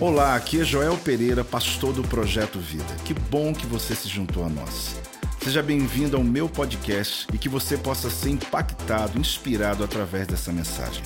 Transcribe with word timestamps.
Olá, 0.00 0.34
aqui 0.34 0.60
é 0.60 0.64
Joel 0.64 0.96
Pereira, 0.98 1.44
pastor 1.44 1.92
do 1.92 2.02
Projeto 2.02 2.58
Vida. 2.58 2.94
Que 3.04 3.14
bom 3.14 3.54
que 3.54 3.66
você 3.66 3.94
se 3.94 4.08
juntou 4.08 4.44
a 4.44 4.48
nós. 4.48 4.96
Seja 5.42 5.62
bem-vindo 5.62 6.16
ao 6.16 6.24
meu 6.24 6.48
podcast 6.48 7.26
e 7.32 7.38
que 7.38 7.48
você 7.48 7.76
possa 7.76 8.10
ser 8.10 8.30
impactado, 8.30 9.18
inspirado 9.18 9.84
através 9.84 10.26
dessa 10.26 10.52
mensagem. 10.52 11.02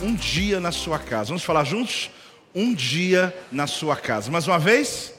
Um 0.00 0.14
dia 0.14 0.60
na 0.60 0.70
sua 0.70 0.98
casa. 0.98 1.28
Vamos 1.28 1.42
falar 1.42 1.64
juntos? 1.64 2.10
Um 2.54 2.74
dia 2.74 3.36
na 3.50 3.66
sua 3.66 3.96
casa. 3.96 4.30
Mais 4.30 4.46
uma 4.46 4.58
vez? 4.58 5.14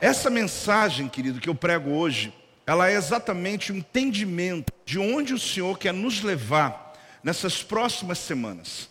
Essa 0.00 0.28
mensagem, 0.28 1.08
querido, 1.08 1.40
que 1.40 1.48
eu 1.48 1.54
prego 1.54 1.90
hoje, 1.90 2.32
ela 2.66 2.90
é 2.90 2.94
exatamente 2.94 3.72
o 3.72 3.76
entendimento 3.76 4.72
de 4.84 4.98
onde 4.98 5.32
o 5.32 5.38
Senhor 5.38 5.78
quer 5.78 5.92
nos 5.92 6.22
levar 6.22 6.92
nessas 7.22 7.62
próximas 7.62 8.18
semanas. 8.18 8.88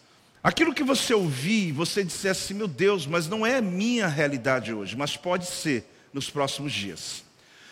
Aquilo 0.47 0.73
que 0.73 0.81
você 0.81 1.13
ouvir, 1.13 1.73
você 1.73 2.05
disser 2.05 2.31
assim, 2.31 2.53
meu 2.53 2.69
Deus, 2.69 3.05
mas 3.05 3.27
não 3.27 3.45
é 3.45 3.57
a 3.57 3.61
minha 3.61 4.07
realidade 4.07 4.73
hoje, 4.73 4.95
mas 4.95 5.17
pode 5.17 5.45
ser 5.45 5.85
nos 6.13 6.29
próximos 6.29 6.71
dias. 6.71 7.25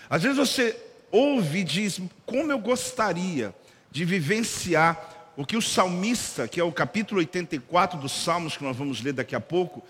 Às 0.10 0.24
vezes 0.24 0.38
você 0.38 0.76
ouve 1.10 1.60
e 1.60 1.64
diz, 1.64 2.02
como 2.26 2.52
eu 2.52 2.60
gostaria 2.60 3.56
de 3.90 4.04
vivenciar 4.04 5.32
o 5.38 5.46
que 5.46 5.56
o 5.56 5.62
salmista, 5.62 6.50
que 6.50 6.60
é 6.60 6.66
o 6.66 6.72
capítulo 6.74 7.22
84 7.22 7.98
dos 7.98 8.12
Salmos, 8.12 8.58
que 8.58 8.64
nós 8.66 8.76
vamos 8.76 9.02
ler 9.02 9.14
daqui 9.14 9.38
a 9.38 9.40
pouco, 9.40 9.82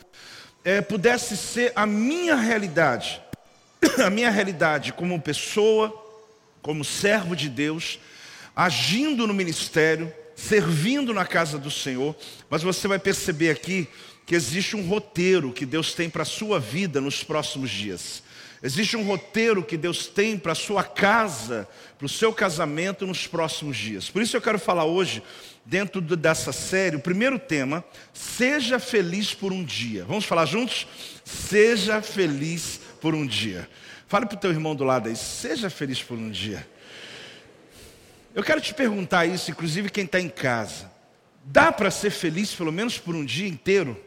é, 0.64 0.80
pudesse 0.80 1.36
ser 1.36 1.74
a 1.76 1.88
minha 1.88 2.36
realidade. 2.36 3.20
A 4.06 4.12
minha 4.12 4.30
realidade 4.30 4.94
como 4.94 5.20
pessoa, 5.20 5.92
como 6.62 6.86
servo 6.86 7.36
de 7.36 7.50
Deus, 7.50 8.00
agindo 8.56 9.26
no 9.26 9.34
ministério, 9.34 10.14
servindo 10.36 11.14
na 11.14 11.26
casa 11.26 11.58
do 11.58 11.72
Senhor, 11.72 12.16
mas 12.50 12.62
você 12.62 12.88
vai 12.88 13.00
perceber 13.00 13.50
aqui 13.50 13.88
que 14.26 14.36
existe 14.36 14.76
um 14.76 14.88
roteiro 14.88 15.54
que 15.54 15.66
Deus 15.66 15.94
tem 15.94 16.10
para 16.10 16.24
a 16.24 16.26
sua 16.26 16.60
vida 16.60 17.00
nos 17.00 17.24
próximos 17.24 17.70
dias. 17.70 18.24
Existe 18.64 18.98
um 18.98 19.04
roteiro 19.04 19.64
que 19.64 19.78
Deus 19.78 20.08
tem 20.08 20.38
para 20.38 20.54
a 20.54 20.56
sua 20.56 20.84
casa, 20.84 21.68
para 21.98 22.06
o 22.06 22.10
seu 22.10 22.34
casamento 22.34 23.06
nos 23.06 23.28
próximos 23.28 23.78
dias. 23.78 24.10
Por 24.10 24.22
isso 24.22 24.36
eu 24.36 24.42
quero 24.42 24.58
falar 24.58 24.86
hoje, 24.86 25.22
dentro 25.64 26.02
dessa 26.02 26.52
série, 26.52 26.96
o 26.96 27.02
primeiro 27.02 27.38
tema, 27.38 27.84
seja 28.12 28.80
feliz 28.80 29.34
por 29.34 29.54
um 29.54 29.64
dia. 29.64 30.04
Vamos 30.06 30.26
falar 30.26 30.46
juntos? 30.46 30.88
Seja 31.24 32.02
feliz 32.02 32.80
por 33.00 33.14
um 33.14 33.26
dia. 33.26 33.70
Fale 34.08 34.26
para 34.26 34.36
o 34.36 34.40
teu 34.40 34.52
irmão 34.52 34.76
do 34.76 34.84
lado 34.84 35.10
aí, 35.10 35.16
seja 35.16 35.70
feliz 35.70 36.02
por 36.02 36.18
um 36.18 36.32
dia. 36.32 36.68
Eu 38.36 38.44
quero 38.44 38.60
te 38.60 38.74
perguntar 38.74 39.26
isso, 39.26 39.50
inclusive 39.50 39.90
quem 39.90 40.04
está 40.04 40.20
em 40.20 40.28
casa. 40.28 40.92
Dá 41.46 41.72
para 41.72 41.90
ser 41.90 42.10
feliz 42.10 42.54
pelo 42.54 42.70
menos 42.70 42.98
por 42.98 43.16
um 43.16 43.24
dia 43.24 43.48
inteiro? 43.48 43.98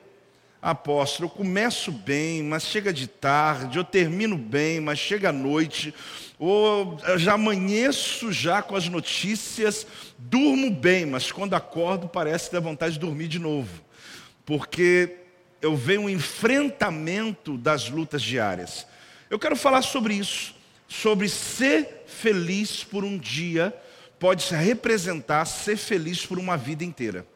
Apóstolo, 0.60 1.30
eu 1.30 1.30
começo 1.30 1.90
bem, 1.90 2.42
mas 2.42 2.64
chega 2.64 2.92
de 2.92 3.06
tarde, 3.06 3.78
eu 3.78 3.84
termino 3.84 4.36
bem, 4.36 4.80
mas 4.80 4.98
chega 4.98 5.30
à 5.30 5.32
noite, 5.32 5.94
ou 6.38 7.00
já 7.16 7.32
amanheço 7.32 8.30
já 8.30 8.60
com 8.60 8.76
as 8.76 8.86
notícias, 8.86 9.86
durmo 10.18 10.70
bem, 10.70 11.06
mas 11.06 11.32
quando 11.32 11.54
acordo 11.54 12.06
parece 12.06 12.50
ter 12.50 12.60
vontade 12.60 12.92
de 12.92 13.00
dormir 13.00 13.28
de 13.28 13.38
novo. 13.38 13.82
Porque 14.44 15.16
eu 15.62 15.74
vejo 15.74 16.02
um 16.02 16.10
enfrentamento 16.10 17.56
das 17.56 17.88
lutas 17.88 18.20
diárias. 18.20 18.86
Eu 19.30 19.38
quero 19.38 19.56
falar 19.56 19.80
sobre 19.80 20.12
isso, 20.12 20.54
sobre 20.86 21.30
ser 21.30 22.04
feliz 22.06 22.84
por 22.84 23.04
um 23.04 23.16
dia 23.16 23.74
pode 24.18 24.54
representar 24.54 25.44
ser 25.44 25.76
feliz 25.76 26.24
por 26.24 26.38
uma 26.38 26.56
vida 26.56 26.84
inteira. 26.84 27.26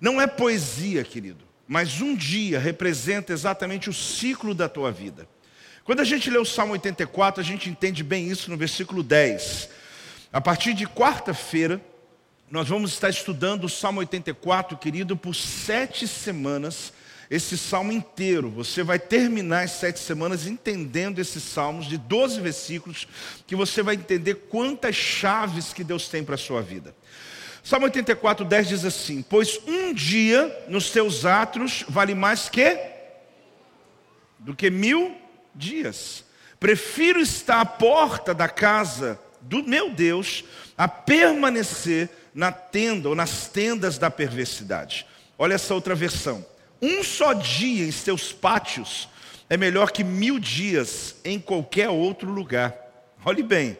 Não 0.00 0.20
é 0.20 0.26
poesia, 0.26 1.02
querido, 1.04 1.44
mas 1.66 2.00
um 2.00 2.14
dia 2.14 2.58
representa 2.58 3.32
exatamente 3.32 3.88
o 3.88 3.92
ciclo 3.92 4.54
da 4.54 4.68
tua 4.68 4.92
vida. 4.92 5.26
Quando 5.84 6.00
a 6.00 6.04
gente 6.04 6.30
lê 6.30 6.38
o 6.38 6.44
Salmo 6.44 6.72
84, 6.72 7.40
a 7.40 7.44
gente 7.44 7.68
entende 7.68 8.02
bem 8.02 8.28
isso 8.28 8.50
no 8.50 8.56
versículo 8.56 9.02
10. 9.02 9.68
A 10.32 10.40
partir 10.40 10.74
de 10.74 10.86
quarta-feira, 10.86 11.80
nós 12.50 12.68
vamos 12.68 12.92
estar 12.92 13.08
estudando 13.08 13.64
o 13.64 13.68
Salmo 13.68 14.00
84, 14.00 14.76
querido, 14.78 15.16
por 15.16 15.34
sete 15.34 16.06
semanas 16.06 16.92
esse 17.34 17.58
salmo 17.58 17.90
inteiro. 17.90 18.48
Você 18.50 18.84
vai 18.84 18.98
terminar 18.98 19.64
as 19.64 19.72
sete 19.72 19.98
semanas 19.98 20.46
entendendo 20.46 21.18
esses 21.18 21.42
salmos 21.42 21.86
de 21.86 21.98
12 21.98 22.40
versículos, 22.40 23.08
que 23.44 23.56
você 23.56 23.82
vai 23.82 23.96
entender 23.96 24.34
quantas 24.48 24.94
chaves 24.94 25.72
que 25.72 25.82
Deus 25.82 26.08
tem 26.08 26.22
para 26.22 26.36
a 26.36 26.38
sua 26.38 26.62
vida. 26.62 26.94
Salmo 27.62 27.86
84, 27.86 28.44
10 28.44 28.68
diz 28.68 28.84
assim: 28.84 29.20
Pois 29.22 29.58
um 29.66 29.92
dia 29.92 30.64
nos 30.68 30.90
teus 30.90 31.24
atos 31.24 31.84
vale 31.88 32.14
mais 32.14 32.48
que 32.48 32.78
do 34.38 34.54
que 34.54 34.70
mil 34.70 35.16
dias. 35.52 36.24
Prefiro 36.60 37.20
estar 37.20 37.60
à 37.60 37.66
porta 37.66 38.32
da 38.32 38.48
casa 38.48 39.18
do 39.40 39.64
meu 39.64 39.90
Deus 39.90 40.44
a 40.78 40.86
permanecer 40.86 42.08
na 42.32 42.52
tenda 42.52 43.08
ou 43.08 43.14
nas 43.14 43.48
tendas 43.48 43.98
da 43.98 44.10
perversidade. 44.10 45.04
Olha 45.36 45.54
essa 45.54 45.74
outra 45.74 45.96
versão. 45.96 46.53
Um 46.84 47.02
só 47.02 47.32
dia 47.32 47.86
em 47.86 47.90
seus 47.90 48.30
pátios 48.30 49.08
é 49.48 49.56
melhor 49.56 49.90
que 49.90 50.04
mil 50.04 50.38
dias 50.38 51.16
em 51.24 51.40
qualquer 51.40 51.88
outro 51.88 52.30
lugar. 52.30 52.76
Olhe 53.24 53.42
bem. 53.42 53.78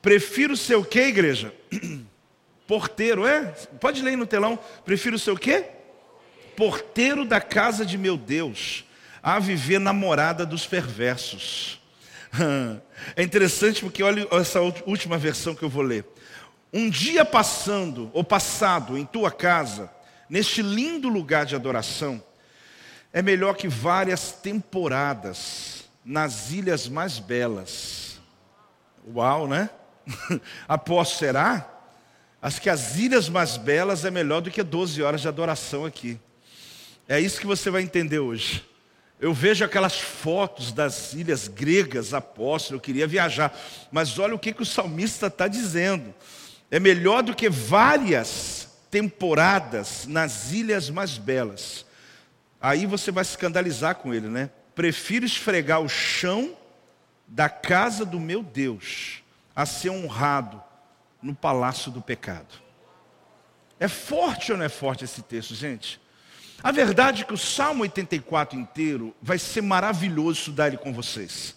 Prefiro 0.00 0.56
ser 0.56 0.76
o 0.76 0.84
que, 0.84 1.00
igreja? 1.00 1.52
Porteiro, 2.68 3.26
é? 3.26 3.46
Pode 3.80 4.00
ler 4.00 4.16
no 4.16 4.26
telão. 4.26 4.56
Prefiro 4.84 5.18
ser 5.18 5.32
o 5.32 5.36
quê? 5.36 5.64
Porteiro 6.56 7.24
da 7.24 7.40
casa 7.40 7.84
de 7.84 7.98
meu 7.98 8.16
Deus, 8.16 8.84
a 9.20 9.40
viver 9.40 9.80
namorada 9.80 10.46
dos 10.46 10.66
perversos. 10.66 11.80
É 13.16 13.22
interessante 13.22 13.80
porque 13.80 14.02
olha 14.02 14.28
essa 14.30 14.60
última 14.60 15.16
versão 15.16 15.54
que 15.54 15.62
eu 15.62 15.70
vou 15.70 15.82
ler. 15.82 16.04
Um 16.70 16.90
dia 16.90 17.24
passando 17.24 18.10
ou 18.12 18.22
passado 18.22 18.96
em 18.96 19.06
tua 19.06 19.32
casa, 19.32 19.90
neste 20.30 20.62
lindo 20.62 21.08
lugar 21.08 21.44
de 21.44 21.56
adoração, 21.56 22.22
é 23.12 23.20
melhor 23.20 23.56
que 23.56 23.66
várias 23.66 24.30
temporadas 24.30 25.90
nas 26.04 26.52
ilhas 26.52 26.88
mais 26.88 27.18
belas. 27.18 28.20
Uau, 29.12 29.48
né? 29.48 29.68
Após 30.68 31.08
será? 31.10 31.68
Acho 32.40 32.62
que 32.62 32.70
as 32.70 32.96
ilhas 32.96 33.28
mais 33.28 33.56
belas 33.56 34.04
é 34.04 34.10
melhor 34.10 34.40
do 34.40 34.50
que 34.50 34.62
12 34.62 35.02
horas 35.02 35.20
de 35.20 35.28
adoração 35.28 35.84
aqui. 35.84 36.18
É 37.08 37.18
isso 37.18 37.40
que 37.40 37.46
você 37.46 37.68
vai 37.68 37.82
entender 37.82 38.20
hoje. 38.20 38.64
Eu 39.18 39.34
vejo 39.34 39.64
aquelas 39.64 39.98
fotos 39.98 40.72
das 40.72 41.12
ilhas 41.12 41.48
gregas, 41.48 42.14
apóstolo, 42.14 42.76
eu 42.76 42.80
queria 42.80 43.06
viajar. 43.06 43.54
Mas 43.90 44.18
olha 44.18 44.34
o 44.34 44.38
que, 44.38 44.52
que 44.52 44.62
o 44.62 44.66
salmista 44.66 45.26
está 45.26 45.48
dizendo. 45.48 46.14
É 46.70 46.78
melhor 46.78 47.22
do 47.22 47.34
que 47.34 47.50
várias 47.50 48.59
temporadas 48.90 50.06
nas 50.06 50.52
ilhas 50.52 50.90
mais 50.90 51.16
belas. 51.16 51.86
Aí 52.60 52.84
você 52.84 53.10
vai 53.10 53.24
se 53.24 53.30
escandalizar 53.30 53.94
com 53.94 54.12
ele, 54.12 54.28
né? 54.28 54.50
Prefiro 54.74 55.24
esfregar 55.24 55.80
o 55.80 55.88
chão 55.88 56.56
da 57.26 57.48
casa 57.48 58.04
do 58.04 58.18
meu 58.18 58.42
Deus 58.42 59.22
a 59.54 59.64
ser 59.64 59.90
honrado 59.90 60.62
no 61.22 61.34
palácio 61.34 61.90
do 61.90 62.02
pecado. 62.02 62.60
É 63.78 63.88
forte 63.88 64.52
ou 64.52 64.58
não 64.58 64.64
é 64.64 64.68
forte 64.68 65.04
esse 65.04 65.22
texto, 65.22 65.54
gente? 65.54 66.00
A 66.62 66.70
verdade 66.72 67.22
é 67.22 67.24
que 67.24 67.32
o 67.32 67.38
Salmo 67.38 67.82
84 67.82 68.58
inteiro 68.58 69.14
vai 69.22 69.38
ser 69.38 69.62
maravilhoso 69.62 70.40
estudar 70.40 70.68
ele 70.68 70.76
com 70.76 70.92
vocês. 70.92 71.54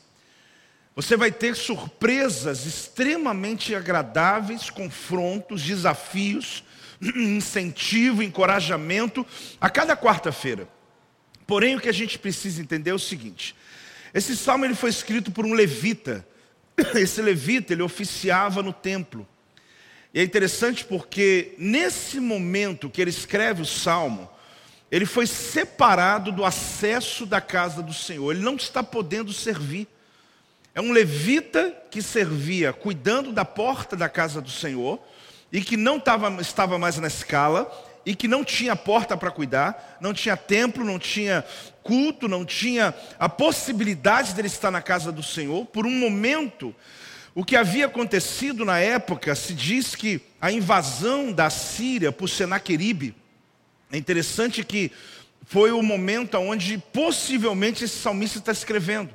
Você 0.96 1.18
vai 1.18 1.32
ter 1.32 1.56
surpresas 1.56 2.66
extremamente 2.66 3.76
agradáveis, 3.76 4.70
confrontos, 4.70 5.62
desafios 5.62 6.64
incentivo, 7.16 8.24
encorajamento 8.24 9.26
a 9.60 9.70
cada 9.70 9.96
quarta-feira. 9.96 10.68
Porém, 11.46 11.76
o 11.76 11.80
que 11.80 11.90
a 11.90 11.94
gente 11.94 12.18
precisa 12.18 12.62
entender 12.62 12.92
é 12.92 12.94
o 12.94 13.00
seguinte: 13.00 13.56
esse 14.14 14.38
salmo 14.38 14.66
ele 14.66 14.76
foi 14.76 14.90
escrito 14.90 15.32
por 15.32 15.46
um 15.46 15.54
levita. 15.54 16.26
Esse 16.96 17.22
levita 17.22 17.74
ele 17.74 17.84
oficiava 17.84 18.64
no 18.64 18.74
templo. 18.74 19.28
E 20.14 20.20
é 20.20 20.24
interessante 20.24 20.86
porque 20.86 21.54
nesse 21.58 22.20
momento 22.20 22.90
que 22.90 23.02
ele 23.02 23.10
escreve 23.10 23.62
o 23.62 23.66
salmo, 23.66 24.30
ele 24.92 25.06
foi 25.06 25.26
separado 25.26 26.32
do 26.32 26.46
acesso 26.46 27.26
da 27.26 27.42
casa 27.42 27.82
do 27.82 27.94
Senhor. 27.94 28.32
Ele 28.32 28.44
não 28.44 28.56
está 28.56 28.84
podendo 28.84 29.34
servir. 29.34 29.88
É 30.76 30.82
um 30.82 30.92
levita 30.92 31.76
que 31.90 32.02
servia 32.02 32.74
cuidando 32.74 33.32
da 33.32 33.46
porta 33.46 33.96
da 33.96 34.10
casa 34.10 34.40
do 34.42 34.50
Senhor 34.50 35.00
e 35.54 35.62
que 35.62 35.78
não 35.78 36.00
tava, 36.00 36.42
estava 36.42 36.80
mais 36.80 36.98
na 36.98 37.08
escala, 37.08 37.72
e 38.04 38.16
que 38.16 38.28
não 38.28 38.44
tinha 38.44 38.76
porta 38.76 39.16
para 39.16 39.32
cuidar, 39.32 39.98
não 40.02 40.14
tinha 40.14 40.36
templo, 40.36 40.84
não 40.84 40.98
tinha 40.98 41.46
culto, 41.84 42.28
não 42.28 42.44
tinha 42.44 42.94
a 43.20 43.30
possibilidade 43.30 44.34
dele 44.34 44.48
estar 44.48 44.72
na 44.72 44.82
casa 44.82 45.12
do 45.12 45.22
Senhor. 45.22 45.66
Por 45.68 45.86
um 45.86 45.92
momento, 45.92 46.76
o 47.36 47.46
que 47.46 47.56
havia 47.56 47.86
acontecido 47.86 48.66
na 48.66 48.80
época, 48.80 49.36
se 49.36 49.54
diz 49.54 49.96
que 49.96 50.20
a 50.42 50.52
invasão 50.52 51.32
da 51.32 51.50
Síria 51.50 52.12
por 52.12 52.28
Senaqueribe, 52.28 53.16
é 53.92 53.98
interessante 53.98 54.64
que 54.64 54.92
foi 55.46 55.72
o 55.72 55.84
momento 55.84 56.38
onde 56.40 56.78
possivelmente 56.78 57.86
esse 57.86 57.98
salmista 58.00 58.40
está 58.40 58.52
escrevendo. 58.52 59.14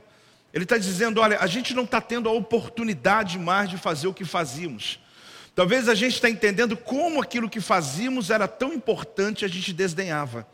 Ele 0.54 0.64
está 0.64 0.78
dizendo: 0.78 1.20
olha, 1.20 1.38
a 1.40 1.46
gente 1.46 1.74
não 1.74 1.82
está 1.82 2.00
tendo 2.00 2.28
a 2.28 2.32
oportunidade 2.32 3.38
mais 3.38 3.68
de 3.68 3.76
fazer 3.76 4.06
o 4.06 4.14
que 4.14 4.24
fazíamos. 4.24 5.00
Talvez 5.58 5.88
a 5.88 5.94
gente 5.96 6.14
está 6.14 6.30
entendendo 6.30 6.76
como 6.76 7.20
aquilo 7.20 7.50
que 7.50 7.60
fazíamos 7.60 8.30
era 8.30 8.46
tão 8.46 8.72
importante, 8.72 9.44
a 9.44 9.48
gente 9.48 9.72
desdenhava. 9.72 10.46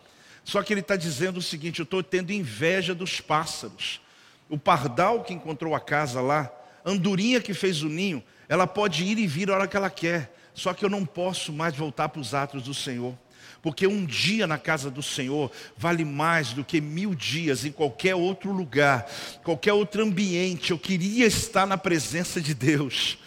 Só 0.43 0.62
que 0.62 0.73
ele 0.73 0.81
está 0.81 0.97
dizendo 0.97 1.37
o 1.37 1.43
seguinte: 1.43 1.81
eu 1.81 1.83
estou 1.83 2.03
tendo 2.03 2.33
inveja 2.33 2.95
dos 2.95 3.21
pássaros. 3.21 4.01
O 4.49 4.59
pardal 4.59 5.23
que 5.23 5.35
encontrou 5.35 5.75
a 5.75 5.81
casa 5.81 6.23
lá, 6.23 6.51
a 6.83 6.91
andorinha 6.91 7.39
que 7.39 7.53
fez 7.53 7.83
o 7.83 7.89
ninho, 7.91 8.25
ela 8.49 8.67
pode 8.67 9.05
ir 9.05 9.19
e 9.19 9.27
vir 9.27 9.51
a 9.51 9.56
hora 9.56 9.69
que 9.69 9.77
ela 9.77 9.91
quer. 9.91 10.35
Só 10.55 10.73
que 10.73 10.83
eu 10.83 10.89
não 10.89 11.05
posso 11.05 11.53
mais 11.53 11.77
voltar 11.77 12.09
para 12.09 12.23
os 12.23 12.33
atos 12.33 12.62
do 12.62 12.73
Senhor. 12.73 13.15
Porque 13.61 13.87
um 13.87 14.07
dia 14.07 14.47
na 14.47 14.57
casa 14.57 14.91
do 14.91 15.03
Senhor 15.03 15.53
vale 15.77 16.07
mais 16.07 16.55
do 16.55 16.65
que 16.65 16.81
mil 16.81 17.15
dias 17.15 17.67
em 17.67 17.73
qualquer 17.73 18.15
outro 18.15 18.50
lugar, 18.50 19.07
qualquer 19.43 19.75
outro 19.75 20.03
ambiente. 20.03 20.71
Eu 20.71 20.79
queria 20.79 21.27
estar 21.27 21.67
na 21.67 21.77
presença 21.77 22.41
de 22.41 22.55
Deus. 22.55 23.19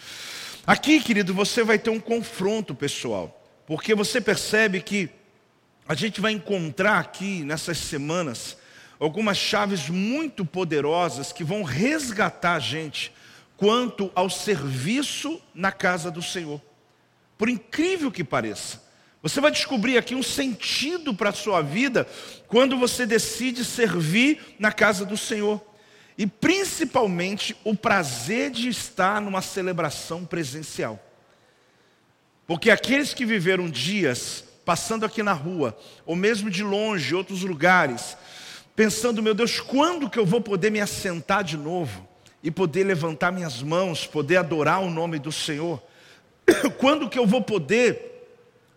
Aqui, 0.68 1.00
querido, 1.00 1.32
você 1.32 1.64
vai 1.64 1.78
ter 1.78 1.88
um 1.88 1.98
confronto 1.98 2.74
pessoal, 2.74 3.42
porque 3.66 3.94
você 3.94 4.20
percebe 4.20 4.82
que 4.82 5.08
a 5.88 5.94
gente 5.94 6.20
vai 6.20 6.32
encontrar 6.32 6.98
aqui 6.98 7.42
nessas 7.42 7.78
semanas 7.78 8.54
algumas 9.00 9.38
chaves 9.38 9.88
muito 9.88 10.44
poderosas 10.44 11.32
que 11.32 11.42
vão 11.42 11.62
resgatar 11.62 12.56
a 12.56 12.58
gente 12.58 13.10
quanto 13.56 14.12
ao 14.14 14.28
serviço 14.28 15.40
na 15.54 15.72
casa 15.72 16.10
do 16.10 16.20
Senhor. 16.20 16.60
Por 17.38 17.48
incrível 17.48 18.12
que 18.12 18.22
pareça, 18.22 18.82
você 19.22 19.40
vai 19.40 19.50
descobrir 19.50 19.96
aqui 19.96 20.14
um 20.14 20.22
sentido 20.22 21.14
para 21.14 21.30
a 21.30 21.32
sua 21.32 21.62
vida 21.62 22.06
quando 22.46 22.76
você 22.76 23.06
decide 23.06 23.64
servir 23.64 24.54
na 24.58 24.70
casa 24.70 25.06
do 25.06 25.16
Senhor. 25.16 25.66
E 26.18 26.26
principalmente 26.26 27.56
o 27.62 27.76
prazer 27.76 28.50
de 28.50 28.68
estar 28.68 29.20
numa 29.20 29.40
celebração 29.40 30.26
presencial. 30.26 31.00
Porque 32.44 32.72
aqueles 32.72 33.14
que 33.14 33.24
viveram 33.24 33.70
dias 33.70 34.44
passando 34.64 35.06
aqui 35.06 35.22
na 35.22 35.32
rua, 35.32 35.78
ou 36.04 36.16
mesmo 36.16 36.50
de 36.50 36.62
longe, 36.62 37.14
outros 37.14 37.42
lugares, 37.42 38.16
pensando, 38.76 39.22
meu 39.22 39.32
Deus, 39.32 39.60
quando 39.60 40.10
que 40.10 40.18
eu 40.18 40.26
vou 40.26 40.40
poder 40.40 40.70
me 40.70 40.80
assentar 40.80 41.42
de 41.42 41.56
novo 41.56 42.06
e 42.42 42.50
poder 42.50 42.84
levantar 42.84 43.32
minhas 43.32 43.62
mãos, 43.62 44.06
poder 44.06 44.36
adorar 44.36 44.80
o 44.80 44.90
nome 44.90 45.18
do 45.18 45.32
Senhor? 45.32 45.82
Quando 46.78 47.08
que 47.08 47.18
eu 47.18 47.26
vou 47.26 47.42
poder 47.42 48.28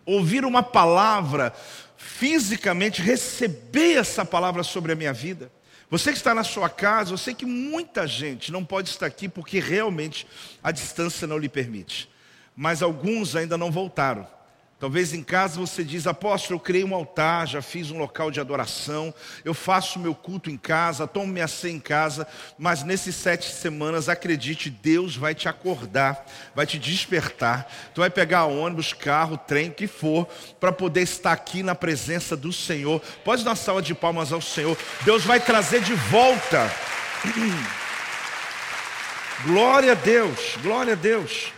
ouvir 0.06 0.44
uma 0.44 0.62
palavra, 0.62 1.52
fisicamente 1.96 3.02
receber 3.02 3.94
essa 3.94 4.24
palavra 4.24 4.62
sobre 4.62 4.92
a 4.92 4.96
minha 4.96 5.12
vida. 5.12 5.50
Você 5.92 6.10
que 6.10 6.16
está 6.16 6.34
na 6.34 6.42
sua 6.42 6.70
casa, 6.70 7.12
eu 7.12 7.18
sei 7.18 7.34
que 7.34 7.44
muita 7.44 8.06
gente 8.06 8.50
não 8.50 8.64
pode 8.64 8.88
estar 8.88 9.04
aqui 9.04 9.28
porque 9.28 9.60
realmente 9.60 10.26
a 10.62 10.72
distância 10.72 11.26
não 11.26 11.36
lhe 11.36 11.50
permite. 11.50 12.08
Mas 12.56 12.80
alguns 12.80 13.36
ainda 13.36 13.58
não 13.58 13.70
voltaram. 13.70 14.26
Talvez 14.82 15.14
em 15.14 15.22
casa 15.22 15.60
você 15.60 15.84
diz, 15.84 16.08
apóstolo, 16.08 16.56
eu 16.56 16.60
criei 16.60 16.82
um 16.82 16.92
altar, 16.92 17.46
já 17.46 17.62
fiz 17.62 17.92
um 17.92 17.98
local 17.98 18.32
de 18.32 18.40
adoração, 18.40 19.14
eu 19.44 19.54
faço 19.54 20.00
meu 20.00 20.12
culto 20.12 20.50
em 20.50 20.56
casa, 20.56 21.06
tomo 21.06 21.28
minha 21.28 21.46
ceia 21.46 21.70
em 21.70 21.78
casa, 21.78 22.26
mas 22.58 22.82
nesses 22.82 23.14
sete 23.14 23.48
semanas, 23.48 24.08
acredite, 24.08 24.68
Deus 24.68 25.16
vai 25.16 25.36
te 25.36 25.48
acordar, 25.48 26.26
vai 26.52 26.66
te 26.66 26.80
despertar. 26.80 27.72
Tu 27.94 28.00
vai 28.00 28.10
pegar 28.10 28.46
ônibus, 28.46 28.92
carro, 28.92 29.36
trem, 29.36 29.68
o 29.68 29.72
que 29.72 29.86
for, 29.86 30.26
para 30.58 30.72
poder 30.72 31.02
estar 31.02 31.30
aqui 31.30 31.62
na 31.62 31.76
presença 31.76 32.36
do 32.36 32.52
Senhor. 32.52 33.00
Pode 33.24 33.44
dar 33.44 33.54
salva 33.54 33.82
de 33.82 33.94
palmas 33.94 34.32
ao 34.32 34.40
Senhor. 34.40 34.76
Deus 35.02 35.22
vai 35.22 35.38
trazer 35.38 35.82
de 35.82 35.94
volta. 35.94 36.68
glória 39.46 39.92
a 39.92 39.94
Deus, 39.94 40.56
glória 40.60 40.94
a 40.94 40.96
Deus. 40.96 41.52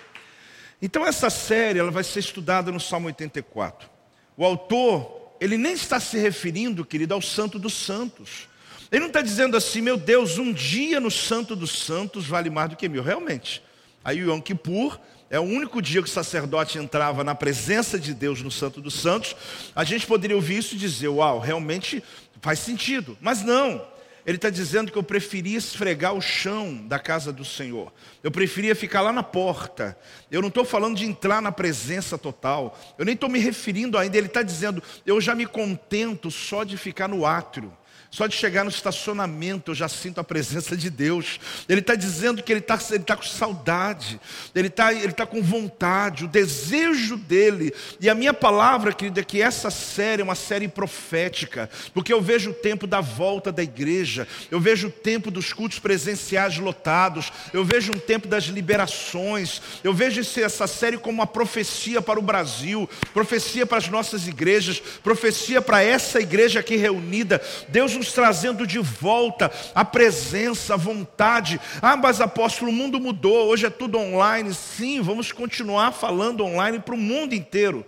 Então 0.85 1.07
essa 1.07 1.31
série 1.31 1.79
ela 1.79 1.91
vai 1.91 2.05
ser 2.05 2.19
estudada 2.19 2.71
no 2.71 2.79
Salmo 2.79 3.07
84. 3.07 3.89
O 4.37 4.45
autor, 4.45 5.33
ele 5.41 5.57
nem 5.57 5.73
está 5.73 5.99
se 5.99 6.19
referindo, 6.19 6.85
querido, 6.85 7.15
ao 7.15 7.23
Santo 7.23 7.59
dos 7.59 7.73
Santos. 7.73 8.49
Ele 8.93 9.01
não 9.01 9.07
está 9.07 9.23
dizendo 9.23 9.57
assim, 9.57 9.81
meu 9.81 9.97
Deus, 9.97 10.37
um 10.37 10.53
dia 10.53 11.01
no 11.01 11.11
Santo 11.11 11.57
dos 11.57 11.71
Santos 11.71 12.27
vale 12.27 12.51
mais 12.51 12.69
do 12.69 12.77
que 12.77 12.87
mil. 12.87 13.03
Realmente. 13.03 13.63
Aí 14.05 14.23
o 14.23 14.31
Yom 14.31 14.43
Kippur 14.43 15.01
é 15.31 15.41
o 15.41 15.45
único 15.45 15.81
dia 15.81 16.03
que 16.03 16.09
o 16.09 16.13
sacerdote 16.13 16.77
entrava 16.77 17.25
na 17.25 17.35
presença 17.35 17.99
de 17.99 18.13
Deus 18.13 18.43
no 18.43 18.51
Santo 18.51 18.83
dos 18.83 18.93
Santos. 18.93 19.35
A 19.75 19.85
gente 19.85 20.07
poderia 20.07 20.37
ouvir 20.37 20.59
isso 20.59 20.75
e 20.75 20.79
dizer, 20.79 21.09
uau, 21.09 21.39
realmente 21.39 22.05
faz 22.43 22.59
sentido. 22.59 23.17
Mas 23.23 23.43
não. 23.43 23.87
Ele 24.27 24.37
está 24.37 24.49
dizendo 24.49 24.91
que 24.91 24.97
eu 24.97 25.03
preferia 25.03 25.59
esfregar 25.59 26.15
o 26.15 26.21
chão 26.21 26.75
da 26.87 26.99
casa 26.99 27.33
do 27.33 27.45
Senhor. 27.45 27.93
Eu 28.23 28.31
preferia 28.31 28.75
ficar 28.75 29.03
lá 29.03 29.13
na 29.13 29.23
porta. 29.23 29.99
Eu 30.31 30.41
não 30.41 30.49
estou 30.49 30.65
falando 30.65 30.97
de 30.97 31.05
entrar 31.05 31.43
na 31.43 31.53
presença 31.53 32.17
total. 32.17 32.79
Eu 32.97 33.05
nem 33.05 33.15
estou 33.15 33.29
me 33.29 33.39
referindo 33.39 33.99
ainda. 33.99 34.17
Ele 34.17 34.27
está 34.27 34.43
dizendo, 34.43 34.83
eu 35.05 35.21
já 35.21 35.35
me 35.35 35.45
contento 35.45 36.31
só 36.31 36.65
de 36.65 36.79
ficar 36.79 37.07
no 37.07 37.27
átrio. 37.27 37.71
Só 38.15 38.29
de 38.29 38.37
chegar 38.37 38.63
no 38.63 38.71
estacionamento 38.71 39.73
eu 39.73 39.75
já 39.75 39.89
sinto 39.89 40.21
a 40.21 40.25
presença 40.25 40.77
de 40.77 40.89
Deus. 40.89 41.41
Ele 41.69 41.81
está 41.81 41.97
dizendo 41.97 42.45
que 42.45 42.53
ele 42.53 42.61
está 42.61 42.79
ele 42.93 43.03
tá 43.03 43.17
com 43.17 43.25
saudade, 43.25 44.21
ele 44.55 44.69
está 44.69 44.93
ele 44.93 45.11
tá 45.11 45.27
com 45.27 45.43
vontade, 45.43 46.25
o 46.25 46.29
desejo 46.29 47.17
dele. 47.17 47.75
E 48.01 48.09
a 48.09 48.15
minha 48.15 48.33
palavra, 48.33 48.93
querida, 48.93 49.21
é 49.21 49.25
que 49.25 49.43
essa 49.43 49.69
série 49.69 50.23
é 50.23 50.25
uma 50.25 50.37
série 50.37 50.69
profética, 50.69 51.69
porque 51.93 52.13
eu 52.13 52.21
vejo 52.21 52.51
o 52.51 52.55
tempo 52.55 52.87
da 52.87 53.01
volta 53.01 53.51
da 53.51 53.65
igreja, 53.65 54.29
eu 54.49 54.61
vejo 54.61 54.87
o 54.87 54.93
tempo 54.93 55.29
dos 55.29 55.53
cultos 55.53 55.81
presenciais 55.81 56.57
lotados, 56.57 57.33
eu 57.53 57.65
vejo 57.65 57.91
um 57.91 57.99
tempo 57.99 58.29
das 58.29 58.45
liberações, 58.45 59.61
eu 59.83 59.93
vejo 59.93 60.21
essa 60.41 60.69
série 60.69 60.99
como 60.99 61.19
uma 61.19 61.27
profecia 61.27 62.01
para 62.01 62.21
o 62.21 62.23
Brasil, 62.23 62.89
profecia 63.13 63.67
para 63.67 63.79
as 63.79 63.89
nossas 63.89 64.29
igrejas, 64.29 64.81
profecia 65.03 65.61
para 65.61 65.83
essa 65.83 66.21
igreja 66.21 66.61
aqui 66.61 66.77
reunida. 66.77 67.43
Deus 67.69 67.97
nos 67.97 68.04
nos 68.05 68.13
trazendo 68.13 68.67
de 68.67 68.79
volta 68.79 69.51
a 69.75 69.85
presença, 69.85 70.75
a 70.75 70.77
vontade. 70.77 71.59
Ah, 71.81 71.97
mas 71.97 72.21
apóstolo, 72.21 72.71
o 72.71 72.75
mundo 72.75 73.01
mudou, 73.01 73.49
hoje 73.49 73.65
é 73.65 73.71
tudo 73.71 73.99
online. 73.99 74.53
Sim, 74.53 75.01
vamos 75.01 75.33
continuar 75.33 75.93
falando 75.93 76.45
online 76.45 76.79
para 76.79 76.95
o 76.95 76.99
mundo 76.99 77.35
inteiro. 77.35 77.85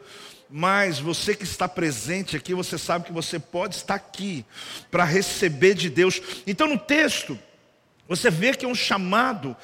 Mas 0.48 0.98
você 0.98 1.34
que 1.34 1.44
está 1.44 1.68
presente 1.68 2.36
aqui, 2.36 2.54
você 2.54 2.78
sabe 2.78 3.06
que 3.06 3.12
você 3.12 3.38
pode 3.38 3.74
estar 3.74 3.94
aqui 3.94 4.44
para 4.90 5.04
receber 5.04 5.74
de 5.74 5.90
Deus. 5.90 6.22
Então 6.46 6.66
no 6.66 6.78
texto, 6.78 7.38
você 8.08 8.30
vê 8.30 8.54
que 8.54 8.64
é 8.64 8.68
um 8.68 8.74
chamado 8.74 9.54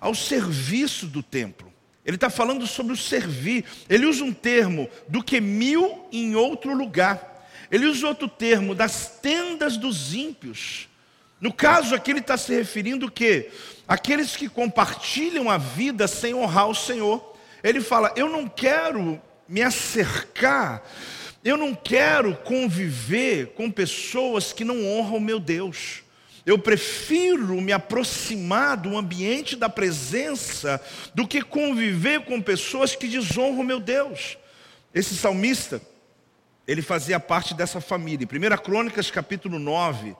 ao 0.00 0.14
serviço 0.14 1.06
do 1.06 1.22
templo. 1.22 1.70
Ele 2.04 2.14
está 2.14 2.30
falando 2.30 2.66
sobre 2.66 2.94
o 2.94 2.96
servir. 2.96 3.66
Ele 3.86 4.06
usa 4.06 4.24
um 4.24 4.32
termo 4.32 4.88
do 5.08 5.22
que 5.22 5.38
mil 5.42 6.06
em 6.10 6.34
outro 6.34 6.72
lugar. 6.72 7.27
Ele 7.70 7.86
usa 7.86 8.08
outro 8.08 8.28
termo, 8.28 8.74
das 8.74 9.18
tendas 9.20 9.76
dos 9.76 10.14
ímpios. 10.14 10.88
No 11.40 11.52
caso 11.52 11.94
aqui 11.94 12.10
ele 12.10 12.20
está 12.20 12.36
se 12.36 12.52
referindo 12.54 13.06
o 13.06 13.10
quê? 13.10 13.50
Aqueles 13.86 14.36
que 14.36 14.48
compartilham 14.48 15.48
a 15.48 15.56
vida 15.56 16.08
sem 16.08 16.34
honrar 16.34 16.68
o 16.68 16.74
Senhor. 16.74 17.36
Ele 17.62 17.80
fala, 17.80 18.12
eu 18.16 18.28
não 18.28 18.48
quero 18.48 19.20
me 19.48 19.62
acercar, 19.62 20.82
eu 21.44 21.56
não 21.56 21.74
quero 21.74 22.36
conviver 22.36 23.48
com 23.48 23.70
pessoas 23.70 24.52
que 24.52 24.64
não 24.64 24.84
honram 24.86 25.16
o 25.16 25.20
meu 25.20 25.38
Deus. 25.38 26.02
Eu 26.44 26.58
prefiro 26.58 27.60
me 27.60 27.72
aproximar 27.72 28.76
do 28.76 28.96
ambiente 28.96 29.54
da 29.54 29.68
presença 29.68 30.80
do 31.14 31.28
que 31.28 31.42
conviver 31.42 32.24
com 32.24 32.40
pessoas 32.40 32.96
que 32.96 33.06
desonram 33.06 33.60
o 33.60 33.64
meu 33.64 33.78
Deus. 33.78 34.38
Esse 34.94 35.14
salmista, 35.14 35.80
ele 36.68 36.82
fazia 36.82 37.18
parte 37.18 37.54
dessa 37.54 37.80
família. 37.80 38.28
Em 38.30 38.54
1 38.54 38.58
Crônicas, 38.58 39.10
capítulo 39.10 39.58
9, 39.58 40.14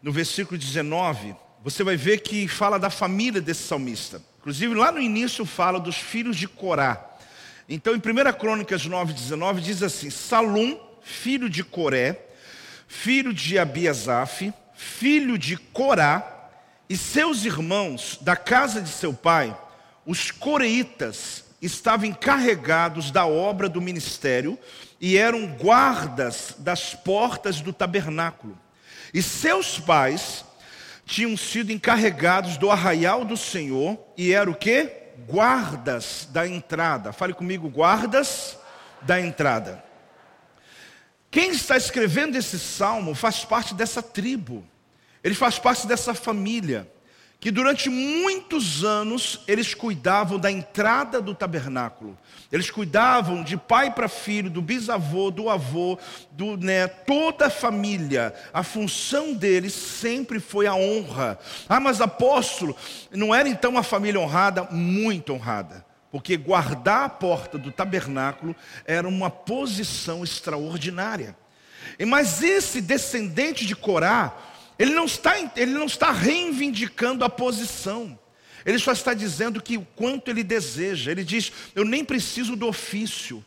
no 0.00 0.12
versículo 0.12 0.56
19, 0.56 1.34
você 1.64 1.82
vai 1.82 1.96
ver 1.96 2.20
que 2.20 2.46
fala 2.46 2.78
da 2.78 2.88
família 2.88 3.40
desse 3.40 3.64
salmista. 3.64 4.22
Inclusive, 4.38 4.72
lá 4.76 4.92
no 4.92 5.00
início 5.00 5.44
fala 5.44 5.80
dos 5.80 5.96
filhos 5.96 6.36
de 6.36 6.46
Corá. 6.46 7.04
Então, 7.68 7.94
em 7.94 7.98
1 7.98 8.32
Crônicas 8.38 8.86
9, 8.86 9.12
19, 9.12 9.60
diz 9.60 9.82
assim: 9.82 10.08
Salum, 10.08 10.78
filho 11.02 11.50
de 11.50 11.64
Coré, 11.64 12.16
filho 12.86 13.34
de 13.34 13.58
Abiasaf, 13.58 14.54
filho 14.72 15.36
de 15.36 15.56
Corá, 15.56 16.48
e 16.88 16.96
seus 16.96 17.44
irmãos 17.44 18.20
da 18.20 18.36
casa 18.36 18.80
de 18.80 18.88
seu 18.88 19.12
pai, 19.12 19.58
os 20.06 20.30
coreitas, 20.30 21.44
estavam 21.60 22.06
encarregados 22.06 23.10
da 23.10 23.26
obra 23.26 23.68
do 23.68 23.80
ministério 23.80 24.56
e 25.00 25.16
eram 25.16 25.46
guardas 25.46 26.54
das 26.58 26.94
portas 26.94 27.60
do 27.60 27.72
tabernáculo. 27.72 28.58
E 29.12 29.22
seus 29.22 29.78
pais 29.78 30.44
tinham 31.04 31.36
sido 31.36 31.70
encarregados 31.70 32.56
do 32.56 32.70
arraial 32.70 33.24
do 33.24 33.36
Senhor 33.36 33.98
e 34.16 34.32
eram 34.32 34.52
o 34.52 34.56
que? 34.56 34.90
Guardas 35.28 36.28
da 36.30 36.46
entrada. 36.46 37.12
Fale 37.12 37.32
comigo, 37.32 37.68
guardas 37.68 38.58
da 39.02 39.20
entrada. 39.20 39.84
Quem 41.30 41.50
está 41.50 41.76
escrevendo 41.76 42.36
esse 42.36 42.58
salmo 42.58 43.14
faz 43.14 43.44
parte 43.44 43.74
dessa 43.74 44.02
tribo, 44.02 44.66
ele 45.22 45.34
faz 45.34 45.58
parte 45.58 45.86
dessa 45.86 46.14
família, 46.14 46.90
que 47.38 47.50
durante 47.50 47.88
muitos 47.88 48.84
anos 48.84 49.40
eles 49.46 49.74
cuidavam 49.74 50.38
da 50.38 50.50
entrada 50.50 51.20
do 51.20 51.34
tabernáculo, 51.34 52.16
eles 52.50 52.70
cuidavam 52.70 53.42
de 53.42 53.56
pai 53.56 53.92
para 53.92 54.08
filho, 54.08 54.48
do 54.48 54.62
bisavô, 54.62 55.30
do 55.30 55.50
avô, 55.50 55.98
do 56.32 56.56
neto, 56.56 57.04
toda 57.06 57.46
a 57.46 57.50
família. 57.50 58.34
A 58.52 58.62
função 58.62 59.34
deles 59.34 59.74
sempre 59.74 60.40
foi 60.40 60.66
a 60.66 60.74
honra. 60.74 61.38
Ah, 61.68 61.80
mas 61.80 62.00
apóstolo, 62.00 62.76
não 63.10 63.34
era 63.34 63.48
então 63.48 63.72
uma 63.72 63.82
família 63.82 64.20
honrada? 64.20 64.64
Muito 64.70 65.32
honrada. 65.32 65.84
Porque 66.10 66.36
guardar 66.36 67.04
a 67.04 67.08
porta 67.08 67.58
do 67.58 67.70
tabernáculo 67.70 68.54
era 68.86 69.06
uma 69.06 69.28
posição 69.28 70.24
extraordinária. 70.24 71.36
Mas 72.06 72.42
esse 72.42 72.80
descendente 72.80 73.66
de 73.66 73.74
Corá, 73.74 74.34
ele 74.78 74.92
não 74.92 75.04
está, 75.04 75.38
ele 75.56 75.72
não 75.72 75.86
está 75.86 76.12
reivindicando 76.12 77.24
a 77.24 77.30
posição. 77.30 78.18
Ele 78.64 78.78
só 78.78 78.92
está 78.92 79.14
dizendo 79.14 79.62
que 79.62 79.78
o 79.78 79.86
quanto 79.94 80.28
ele 80.28 80.42
deseja. 80.42 81.10
Ele 81.10 81.24
diz: 81.24 81.52
Eu 81.74 81.84
nem 81.84 82.04
preciso 82.04 82.56
do 82.56 82.66
ofício. 82.66 83.44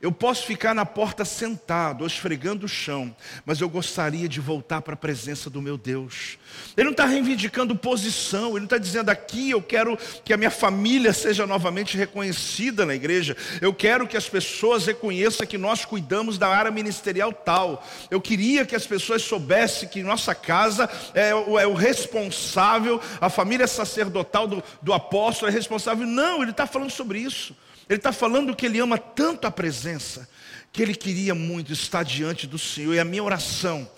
Eu 0.00 0.12
posso 0.12 0.46
ficar 0.46 0.76
na 0.76 0.86
porta 0.86 1.24
sentado, 1.24 2.06
esfregando 2.06 2.66
o 2.66 2.68
chão, 2.68 3.14
mas 3.44 3.60
eu 3.60 3.68
gostaria 3.68 4.28
de 4.28 4.40
voltar 4.40 4.80
para 4.80 4.94
a 4.94 4.96
presença 4.96 5.50
do 5.50 5.60
meu 5.60 5.76
Deus. 5.76 6.38
Ele 6.76 6.84
não 6.84 6.92
está 6.92 7.04
reivindicando 7.04 7.74
posição, 7.74 8.50
ele 8.50 8.60
não 8.60 8.64
está 8.66 8.78
dizendo 8.78 9.08
aqui 9.08 9.50
eu 9.50 9.60
quero 9.60 9.98
que 10.24 10.32
a 10.32 10.36
minha 10.36 10.52
família 10.52 11.12
seja 11.12 11.48
novamente 11.48 11.96
reconhecida 11.96 12.86
na 12.86 12.94
igreja, 12.94 13.36
eu 13.60 13.74
quero 13.74 14.06
que 14.06 14.16
as 14.16 14.28
pessoas 14.28 14.86
reconheçam 14.86 15.44
que 15.44 15.58
nós 15.58 15.84
cuidamos 15.84 16.38
da 16.38 16.46
área 16.46 16.70
ministerial 16.70 17.32
tal. 17.32 17.84
Eu 18.08 18.20
queria 18.20 18.64
que 18.64 18.76
as 18.76 18.86
pessoas 18.86 19.22
soubessem 19.22 19.88
que 19.88 20.00
nossa 20.04 20.32
casa 20.32 20.88
é 21.12 21.34
o, 21.34 21.58
é 21.58 21.66
o 21.66 21.74
responsável, 21.74 23.00
a 23.20 23.28
família 23.28 23.66
sacerdotal 23.66 24.46
do, 24.46 24.62
do 24.80 24.92
apóstolo 24.92 25.50
é 25.50 25.52
responsável. 25.52 26.06
Não, 26.06 26.40
ele 26.40 26.52
está 26.52 26.68
falando 26.68 26.90
sobre 26.90 27.18
isso. 27.18 27.52
Ele 27.88 27.98
está 27.98 28.12
falando 28.12 28.54
que 28.54 28.66
ele 28.66 28.78
ama 28.78 28.98
tanto 28.98 29.46
a 29.46 29.50
presença, 29.50 30.28
que 30.72 30.82
ele 30.82 30.94
queria 30.94 31.34
muito 31.34 31.72
estar 31.72 32.02
diante 32.02 32.46
do 32.46 32.58
Senhor. 32.58 32.94
E 32.94 33.00
a 33.00 33.04
minha 33.04 33.24
oração 33.24 33.88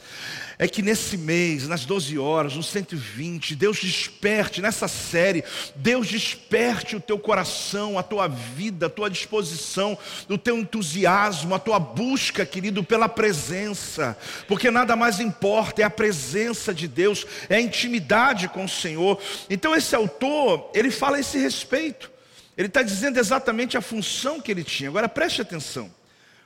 é 0.61 0.69
que 0.69 0.83
nesse 0.83 1.17
mês, 1.17 1.67
nas 1.67 1.87
12 1.87 2.19
horas, 2.19 2.55
nos 2.55 2.67
120, 2.67 3.57
Deus 3.57 3.81
desperte, 3.81 4.61
nessa 4.61 4.87
série, 4.87 5.43
Deus 5.75 6.07
desperte 6.07 6.95
o 6.95 7.01
teu 7.01 7.19
coração, 7.19 7.99
a 7.99 8.03
tua 8.03 8.29
vida, 8.29 8.85
a 8.85 8.91
tua 8.91 9.09
disposição, 9.09 9.97
o 10.29 10.37
teu 10.37 10.59
entusiasmo, 10.59 11.55
a 11.55 11.59
tua 11.59 11.79
busca, 11.79 12.45
querido, 12.45 12.85
pela 12.85 13.09
presença, 13.09 14.15
porque 14.47 14.71
nada 14.71 14.95
mais 14.95 15.19
importa, 15.19 15.81
é 15.81 15.85
a 15.87 15.89
presença 15.89 16.75
de 16.75 16.87
Deus, 16.87 17.27
é 17.49 17.57
a 17.57 17.61
intimidade 17.61 18.47
com 18.47 18.67
o 18.67 18.69
Senhor. 18.69 19.19
Então, 19.49 19.75
esse 19.75 19.97
autor, 19.97 20.71
ele 20.75 20.91
fala 20.91 21.19
esse 21.19 21.39
respeito. 21.39 22.20
Ele 22.61 22.69
está 22.69 22.83
dizendo 22.83 23.19
exatamente 23.19 23.79
a 23.79 23.81
função 23.81 24.38
que 24.38 24.50
ele 24.50 24.62
tinha. 24.62 24.90
Agora 24.90 25.09
preste 25.09 25.40
atenção. 25.40 25.90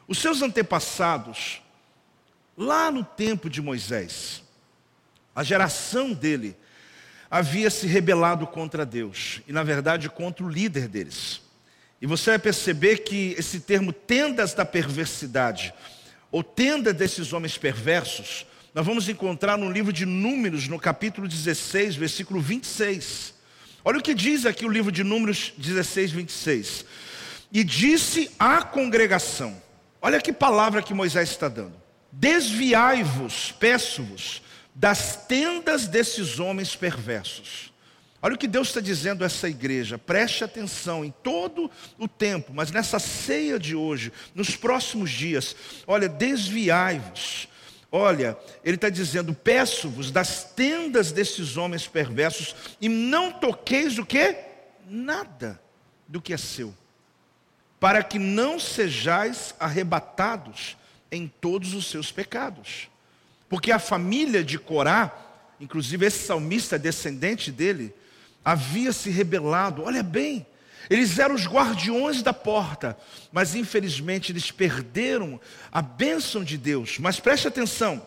Os 0.07 0.19
seus 0.19 0.43
antepassados, 0.43 1.61
lá 2.57 2.89
no 2.89 3.03
tempo 3.03 3.51
de 3.51 3.61
Moisés, 3.61 4.41
a 5.35 5.43
geração 5.43 6.13
dele 6.13 6.57
havia 7.29 7.69
se 7.69 7.89
rebelado 7.89 8.47
contra 8.47 8.87
Deus, 8.87 9.41
e 9.49 9.53
na 9.53 9.65
verdade 9.65 10.09
contra 10.09 10.45
o 10.45 10.49
líder 10.49 10.87
deles. 10.87 11.41
E 12.01 12.07
você 12.07 12.31
vai 12.31 12.39
perceber 12.39 12.99
que 12.99 13.35
esse 13.37 13.59
termo 13.59 13.93
tendas 13.93 14.55
da 14.55 14.65
perversidade, 14.65 15.75
ou 16.31 16.45
tenda 16.45 16.93
desses 16.93 17.33
homens 17.33 17.59
perversos, 17.59 18.47
nós 18.73 18.87
vamos 18.87 19.09
encontrar 19.09 19.59
no 19.59 19.69
livro 19.69 19.93
de 19.93 20.07
Números, 20.07 20.69
no 20.69 20.79
capítulo 20.79 21.27
16, 21.27 21.97
versículo 21.97 22.41
26. 22.41 23.34
Olha 23.85 23.99
o 23.99 24.03
que 24.03 24.15
diz 24.15 24.47
aqui 24.47 24.65
o 24.65 24.71
livro 24.71 24.91
de 24.91 25.05
Números 25.05 25.53
16, 25.59 26.11
26. 26.11 26.85
E 27.53 27.63
disse 27.63 28.31
à 28.39 28.63
congregação: 28.63 29.61
Olha 30.01 30.21
que 30.21 30.33
palavra 30.33 30.83
que 30.83 30.95
Moisés 30.95 31.31
está 31.31 31.49
dando. 31.49 31.75
Desviai-vos, 32.11 33.53
peço-vos, 33.53 34.43
das 34.75 35.27
tendas 35.27 35.87
desses 35.87 36.39
homens 36.39 36.75
perversos. 36.75 37.73
Olha 38.23 38.37
o 38.37 38.39
que 38.39 38.49
Deus 38.49 38.69
está 38.69 38.81
dizendo 38.81 39.23
a 39.23 39.27
essa 39.27 39.51
igreja, 39.51 39.99
preste 39.99 40.43
atenção 40.43 41.05
em 41.05 41.13
todo 41.23 41.71
o 41.99 42.09
tempo, 42.09 42.55
mas 42.55 42.71
nessa 42.71 42.99
ceia 42.99 43.59
de 43.59 43.77
hoje, 43.77 44.11
nos 44.35 44.57
próximos 44.57 45.11
dias, 45.11 45.55
olha, 45.87 46.09
desviai-vos, 46.09 47.49
Olha, 47.97 48.37
ele 48.65 48.75
está 48.75 48.89
dizendo: 48.89 49.33
peço-vos 49.33 50.11
das 50.11 50.43
tendas 50.43 51.13
desses 51.13 51.57
homens 51.57 51.87
perversos 51.87 52.53
e 52.81 52.89
não 52.89 53.31
toqueis 53.31 53.99
o 53.99 54.05
que? 54.05 54.37
Nada 54.85 55.63
do 56.09 56.21
que 56.21 56.35
é 56.35 56.37
seu, 56.37 56.75
para 57.79 58.03
que 58.03 58.19
não 58.19 58.59
sejais 58.59 59.55
arrebatados 59.61 60.77
em 61.09 61.29
todos 61.29 61.73
os 61.73 61.87
seus 61.87 62.11
pecados. 62.11 62.89
Porque 63.49 63.71
a 63.71 63.79
família 63.79 64.43
de 64.43 64.59
Corá, 64.59 65.17
inclusive 65.61 66.05
esse 66.05 66.27
salmista 66.27 66.77
descendente 66.77 67.53
dele, 67.53 67.95
havia 68.45 68.93
se 68.93 69.09
rebelado, 69.09 69.85
olha 69.85 70.03
bem, 70.03 70.45
eles 70.91 71.19
eram 71.19 71.35
os 71.35 71.47
guardiões 71.47 72.23
da 72.23 72.33
porta, 72.33 72.97
mas 73.33 73.55
infelizmente 73.55 74.33
eles 74.33 74.51
perderam 74.51 75.41
a 75.73 75.81
bênção 75.81 76.45
de 76.45 76.59
Deus. 76.59 76.99
Mas 76.99 77.19
preste 77.19 77.49
atenção, 77.49 78.05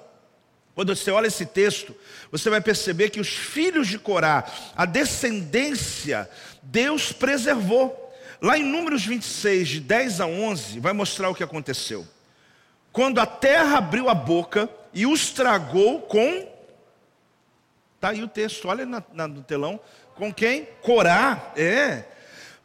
quando 0.75 0.96
você 0.96 1.10
olha 1.10 1.27
esse 1.27 1.46
texto, 1.46 1.96
você 2.31 2.50
vai 2.50 2.62
perceber 2.62 3.10
que 3.10 3.19
os 3.19 3.29
filhos 3.29 3.88
de 3.88 3.98
Corá, 3.98 4.46
a 4.75 4.86
descendência, 4.86 6.29
Deus 6.62 7.12
preservou. 7.12 8.03
Lá 8.39 8.57
em 8.57 8.63
Números 8.63 9.03
26, 9.03 9.67
de 9.67 9.79
10 9.79 10.22
a 10.22 10.27
11, 10.27 10.79
vai 10.79 10.93
mostrar 10.93 11.29
o 11.29 11.36
que 11.36 11.43
aconteceu. 11.43 12.07
Quando 12.91 13.19
a 13.19 13.25
terra 13.25 13.79
abriu 13.79 14.07
a 14.10 14.13
boca 14.13 14.69
e 14.93 15.07
os 15.07 15.31
tragou 15.31 16.01
com. 16.01 16.48
Está 17.96 18.10
aí 18.10 18.22
o 18.22 18.27
texto, 18.27 18.67
olha 18.67 18.86
na, 18.86 19.03
na, 19.12 19.27
no 19.27 19.41
telão. 19.41 19.79
Com 20.13 20.31
quem? 20.31 20.67
Corá, 20.81 21.53
é 21.55 22.03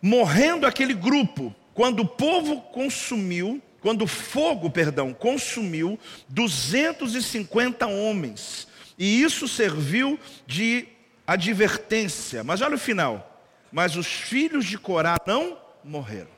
morrendo 0.03 0.67
aquele 0.67 0.93
grupo, 0.93 1.55
quando 1.73 2.01
o 2.01 2.09
povo 2.09 2.61
consumiu, 2.61 3.63
quando 3.81 4.03
o 4.03 4.07
fogo, 4.07 4.69
perdão, 4.69 5.15
consumiu 5.15 5.99
250 6.29 7.87
homens. 7.87 8.67
E 8.99 9.23
isso 9.23 9.49
serviu 9.49 10.19
de 10.47 10.87
advertência. 11.27 12.45
Mas 12.45 12.61
olha 12.61 12.75
o 12.75 12.79
final. 12.79 13.29
Mas 13.71 13.97
os 13.97 14.07
filhos 14.07 14.67
de 14.67 14.77
Corá 14.77 15.17
não 15.27 15.57
morreram. 15.83 16.31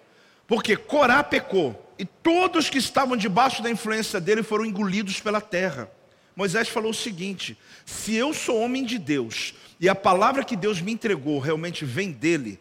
Porque 0.46 0.76
Corá 0.76 1.22
pecou. 1.22 1.80
E 1.98 2.04
todos 2.04 2.70
que 2.70 2.78
estavam 2.78 3.16
debaixo 3.16 3.62
da 3.62 3.70
influência 3.70 4.20
dele 4.20 4.42
foram 4.42 4.64
engolidos 4.64 5.20
pela 5.20 5.40
terra. 5.40 5.90
Moisés 6.36 6.68
falou 6.68 6.90
o 6.90 6.94
seguinte: 6.94 7.58
se 7.84 8.14
eu 8.14 8.32
sou 8.32 8.60
homem 8.60 8.84
de 8.84 8.98
Deus 8.98 9.54
e 9.80 9.88
a 9.88 9.94
palavra 9.94 10.44
que 10.44 10.56
Deus 10.56 10.80
me 10.80 10.92
entregou 10.92 11.38
realmente 11.38 11.84
vem 11.84 12.10
dele, 12.10 12.58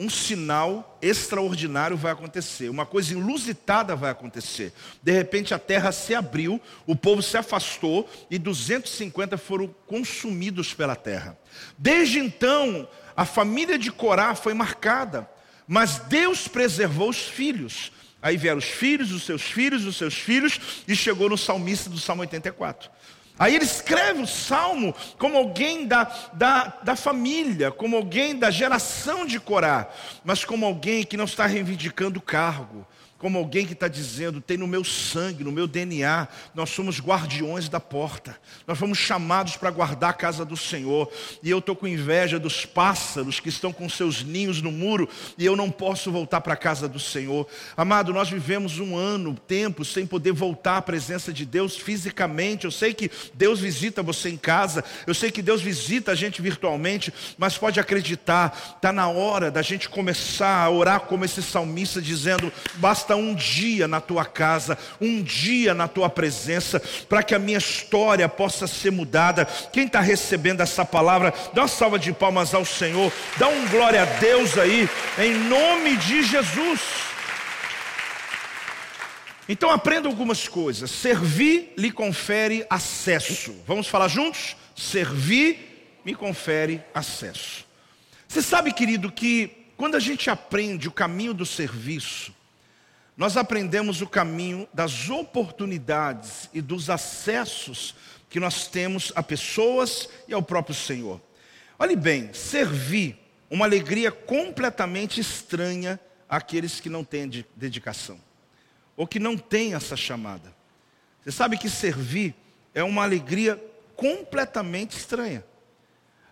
um 0.00 0.08
sinal 0.08 0.98
extraordinário 1.02 1.94
vai 1.94 2.12
acontecer, 2.12 2.70
uma 2.70 2.86
coisa 2.86 3.12
inusitada 3.12 3.94
vai 3.94 4.10
acontecer. 4.10 4.72
De 5.02 5.12
repente 5.12 5.52
a 5.52 5.58
terra 5.58 5.92
se 5.92 6.14
abriu, 6.14 6.58
o 6.86 6.96
povo 6.96 7.22
se 7.22 7.36
afastou 7.36 8.08
e 8.30 8.38
250 8.38 9.36
foram 9.36 9.68
consumidos 9.86 10.72
pela 10.72 10.96
terra. 10.96 11.38
Desde 11.76 12.18
então, 12.18 12.88
a 13.14 13.26
família 13.26 13.78
de 13.78 13.92
Corá 13.92 14.34
foi 14.34 14.54
marcada, 14.54 15.28
mas 15.68 15.98
Deus 15.98 16.48
preservou 16.48 17.10
os 17.10 17.18
filhos. 17.18 17.92
Aí 18.22 18.38
vieram 18.38 18.58
os 18.58 18.64
filhos, 18.64 19.12
os 19.12 19.24
seus 19.24 19.42
filhos, 19.42 19.84
os 19.84 19.96
seus 19.96 20.14
filhos, 20.14 20.58
e 20.88 20.96
chegou 20.96 21.28
no 21.28 21.36
salmista 21.36 21.90
do 21.90 21.98
Salmo 21.98 22.22
84. 22.22 22.90
Aí 23.40 23.54
ele 23.54 23.64
escreve 23.64 24.20
o 24.20 24.26
salmo 24.26 24.94
como 25.16 25.38
alguém 25.38 25.86
da, 25.86 26.04
da, 26.34 26.74
da 26.82 26.94
família, 26.94 27.70
como 27.70 27.96
alguém 27.96 28.38
da 28.38 28.50
geração 28.50 29.24
de 29.24 29.40
Corá, 29.40 29.88
mas 30.22 30.44
como 30.44 30.66
alguém 30.66 31.04
que 31.04 31.16
não 31.16 31.24
está 31.24 31.46
reivindicando 31.46 32.20
cargo, 32.20 32.86
como 33.20 33.36
alguém 33.36 33.66
que 33.66 33.74
está 33.74 33.86
dizendo, 33.86 34.40
tem 34.40 34.56
no 34.56 34.66
meu 34.66 34.82
sangue, 34.82 35.44
no 35.44 35.52
meu 35.52 35.66
DNA, 35.66 36.26
nós 36.54 36.70
somos 36.70 37.00
guardiões 37.00 37.68
da 37.68 37.78
porta, 37.78 38.34
nós 38.66 38.78
fomos 38.78 38.96
chamados 38.96 39.58
para 39.58 39.70
guardar 39.70 40.08
a 40.08 40.14
casa 40.14 40.42
do 40.42 40.56
Senhor, 40.56 41.12
e 41.42 41.50
eu 41.50 41.58
estou 41.58 41.76
com 41.76 41.86
inveja 41.86 42.38
dos 42.38 42.64
pássaros 42.64 43.38
que 43.38 43.50
estão 43.50 43.74
com 43.74 43.90
seus 43.90 44.24
ninhos 44.24 44.62
no 44.62 44.72
muro, 44.72 45.06
e 45.36 45.44
eu 45.44 45.54
não 45.54 45.70
posso 45.70 46.10
voltar 46.10 46.40
para 46.40 46.54
a 46.54 46.56
casa 46.56 46.88
do 46.88 46.98
Senhor. 46.98 47.46
Amado, 47.76 48.10
nós 48.14 48.30
vivemos 48.30 48.78
um 48.78 48.96
ano, 48.96 49.34
tempo, 49.34 49.84
sem 49.84 50.06
poder 50.06 50.32
voltar 50.32 50.78
à 50.78 50.82
presença 50.82 51.30
de 51.30 51.44
Deus 51.44 51.76
fisicamente. 51.76 52.64
Eu 52.64 52.70
sei 52.70 52.94
que 52.94 53.10
Deus 53.34 53.60
visita 53.60 54.02
você 54.02 54.30
em 54.30 54.38
casa, 54.38 54.82
eu 55.06 55.12
sei 55.12 55.30
que 55.30 55.42
Deus 55.42 55.60
visita 55.60 56.12
a 56.12 56.14
gente 56.14 56.40
virtualmente, 56.40 57.12
mas 57.36 57.58
pode 57.58 57.78
acreditar, 57.78 58.76
está 58.76 58.90
na 58.94 59.08
hora 59.08 59.50
da 59.50 59.60
gente 59.60 59.90
começar 59.90 60.64
a 60.64 60.70
orar 60.70 61.00
como 61.00 61.26
esse 61.26 61.42
salmista, 61.42 62.00
dizendo: 62.00 62.50
basta 62.76 63.09
basta 63.10 63.16
um 63.16 63.34
dia 63.34 63.88
na 63.88 64.00
tua 64.00 64.24
casa, 64.24 64.78
um 65.00 65.22
dia 65.22 65.74
na 65.74 65.88
tua 65.88 66.08
presença, 66.08 66.80
para 67.08 67.22
que 67.22 67.34
a 67.34 67.38
minha 67.38 67.58
história 67.58 68.28
possa 68.28 68.66
ser 68.66 68.92
mudada. 68.92 69.44
Quem 69.72 69.86
está 69.86 70.00
recebendo 70.00 70.60
essa 70.60 70.84
palavra, 70.84 71.34
dá 71.52 71.62
uma 71.62 71.68
salva 71.68 71.98
de 71.98 72.12
palmas 72.12 72.54
ao 72.54 72.64
Senhor, 72.64 73.12
dá 73.36 73.48
um 73.48 73.68
glória 73.68 74.02
a 74.02 74.04
Deus 74.04 74.56
aí, 74.56 74.88
em 75.18 75.34
nome 75.34 75.96
de 75.96 76.22
Jesus. 76.22 76.80
Então 79.48 79.70
aprenda 79.70 80.08
algumas 80.08 80.46
coisas. 80.46 80.90
Servir 80.90 81.72
lhe 81.76 81.90
confere 81.90 82.64
acesso. 82.70 83.56
Vamos 83.66 83.88
falar 83.88 84.06
juntos? 84.06 84.56
Servir 84.76 85.98
me 86.04 86.14
confere 86.14 86.80
acesso. 86.94 87.66
Você 88.28 88.40
sabe, 88.40 88.72
querido, 88.72 89.10
que 89.10 89.50
quando 89.76 89.96
a 89.96 90.00
gente 90.00 90.30
aprende 90.30 90.86
o 90.86 90.92
caminho 90.92 91.34
do 91.34 91.44
serviço, 91.44 92.32
nós 93.20 93.36
aprendemos 93.36 94.00
o 94.00 94.06
caminho 94.06 94.66
das 94.72 95.10
oportunidades 95.10 96.48
e 96.54 96.62
dos 96.62 96.88
acessos 96.88 97.94
que 98.30 98.40
nós 98.40 98.66
temos 98.66 99.12
a 99.14 99.22
pessoas 99.22 100.08
e 100.26 100.32
ao 100.32 100.42
próprio 100.42 100.74
Senhor. 100.74 101.20
Olhe 101.78 101.94
bem, 101.94 102.32
servir, 102.32 103.18
uma 103.50 103.66
alegria 103.66 104.10
completamente 104.10 105.20
estranha 105.20 106.00
àqueles 106.30 106.80
que 106.80 106.88
não 106.88 107.04
têm 107.04 107.44
dedicação 107.54 108.18
ou 108.96 109.06
que 109.06 109.18
não 109.18 109.36
tem 109.36 109.74
essa 109.74 109.98
chamada. 109.98 110.50
Você 111.22 111.30
sabe 111.30 111.58
que 111.58 111.68
servir 111.68 112.34
é 112.74 112.82
uma 112.82 113.02
alegria 113.02 113.62
completamente 113.96 114.96
estranha. 114.96 115.44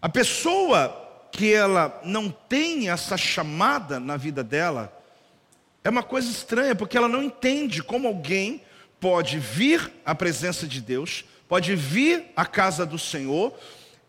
A 0.01 0.09
pessoa 0.09 1.29
que 1.31 1.53
ela 1.53 2.01
não 2.03 2.31
tem 2.31 2.89
essa 2.89 3.19
chamada 3.19 4.01
na 4.01 4.17
vida 4.17 4.43
dela 4.43 4.98
é 5.85 5.91
uma 5.91 6.03
coisa 6.03 6.31
estranha, 6.31 6.75
porque 6.75 6.97
ela 6.97 7.09
não 7.09 7.23
entende 7.23 7.83
como 7.83 8.09
alguém 8.09 8.63
pode 9.01 9.39
vir 9.39 9.93
à 10.05 10.15
presença 10.15 10.67
de 10.67 10.81
Deus, 10.81 11.25
pode 11.49 11.75
vir 11.75 12.27
à 12.37 12.45
casa 12.45 12.85
do 12.85 12.99
Senhor 12.99 13.55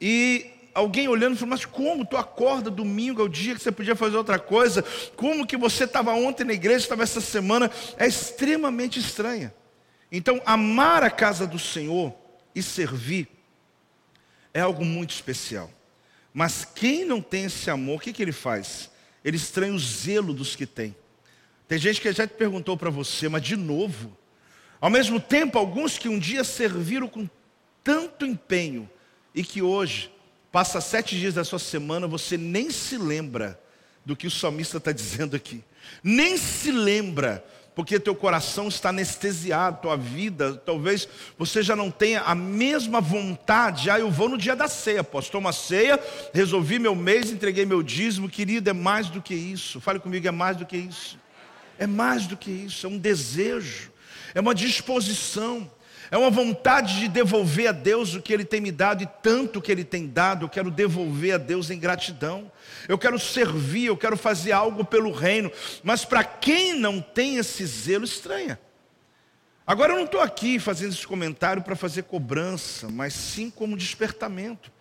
e 0.01 0.47
alguém 0.73 1.07
olhando 1.07 1.35
e 1.35 1.37
falando, 1.37 1.51
mas 1.51 1.65
como 1.65 2.05
tu 2.05 2.17
acorda 2.17 2.69
domingo, 2.69 3.21
é 3.21 3.25
o 3.25 3.29
dia 3.29 3.55
que 3.55 3.61
você 3.61 3.71
podia 3.71 3.95
fazer 3.95 4.17
outra 4.17 4.39
coisa? 4.39 4.83
Como 5.15 5.45
que 5.45 5.57
você 5.57 5.83
estava 5.83 6.13
ontem 6.13 6.43
na 6.43 6.53
igreja, 6.53 6.85
estava 6.85 7.03
essa 7.03 7.21
semana? 7.21 7.69
É 7.97 8.07
extremamente 8.07 8.99
estranha. 8.99 9.53
Então, 10.11 10.41
amar 10.45 11.03
a 11.03 11.09
casa 11.09 11.45
do 11.45 11.59
Senhor 11.59 12.13
e 12.55 12.63
servir 12.63 13.27
é 14.53 14.61
algo 14.61 14.83
muito 14.83 15.11
especial. 15.11 15.69
Mas 16.33 16.65
quem 16.65 17.05
não 17.05 17.21
tem 17.21 17.45
esse 17.45 17.69
amor, 17.69 17.97
o 17.97 17.99
que, 17.99 18.13
que 18.13 18.21
ele 18.21 18.31
faz? 18.31 18.89
Ele 19.23 19.37
estranha 19.37 19.73
o 19.73 19.79
zelo 19.79 20.33
dos 20.33 20.55
que 20.55 20.65
tem. 20.65 20.95
Tem 21.69 21.77
gente 21.77 22.01
que 22.01 22.11
já 22.11 22.27
te 22.27 22.33
perguntou 22.33 22.75
para 22.75 22.89
você, 22.89 23.29
mas 23.29 23.41
de 23.41 23.55
novo. 23.55 24.17
Ao 24.81 24.89
mesmo 24.89 25.21
tempo, 25.21 25.57
alguns 25.57 25.97
que 25.97 26.09
um 26.09 26.19
dia 26.19 26.43
serviram 26.43 27.07
com 27.07 27.29
tanto 27.81 28.25
empenho 28.25 28.89
e 29.33 29.41
que 29.41 29.61
hoje 29.61 30.11
Passa 30.51 30.81
sete 30.81 31.17
dias 31.17 31.35
da 31.35 31.43
sua 31.43 31.59
semana, 31.59 32.07
você 32.07 32.35
nem 32.35 32.71
se 32.71 32.97
lembra 32.97 33.59
do 34.03 34.15
que 34.15 34.25
o 34.25 34.31
salmista 34.31 34.77
está 34.77 34.91
dizendo 34.91 35.35
aqui. 35.35 35.63
Nem 36.03 36.37
se 36.37 36.71
lembra, 36.71 37.45
porque 37.75 37.99
teu 37.99 38.15
coração 38.15 38.67
está 38.67 38.89
anestesiado, 38.89 39.83
tua 39.83 39.95
vida, 39.95 40.55
talvez 40.65 41.07
você 41.37 41.61
já 41.61 41.75
não 41.75 41.91
tenha 41.91 42.21
a 42.21 42.33
mesma 42.33 42.99
vontade. 42.99 43.91
Ah, 43.91 43.99
eu 43.99 44.09
vou 44.09 44.27
no 44.27 44.39
dia 44.39 44.55
da 44.55 44.67
ceia, 44.67 45.03
posso 45.03 45.31
tomar 45.31 45.53
ceia, 45.53 45.99
resolvi 46.33 46.79
meu 46.79 46.95
mês, 46.95 47.29
entreguei 47.29 47.63
meu 47.63 47.83
dízimo, 47.83 48.27
querido, 48.27 48.71
é 48.71 48.73
mais 48.73 49.07
do 49.07 49.21
que 49.21 49.35
isso. 49.35 49.79
Fale 49.79 49.99
comigo, 49.99 50.27
é 50.27 50.31
mais 50.31 50.57
do 50.57 50.65
que 50.65 50.77
isso. 50.77 51.19
É 51.79 51.87
mais 51.87 52.27
do 52.27 52.37
que 52.37 52.51
isso, 52.51 52.85
é 52.85 52.89
um 52.89 52.97
desejo, 52.97 53.91
é 54.35 54.39
uma 54.39 54.53
disposição. 54.53 55.71
É 56.11 56.17
uma 56.17 56.31
vontade 56.31 56.99
de 56.99 57.07
devolver 57.07 57.67
a 57.67 57.71
Deus 57.71 58.15
o 58.15 58.21
que 58.21 58.33
Ele 58.33 58.43
tem 58.43 58.59
me 58.59 58.71
dado 58.71 59.03
e 59.03 59.09
tanto 59.21 59.61
que 59.61 59.71
Ele 59.71 59.83
tem 59.83 60.07
dado, 60.07 60.45
eu 60.45 60.49
quero 60.49 60.71
devolver 60.71 61.35
a 61.35 61.37
Deus 61.37 61.69
em 61.69 61.77
gratidão. 61.77 62.51
Eu 62.87 62.97
quero 62.97 63.19
servir, 63.19 63.85
eu 63.85 63.95
quero 63.95 64.17
fazer 64.17 64.51
algo 64.51 64.83
pelo 64.83 65.11
reino. 65.11 65.51
Mas 65.83 66.03
para 66.03 66.23
quem 66.23 66.73
não 66.73 66.99
tem 66.99 67.37
esse 67.37 67.63
zelo, 67.63 68.05
estranha. 68.05 68.59
Agora 69.67 69.93
eu 69.93 69.97
não 69.97 70.05
estou 70.05 70.19
aqui 70.19 70.57
fazendo 70.57 70.93
esse 70.93 71.05
comentário 71.05 71.61
para 71.61 71.75
fazer 71.75 72.01
cobrança, 72.01 72.89
mas 72.89 73.13
sim 73.13 73.51
como 73.51 73.77
despertamento. 73.77 74.71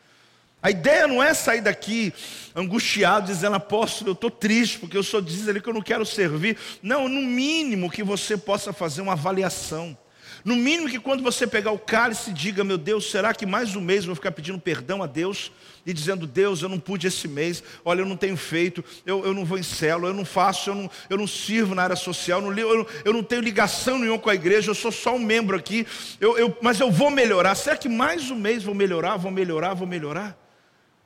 A 0.60 0.70
ideia 0.70 1.06
não 1.06 1.22
é 1.22 1.32
sair 1.34 1.60
daqui 1.60 2.12
angustiado, 2.54 3.26
dizendo, 3.26 3.54
apóstolo, 3.54 4.10
eu 4.10 4.14
estou 4.14 4.30
triste, 4.30 4.78
porque 4.78 4.96
eu 4.96 5.04
sou 5.04 5.20
dizendo 5.20 5.60
que 5.60 5.68
eu 5.68 5.74
não 5.74 5.82
quero 5.82 6.04
servir. 6.04 6.56
Não, 6.82 7.08
no 7.08 7.22
mínimo 7.22 7.90
que 7.90 8.02
você 8.02 8.36
possa 8.36 8.72
fazer 8.72 9.00
uma 9.00 9.12
avaliação. 9.12 9.96
No 10.44 10.56
mínimo 10.56 10.88
que 10.88 10.98
quando 10.98 11.22
você 11.22 11.46
pegar 11.46 11.70
o 11.72 11.78
cálice, 11.78 12.32
diga: 12.32 12.64
Meu 12.64 12.78
Deus, 12.78 13.10
será 13.10 13.34
que 13.34 13.44
mais 13.44 13.76
um 13.76 13.80
mês 13.80 14.00
eu 14.00 14.06
vou 14.06 14.14
ficar 14.14 14.32
pedindo 14.32 14.58
perdão 14.58 15.02
a 15.02 15.06
Deus? 15.06 15.52
E 15.84 15.92
dizendo: 15.92 16.26
Deus, 16.26 16.62
eu 16.62 16.68
não 16.68 16.78
pude 16.78 17.06
esse 17.06 17.26
mês, 17.28 17.62
olha, 17.84 18.00
eu 18.00 18.06
não 18.06 18.16
tenho 18.16 18.36
feito, 18.36 18.84
eu, 19.04 19.24
eu 19.24 19.34
não 19.34 19.44
vou 19.44 19.58
em 19.58 19.62
célula, 19.62 20.10
eu 20.10 20.14
não 20.14 20.24
faço, 20.24 20.70
eu 20.70 20.74
não, 20.74 20.90
eu 21.10 21.16
não 21.16 21.26
sirvo 21.26 21.74
na 21.74 21.82
área 21.82 21.96
social, 21.96 22.40
eu 22.40 22.50
não, 22.50 22.58
eu, 22.58 22.86
eu 23.04 23.12
não 23.12 23.22
tenho 23.22 23.42
ligação 23.42 23.98
nenhuma 23.98 24.18
com 24.18 24.30
a 24.30 24.34
igreja, 24.34 24.70
eu 24.70 24.74
sou 24.74 24.92
só 24.92 25.16
um 25.16 25.18
membro 25.18 25.56
aqui, 25.56 25.86
eu, 26.20 26.38
eu, 26.38 26.56
mas 26.62 26.78
eu 26.80 26.90
vou 26.90 27.10
melhorar. 27.10 27.54
Será 27.54 27.76
que 27.76 27.88
mais 27.88 28.30
um 28.30 28.36
mês 28.36 28.62
vou 28.62 28.74
melhorar, 28.74 29.16
vou 29.16 29.30
melhorar, 29.30 29.74
vou 29.74 29.86
melhorar? 29.86 30.47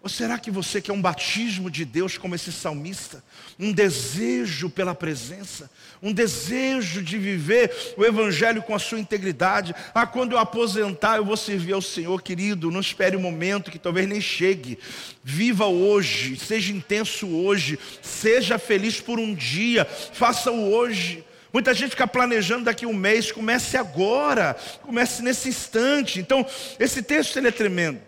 Ou 0.02 0.08
será 0.08 0.36
que 0.36 0.50
você 0.50 0.82
quer 0.82 0.92
um 0.92 1.00
batismo 1.00 1.70
de 1.70 1.84
Deus 1.84 2.18
como 2.18 2.34
esse 2.34 2.50
salmista? 2.50 3.22
Um 3.56 3.70
desejo 3.70 4.68
pela 4.68 4.96
presença, 4.96 5.70
um 6.02 6.12
desejo 6.12 7.00
de 7.00 7.16
viver 7.16 7.94
o 7.96 8.04
Evangelho 8.04 8.62
com 8.62 8.74
a 8.74 8.80
sua 8.80 8.98
integridade. 8.98 9.72
Ah, 9.94 10.04
quando 10.04 10.32
eu 10.32 10.38
aposentar, 10.38 11.18
eu 11.18 11.24
vou 11.24 11.36
servir 11.36 11.74
ao 11.74 11.80
Senhor, 11.80 12.20
querido. 12.20 12.68
Não 12.68 12.80
espere 12.80 13.14
o 13.14 13.20
um 13.20 13.22
momento 13.22 13.70
que 13.70 13.78
talvez 13.78 14.08
nem 14.08 14.20
chegue. 14.20 14.76
Viva 15.22 15.66
hoje, 15.66 16.36
seja 16.36 16.72
intenso 16.72 17.28
hoje, 17.28 17.78
seja 18.02 18.58
feliz 18.58 19.00
por 19.00 19.20
um 19.20 19.32
dia, 19.32 19.84
faça-o 19.84 20.72
hoje. 20.72 21.24
Muita 21.52 21.72
gente 21.72 21.90
fica 21.90 22.08
planejando 22.08 22.64
daqui 22.64 22.86
a 22.86 22.88
um 22.88 22.94
mês, 22.94 23.30
comece 23.30 23.76
agora, 23.76 24.56
comece 24.82 25.22
nesse 25.22 25.48
instante. 25.48 26.18
Então, 26.18 26.44
esse 26.80 27.04
texto 27.04 27.36
ele 27.36 27.48
é 27.48 27.52
tremendo. 27.52 28.00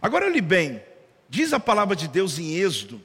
Agora 0.00 0.26
olhe 0.26 0.40
bem. 0.40 0.91
Diz 1.32 1.54
a 1.54 1.58
palavra 1.58 1.96
de 1.96 2.08
Deus 2.08 2.38
em 2.38 2.56
Êxodo, 2.56 3.00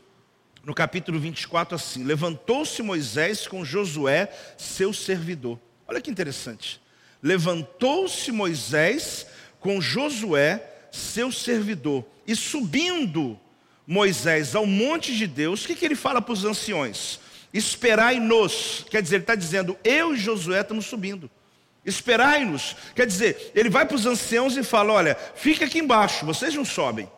no 0.62 0.74
capítulo 0.74 1.18
24, 1.18 1.76
assim: 1.76 2.04
Levantou-se 2.04 2.84
Moisés 2.84 3.48
com 3.48 3.64
Josué, 3.64 4.30
seu 4.58 4.92
servidor. 4.92 5.58
Olha 5.88 6.02
que 6.02 6.12
interessante. 6.12 6.82
Levantou-se 7.24 8.30
Moisés 8.34 9.28
com 9.62 9.80
Josué, 9.80 10.62
seu 10.92 11.32
servidor, 11.32 12.04
e 12.28 12.36
subindo 12.36 13.40
Moisés 13.88 14.56
ao 14.56 14.66
monte 14.66 15.16
de 15.16 15.26
Deus, 15.26 15.64
o 15.64 15.68
que, 15.68 15.76
que 15.76 15.86
ele 15.86 15.96
fala 15.96 16.22
para 16.22 16.34
os 16.34 16.44
anciões? 16.44 17.22
Esperai-nos, 17.54 18.86
quer 18.92 19.02
dizer, 19.02 19.16
ele 19.16 19.24
está 19.24 19.36
dizendo, 19.36 19.80
eu 19.86 20.14
e 20.14 20.18
Josué 20.18 20.60
estamos 20.60 20.86
subindo. 20.86 21.32
Esperai-nos, 21.86 22.76
quer 22.94 23.08
dizer, 23.08 23.54
ele 23.56 23.70
vai 23.70 23.86
para 23.86 23.96
os 23.96 24.06
anciãos 24.06 24.58
e 24.58 24.64
fala: 24.64 24.92
olha, 24.92 25.16
fica 25.34 25.64
aqui 25.64 25.80
embaixo, 25.80 26.26
vocês 26.26 26.54
não 26.54 26.66
sobem. 26.66 27.10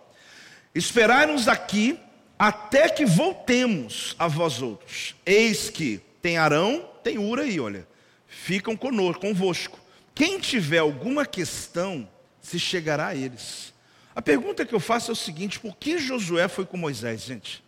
Esperai-nos 0.73 1.47
aqui 1.47 1.99
até 2.37 2.89
que 2.89 3.05
voltemos 3.05 4.15
a 4.17 4.27
vós 4.27 4.61
outros. 4.61 5.15
Eis 5.25 5.69
que 5.69 5.99
tem 6.21 6.37
Arão, 6.37 6.89
tem 7.03 7.17
Ura 7.17 7.43
aí, 7.43 7.59
olha. 7.59 7.87
Ficam 8.27 8.77
conosco, 8.77 9.21
convosco. 9.21 9.79
Quem 10.13 10.39
tiver 10.39 10.77
alguma 10.79 11.25
questão, 11.25 12.07
se 12.41 12.59
chegará 12.59 13.07
a 13.07 13.15
eles. 13.15 13.73
A 14.15 14.21
pergunta 14.21 14.65
que 14.65 14.73
eu 14.73 14.79
faço 14.79 15.11
é 15.11 15.13
o 15.13 15.15
seguinte: 15.15 15.59
por 15.59 15.75
que 15.77 15.97
Josué 15.97 16.47
foi 16.47 16.65
com 16.65 16.77
Moisés, 16.77 17.21
gente? 17.21 17.63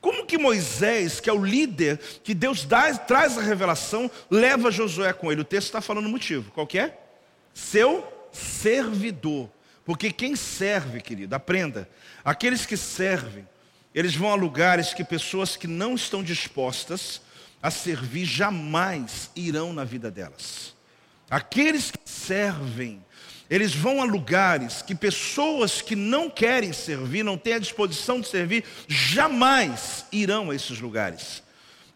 Como 0.00 0.24
que 0.24 0.38
Moisés, 0.38 1.20
que 1.20 1.28
é 1.28 1.32
o 1.32 1.44
líder, 1.44 1.98
que 2.24 2.34
Deus 2.34 2.64
dá, 2.64 2.94
traz 2.94 3.36
a 3.36 3.42
revelação, 3.42 4.10
leva 4.30 4.70
Josué 4.70 5.12
com 5.12 5.30
ele? 5.30 5.42
O 5.42 5.44
texto 5.44 5.66
está 5.66 5.80
falando 5.80 6.06
o 6.06 6.10
motivo. 6.10 6.50
Qual 6.52 6.66
que 6.66 6.78
é? 6.78 6.98
Seu 7.52 8.06
servidor. 8.32 9.50
Porque 9.90 10.12
quem 10.12 10.36
serve, 10.36 11.00
querido, 11.00 11.34
aprenda, 11.34 11.90
aqueles 12.24 12.64
que 12.64 12.76
servem, 12.76 13.44
eles 13.92 14.14
vão 14.14 14.30
a 14.30 14.36
lugares 14.36 14.94
que 14.94 15.02
pessoas 15.02 15.56
que 15.56 15.66
não 15.66 15.96
estão 15.96 16.22
dispostas 16.22 17.20
a 17.60 17.72
servir 17.72 18.24
jamais 18.24 19.32
irão 19.34 19.72
na 19.72 19.82
vida 19.82 20.08
delas. 20.08 20.76
Aqueles 21.28 21.90
que 21.90 21.98
servem, 22.04 23.04
eles 23.50 23.74
vão 23.74 24.00
a 24.00 24.04
lugares 24.04 24.80
que 24.80 24.94
pessoas 24.94 25.82
que 25.82 25.96
não 25.96 26.30
querem 26.30 26.72
servir, 26.72 27.24
não 27.24 27.36
têm 27.36 27.54
a 27.54 27.58
disposição 27.58 28.20
de 28.20 28.28
servir, 28.28 28.62
jamais 28.86 30.06
irão 30.12 30.50
a 30.50 30.54
esses 30.54 30.78
lugares. 30.78 31.42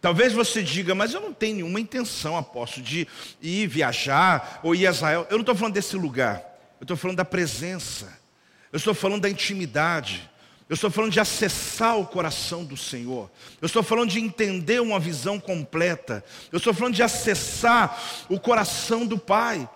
Talvez 0.01 0.33
você 0.33 0.61
diga, 0.61 0.93
mas 0.93 1.13
eu 1.13 1.21
não 1.21 1.33
tenho 1.33 1.55
nenhuma 1.55 1.79
intenção, 1.79 2.35
apóstolo, 2.35 2.85
de 2.85 3.07
ir 3.41 3.67
viajar 3.67 4.59
ou 4.63 4.75
ir 4.75 4.85
a 4.85 4.91
Israel. 4.91 5.25
Eu 5.29 5.37
não 5.37 5.43
estou 5.43 5.55
falando 5.55 5.75
desse 5.75 5.95
lugar. 5.95 6.54
Estou 6.85 6.95
falando 6.95 7.17
da 7.17 7.25
presença. 7.25 8.15
Eu 8.71 8.77
estou 8.77 8.93
falando 8.93 9.23
da 9.23 9.29
intimidade. 9.29 10.29
Eu 10.69 10.75
estou 10.75 10.91
falando 10.91 11.11
de 11.11 11.19
acessar 11.19 11.97
o 11.97 12.05
coração 12.05 12.63
do 12.63 12.77
Senhor. 12.77 13.29
Eu 13.59 13.65
estou 13.65 13.81
falando 13.81 14.11
de 14.11 14.19
entender 14.19 14.79
uma 14.79 14.99
visão 14.99 15.39
completa. 15.39 16.23
Eu 16.51 16.57
estou 16.57 16.73
falando 16.75 16.93
de 16.93 17.01
acessar 17.01 18.25
o 18.29 18.39
coração 18.39 19.05
do 19.05 19.17
Pai. 19.17 19.67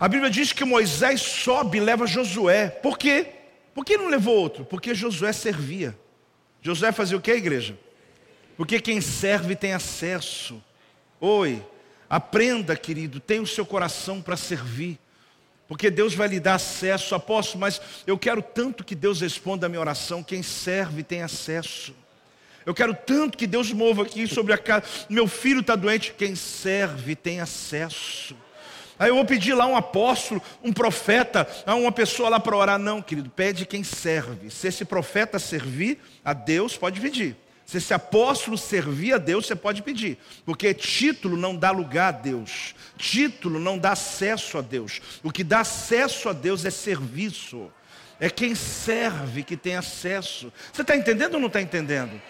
A 0.00 0.08
Bíblia 0.08 0.28
diz 0.28 0.52
que 0.52 0.64
Moisés 0.64 1.20
sobe 1.20 1.78
e 1.78 1.80
leva 1.80 2.04
Josué. 2.04 2.68
Por 2.68 2.98
quê? 2.98 3.28
Por 3.72 3.84
que 3.84 3.96
não 3.96 4.08
levou 4.08 4.34
outro? 4.34 4.64
Porque 4.64 4.92
Josué 4.92 5.32
servia. 5.32 5.96
Josué 6.62 6.90
fazia 6.90 7.16
o 7.16 7.20
que, 7.20 7.30
igreja? 7.30 7.78
Porque 8.56 8.80
quem 8.80 9.00
serve 9.00 9.54
tem 9.54 9.72
acesso. 9.72 10.60
Oi, 11.20 11.64
aprenda, 12.10 12.74
querido, 12.76 13.20
tenha 13.20 13.42
o 13.42 13.46
seu 13.46 13.64
coração 13.64 14.20
para 14.20 14.36
servir. 14.36 14.98
Porque 15.68 15.90
Deus 15.90 16.14
vai 16.14 16.28
lhe 16.28 16.38
dar 16.38 16.54
acesso, 16.54 17.14
apóstolo, 17.14 17.60
mas 17.60 17.80
eu 18.06 18.16
quero 18.16 18.40
tanto 18.40 18.84
que 18.84 18.94
Deus 18.94 19.20
responda 19.20 19.66
a 19.66 19.68
minha 19.68 19.80
oração. 19.80 20.22
Quem 20.22 20.42
serve 20.42 21.02
tem 21.02 21.22
acesso. 21.22 21.94
Eu 22.64 22.74
quero 22.74 22.94
tanto 22.94 23.36
que 23.38 23.46
Deus 23.46 23.72
mova 23.72 24.02
aqui 24.02 24.26
sobre 24.26 24.52
a 24.52 24.58
casa. 24.58 24.84
Meu 25.08 25.26
filho 25.26 25.60
está 25.60 25.76
doente. 25.76 26.12
Quem 26.16 26.34
serve 26.34 27.14
tem 27.14 27.40
acesso. 27.40 28.36
Aí 28.98 29.10
eu 29.10 29.14
vou 29.14 29.24
pedir 29.24 29.54
lá 29.54 29.66
um 29.66 29.76
apóstolo, 29.76 30.42
um 30.62 30.72
profeta, 30.72 31.46
uma 31.66 31.92
pessoa 31.92 32.28
lá 32.28 32.40
para 32.40 32.56
orar. 32.56 32.78
Não, 32.78 33.02
querido, 33.02 33.28
pede 33.28 33.66
quem 33.66 33.84
serve. 33.84 34.50
Se 34.50 34.68
esse 34.68 34.84
profeta 34.84 35.38
servir 35.38 35.98
a 36.24 36.32
Deus, 36.32 36.76
pode 36.76 37.00
pedir. 37.00 37.36
Se 37.66 37.78
esse 37.78 37.92
apóstolo 37.92 38.56
servir 38.56 39.12
a 39.14 39.18
Deus, 39.18 39.44
você 39.44 39.56
pode 39.56 39.82
pedir, 39.82 40.18
porque 40.44 40.72
título 40.72 41.36
não 41.36 41.56
dá 41.56 41.72
lugar 41.72 42.08
a 42.08 42.16
Deus, 42.16 42.76
título 42.96 43.58
não 43.58 43.76
dá 43.76 43.90
acesso 43.90 44.56
a 44.56 44.60
Deus. 44.60 45.02
O 45.20 45.32
que 45.32 45.42
dá 45.42 45.60
acesso 45.60 46.28
a 46.28 46.32
Deus 46.32 46.64
é 46.64 46.70
serviço, 46.70 47.68
é 48.20 48.30
quem 48.30 48.54
serve 48.54 49.42
que 49.42 49.56
tem 49.56 49.74
acesso. 49.74 50.52
Você 50.72 50.82
está 50.82 50.96
entendendo 50.96 51.34
ou 51.34 51.40
não 51.40 51.48
está 51.48 51.60
entendendo? 51.60 52.22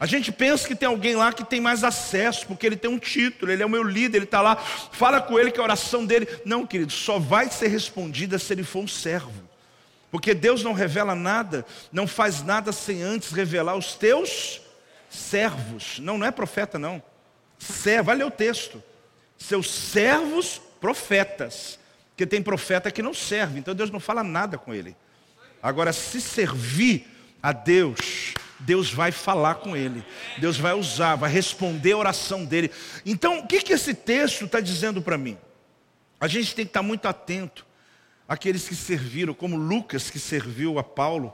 A 0.00 0.06
gente 0.06 0.32
pensa 0.32 0.66
que 0.66 0.74
tem 0.74 0.88
alguém 0.88 1.14
lá 1.16 1.34
que 1.34 1.44
tem 1.44 1.60
mais 1.60 1.84
acesso, 1.84 2.46
porque 2.46 2.66
ele 2.66 2.76
tem 2.76 2.90
um 2.90 2.98
título, 2.98 3.52
ele 3.52 3.62
é 3.62 3.66
o 3.66 3.70
meu 3.70 3.82
líder, 3.82 4.18
ele 4.18 4.24
está 4.24 4.40
lá, 4.40 4.56
fala 4.56 5.20
com 5.20 5.38
ele 5.38 5.50
que 5.50 5.60
a 5.60 5.64
oração 5.64 6.06
dele. 6.06 6.26
Não, 6.46 6.66
querido, 6.66 6.92
só 6.92 7.18
vai 7.18 7.50
ser 7.50 7.68
respondida 7.68 8.38
se 8.38 8.54
ele 8.54 8.62
for 8.62 8.84
um 8.84 8.88
servo. 8.88 9.46
Porque 10.10 10.32
Deus 10.32 10.62
não 10.62 10.72
revela 10.72 11.14
nada, 11.14 11.66
não 11.92 12.06
faz 12.06 12.42
nada 12.42 12.72
sem 12.72 13.02
antes 13.02 13.32
revelar 13.32 13.76
os 13.76 13.94
teus 13.94 14.62
servos. 15.08 15.98
Não, 15.98 16.18
não 16.18 16.26
é 16.26 16.30
profeta, 16.30 16.78
não. 16.78 17.02
Servo, 17.58 18.12
ler 18.12 18.24
o 18.24 18.30
texto. 18.30 18.82
Seus 19.36 19.70
servos 19.70 20.60
profetas. 20.80 21.78
Porque 22.10 22.26
tem 22.26 22.42
profeta 22.42 22.90
que 22.90 23.02
não 23.02 23.14
serve, 23.14 23.60
então 23.60 23.74
Deus 23.74 23.90
não 23.90 24.00
fala 24.00 24.24
nada 24.24 24.58
com 24.58 24.74
ele. 24.74 24.96
Agora, 25.62 25.92
se 25.92 26.20
servir 26.20 27.06
a 27.40 27.52
Deus, 27.52 28.34
Deus 28.58 28.92
vai 28.92 29.12
falar 29.12 29.56
com 29.56 29.76
ele, 29.76 30.04
Deus 30.38 30.56
vai 30.56 30.72
usar, 30.72 31.14
vai 31.14 31.30
responder 31.30 31.92
a 31.92 31.98
oração 31.98 32.44
dele. 32.44 32.70
Então, 33.06 33.38
o 33.38 33.46
que, 33.46 33.60
que 33.62 33.72
esse 33.72 33.94
texto 33.94 34.46
está 34.46 34.58
dizendo 34.58 35.00
para 35.00 35.16
mim? 35.16 35.38
A 36.20 36.26
gente 36.26 36.54
tem 36.54 36.64
que 36.64 36.70
estar 36.70 36.82
muito 36.82 37.06
atento 37.06 37.64
àqueles 38.26 38.68
que 38.68 38.74
serviram, 38.74 39.32
como 39.32 39.56
Lucas 39.56 40.10
que 40.10 40.18
serviu 40.18 40.78
a 40.78 40.82
Paulo, 40.82 41.32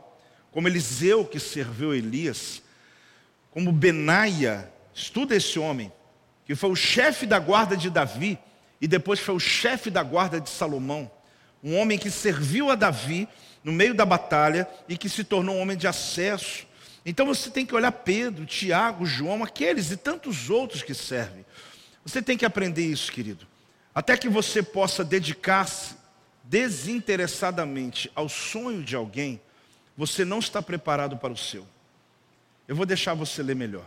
como 0.51 0.69
Eliseu 0.69 1.25
que 1.25 1.41
serviu 1.41 1.93
a 1.93 1.97
Elias, 1.97 2.63
como 3.55 3.71
Benaia, 3.71 4.69
estuda 4.93 5.37
esse 5.37 5.61
homem, 5.61 5.93
que 6.45 6.57
foi 6.57 6.71
o 6.71 6.75
chefe 6.75 7.25
da 7.25 7.39
guarda 7.39 7.77
de 7.77 7.89
Davi 7.89 8.37
e 8.81 8.89
depois 8.89 9.21
foi 9.21 9.33
o 9.33 9.39
chefe 9.39 9.91
da 9.91 10.03
guarda 10.03 10.41
de 10.41 10.51
Salomão. 10.51 11.09
Um 11.63 11.79
homem 11.79 11.97
que 11.97 12.11
serviu 12.11 12.69
a 12.69 12.75
Davi 12.75 13.29
no 13.63 13.71
meio 13.71 13.95
da 13.95 14.05
batalha 14.05 14.69
e 14.89 14.99
que 14.99 15.09
se 15.09 15.23
tornou 15.23 15.55
um 15.55 15.61
homem 15.61 15.77
de 15.77 15.87
acesso. 15.87 16.67
Então 17.07 17.25
você 17.25 17.49
tem 17.49 17.65
que 17.65 17.77
olhar 17.77 17.93
Pedro, 17.93 18.45
Tiago, 18.45 19.07
João, 19.07 19.45
aqueles 19.45 19.93
e 19.93 19.97
tantos 19.97 20.51
outros 20.51 20.83
que 20.83 20.93
servem. 20.93 21.47
Você 22.05 22.21
tem 22.21 22.37
que 22.37 22.45
aprender 22.45 22.85
isso, 22.85 23.13
querido. 23.13 23.47
Até 23.95 24.17
que 24.17 24.29
você 24.29 24.65
possa 24.65 25.05
dedicar-se 25.05 25.95
desinteressadamente 26.43 28.11
ao 28.17 28.29
sonho 28.29 28.83
de 28.83 28.97
alguém, 28.97 29.41
você 29.97 30.25
não 30.25 30.41
está 30.41 30.61
preparado 30.61 31.17
para 31.17 31.33
o 31.33 31.37
seu. 31.37 31.65
Eu 32.67 32.75
vou 32.75 32.87
deixar 32.87 33.15
você 33.15 33.43
ler 33.43 33.57
melhor. 33.57 33.85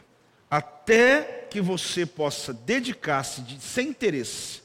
Até 0.50 1.48
que 1.50 1.60
você 1.60 2.06
possa 2.06 2.54
dedicar-se 2.54 3.44
sem 3.60 3.90
interesse 3.90 4.62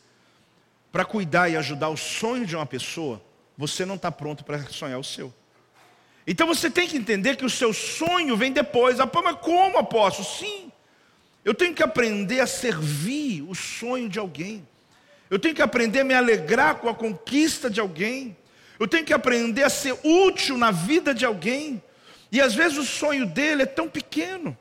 para 0.91 1.05
cuidar 1.05 1.49
e 1.49 1.57
ajudar 1.57 1.89
o 1.89 1.97
sonho 1.97 2.47
de 2.47 2.55
uma 2.55 2.67
pessoa, 2.67 3.21
você 3.57 3.85
não 3.85 3.95
está 3.95 4.11
pronto 4.11 4.45
para 4.45 4.63
sonhar 4.67 4.99
o 4.99 5.05
seu. 5.05 5.33
Então 6.27 6.47
você 6.47 6.71
tem 6.71 6.87
que 6.87 6.97
entender 6.97 7.37
que 7.37 7.45
o 7.45 7.51
seu 7.51 7.73
sonho 7.73 8.37
vem 8.37 8.53
depois. 8.53 9.01
Ah, 9.01 9.11
mas 9.25 9.39
como 9.41 9.79
apóstolo? 9.79 10.29
Sim. 10.29 10.71
Eu 11.45 11.55
tenho 11.55 11.75
que 11.75 11.83
aprender 11.83 12.41
a 12.41 12.47
servir 12.47 13.43
o 13.43 13.55
sonho 13.55 14.09
de 14.09 14.19
alguém. 14.19 14.67
Eu 15.29 15.39
tenho 15.39 15.55
que 15.55 15.63
aprender 15.63 16.01
a 16.01 16.05
me 16.05 16.15
alegrar 16.15 16.77
com 16.77 16.89
a 16.89 16.95
conquista 16.95 17.69
de 17.69 17.81
alguém. 17.81 18.37
Eu 18.79 18.87
tenho 18.87 19.05
que 19.05 19.13
aprender 19.13 19.65
a 19.65 19.71
ser 19.71 19.99
útil 20.05 20.57
na 20.57 20.71
vida 20.71 21.15
de 21.15 21.25
alguém. 21.25 21.83
E 22.33 22.41
às 22.41 22.55
vezes 22.55 22.79
o 22.79 22.85
sonho 22.85 23.27
dele 23.27 23.65
é 23.65 23.67
tão 23.67 23.87
pequeno. 23.87 24.57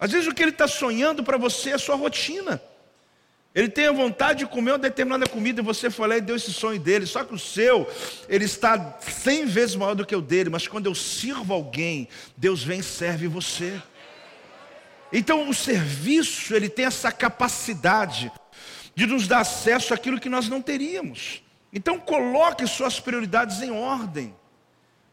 Às 0.00 0.10
vezes 0.10 0.26
o 0.26 0.34
que 0.34 0.42
ele 0.42 0.50
está 0.50 0.66
sonhando 0.66 1.22
para 1.22 1.38
você 1.38 1.70
é 1.70 1.74
a 1.74 1.78
sua 1.78 1.94
rotina. 1.94 2.60
Ele 3.54 3.68
tem 3.68 3.86
a 3.86 3.92
vontade 3.92 4.40
de 4.40 4.46
comer 4.46 4.72
uma 4.72 4.78
determinada 4.78 5.28
comida 5.28 5.60
e 5.60 5.64
você 5.64 5.88
foi 5.88 6.08
lá 6.08 6.16
e 6.16 6.20
deu 6.20 6.34
esse 6.34 6.52
sonho 6.52 6.80
dele. 6.80 7.06
Só 7.06 7.22
que 7.22 7.32
o 7.32 7.38
seu, 7.38 7.88
ele 8.28 8.44
está 8.44 8.98
cem 9.00 9.46
vezes 9.46 9.76
maior 9.76 9.94
do 9.94 10.04
que 10.04 10.16
o 10.16 10.20
dele. 10.20 10.50
Mas 10.50 10.66
quando 10.66 10.86
eu 10.86 10.94
sirvo 10.94 11.54
alguém, 11.54 12.08
Deus 12.36 12.64
vem 12.64 12.80
e 12.80 12.82
serve 12.82 13.28
você. 13.28 13.80
Então 15.12 15.48
o 15.48 15.54
serviço, 15.54 16.52
ele 16.52 16.68
tem 16.68 16.84
essa 16.84 17.12
capacidade 17.12 18.32
de 18.92 19.06
nos 19.06 19.28
dar 19.28 19.38
acesso 19.38 19.94
àquilo 19.94 20.18
que 20.18 20.28
nós 20.28 20.48
não 20.48 20.60
teríamos. 20.60 21.44
Então 21.72 21.96
coloque 21.96 22.66
suas 22.66 22.98
prioridades 22.98 23.62
em 23.62 23.70
ordem. 23.70 24.34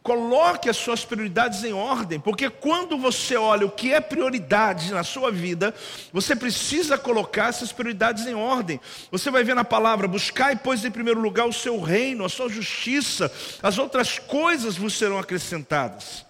Coloque 0.04 0.68
as 0.68 0.78
suas 0.78 1.06
prioridades 1.06 1.64
em 1.64 1.74
ordem, 1.74 2.20
porque 2.20 2.50
quando 2.50 2.98
você 2.98 3.36
olha 3.36 3.68
o 3.68 3.72
que 3.72 3.94
é 3.94 4.02
prioridade 4.02 4.92
na 4.92 5.04
sua 5.04 5.32
vida, 5.32 5.76
você 6.12 6.36
precisa 6.36 6.98
colocar 6.98 7.50
essas 7.50 7.72
prioridades 7.72 8.26
em 8.26 8.34
ordem. 8.34 8.82
Você 9.12 9.30
vai 9.30 9.44
ver 9.44 9.54
na 9.54 9.64
palavra: 9.64 10.08
buscar 10.08 10.54
e 10.54 10.56
pois 10.56 10.84
em 10.84 10.90
primeiro 10.90 11.20
lugar 11.20 11.46
o 11.46 11.54
seu 11.54 11.80
reino, 11.80 12.26
a 12.26 12.30
sua 12.30 12.50
justiça, 12.50 13.32
as 13.62 13.78
outras 13.78 14.18
coisas 14.18 14.76
vos 14.76 14.96
serão 14.96 15.20
acrescentadas. 15.20 16.26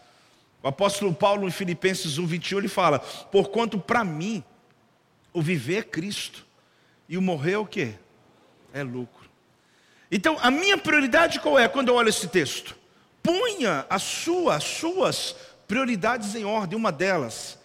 O 0.62 0.68
apóstolo 0.68 1.14
Paulo 1.14 1.48
em 1.48 1.52
Filipenses 1.52 2.18
1, 2.18 2.26
21, 2.26 2.58
ele 2.58 2.68
fala: 2.68 3.00
Porquanto 3.00 3.80
para 3.80 4.04
mim 4.04 4.44
o 5.32 5.42
viver 5.42 5.78
é 5.78 5.84
Cristo 5.84 6.46
e 7.08 7.18
o 7.18 7.22
morrer 7.22 7.54
é 7.54 7.58
o 7.58 7.66
que? 7.66 7.94
É 8.74 8.84
lucro. 8.84 9.30
Então, 10.12 10.38
a 10.42 10.52
minha 10.52 10.78
prioridade 10.78 11.40
qual 11.40 11.58
é 11.58 11.70
quando 11.70 11.88
eu 11.88 11.96
olho 11.96 12.10
esse 12.10 12.28
texto? 12.28 12.81
Ponha 13.24 13.86
a 13.90 14.00
sua, 14.00 14.56
as 14.56 14.64
suas 14.64 15.36
prioridades 15.68 16.36
em 16.36 16.44
ordem. 16.44 16.78
Uma 16.78 16.92
delas 16.92 17.58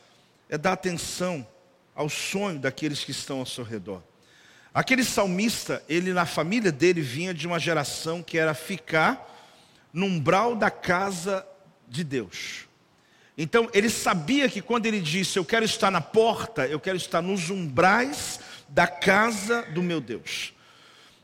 é 0.48 0.56
dar 0.56 0.72
atenção 0.72 1.46
ao 1.94 2.08
sonho 2.08 2.58
daqueles 2.58 3.02
que 3.04 3.10
estão 3.10 3.40
ao 3.40 3.46
seu 3.46 3.64
redor. 3.64 4.02
Aquele 4.72 5.02
salmista, 5.02 5.82
ele 5.88 6.12
na 6.12 6.26
família 6.26 6.70
dele 6.70 7.00
vinha 7.00 7.32
de 7.32 7.46
uma 7.46 7.58
geração 7.58 8.22
que 8.22 8.36
era 8.36 8.52
ficar 8.52 9.34
no 9.90 10.04
umbral 10.04 10.54
da 10.54 10.70
casa 10.70 11.46
de 11.88 12.04
Deus. 12.04 12.66
Então 13.38 13.70
ele 13.72 13.88
sabia 13.88 14.48
que 14.48 14.60
quando 14.60 14.84
ele 14.84 15.00
disse, 15.00 15.38
eu 15.38 15.44
quero 15.44 15.64
estar 15.64 15.90
na 15.90 16.02
porta, 16.02 16.66
eu 16.66 16.78
quero 16.78 16.96
estar 16.96 17.22
nos 17.22 17.48
umbrais 17.48 18.40
da 18.68 18.86
casa 18.86 19.62
do 19.62 19.82
meu 19.82 20.00
Deus. 20.00 20.52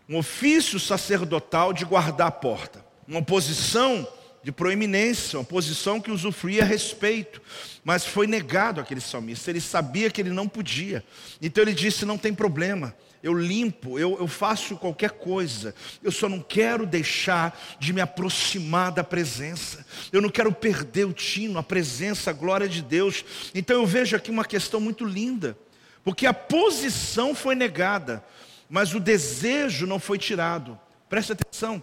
Um 0.09 0.17
ofício 0.17 0.81
sacerdotal 0.81 1.73
de 1.73 1.85
guardar 1.85 2.29
a 2.29 2.33
porta. 2.33 2.85
Uma 3.07 3.23
posição 3.23 4.07
de 4.43 4.51
proeminência, 4.51 5.39
uma 5.39 5.45
posição 5.45 6.01
que 6.01 6.11
usufruía 6.11 6.65
respeito, 6.65 7.41
mas 7.85 8.05
foi 8.05 8.27
negado 8.27 8.81
aquele 8.81 9.01
salmista. 9.01 9.51
Ele 9.51 9.61
sabia 9.61 10.11
que 10.11 10.21
ele 10.21 10.31
não 10.31 10.49
podia, 10.49 11.05
então 11.41 11.63
ele 11.63 11.73
disse: 11.73 12.05
Não 12.05 12.19
tem 12.19 12.35
problema, 12.35 12.95
eu 13.23 13.33
limpo, 13.33 13.99
eu, 13.99 14.19
eu 14.19 14.27
faço 14.27 14.77
qualquer 14.77 15.13
coisa, 15.13 15.75
eu 16.03 16.11
só 16.11 16.29
não 16.29 16.41
quero 16.41 16.85
deixar 16.85 17.59
de 17.79 17.93
me 17.93 18.01
aproximar 18.01 18.91
da 18.91 19.05
presença, 19.05 19.87
eu 20.13 20.21
não 20.21 20.29
quero 20.29 20.53
perder 20.53 21.05
o 21.05 21.13
tino, 21.13 21.59
a 21.59 21.63
presença, 21.63 22.31
a 22.31 22.35
glória 22.35 22.69
de 22.69 22.83
Deus. 22.83 23.25
Então 23.55 23.77
eu 23.77 23.87
vejo 23.87 24.17
aqui 24.17 24.31
uma 24.31 24.45
questão 24.45 24.81
muito 24.81 25.05
linda, 25.05 25.57
porque 26.03 26.27
a 26.27 26.35
posição 26.35 27.33
foi 27.35 27.55
negada, 27.55 28.25
mas 28.69 28.93
o 28.93 28.99
desejo 28.99 29.87
não 29.87 30.01
foi 30.01 30.19
tirado. 30.19 30.79
Preste 31.09 31.33
atenção. 31.33 31.83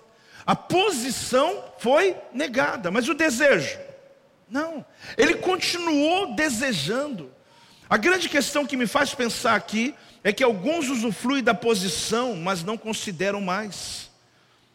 A 0.50 0.56
posição 0.56 1.64
foi 1.78 2.16
negada, 2.34 2.90
mas 2.90 3.08
o 3.08 3.14
desejo? 3.14 3.78
Não. 4.50 4.84
Ele 5.16 5.36
continuou 5.36 6.34
desejando. 6.34 7.32
A 7.88 7.98
grande 7.98 8.28
questão 8.28 8.66
que 8.66 8.76
me 8.76 8.88
faz 8.88 9.14
pensar 9.14 9.54
aqui 9.54 9.94
é 10.24 10.34
que 10.34 10.44
alguns 10.44 10.90
usufruem 10.90 11.44
da 11.44 11.54
posição, 11.54 12.36
mas 12.36 12.64
não 12.64 12.80
consideram 12.80 13.40
mais. 13.40 14.10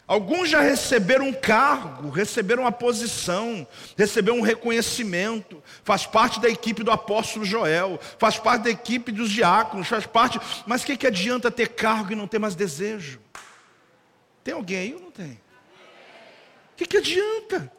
Alguns 0.06 0.48
já 0.48 0.60
receberam 0.60 1.26
um 1.26 1.32
cargo, 1.32 2.08
receberam 2.08 2.62
uma 2.62 2.70
posição, 2.70 3.66
receberam 3.98 4.38
um 4.38 4.42
reconhecimento, 4.42 5.60
faz 5.82 6.06
parte 6.06 6.38
da 6.38 6.48
equipe 6.48 6.84
do 6.84 6.92
apóstolo 6.92 7.44
Joel, 7.44 7.98
faz 8.16 8.38
parte 8.38 8.62
da 8.62 8.70
equipe 8.70 9.10
dos 9.10 9.28
diáconos, 9.28 9.88
faz 9.88 10.06
parte. 10.06 10.40
Mas 10.68 10.84
o 10.84 10.86
que, 10.86 10.96
que 10.96 11.08
adianta 11.08 11.50
ter 11.50 11.70
cargo 11.70 12.12
e 12.12 12.14
não 12.14 12.28
ter 12.28 12.38
mais 12.38 12.54
desejo? 12.54 13.18
Tem 14.44 14.54
alguém 14.54 14.78
aí 14.78 14.94
ou 14.94 15.00
não 15.00 15.10
tem? 15.10 15.42
O 16.74 16.76
que, 16.76 16.86
que 16.86 16.96
adianta? 16.96 17.72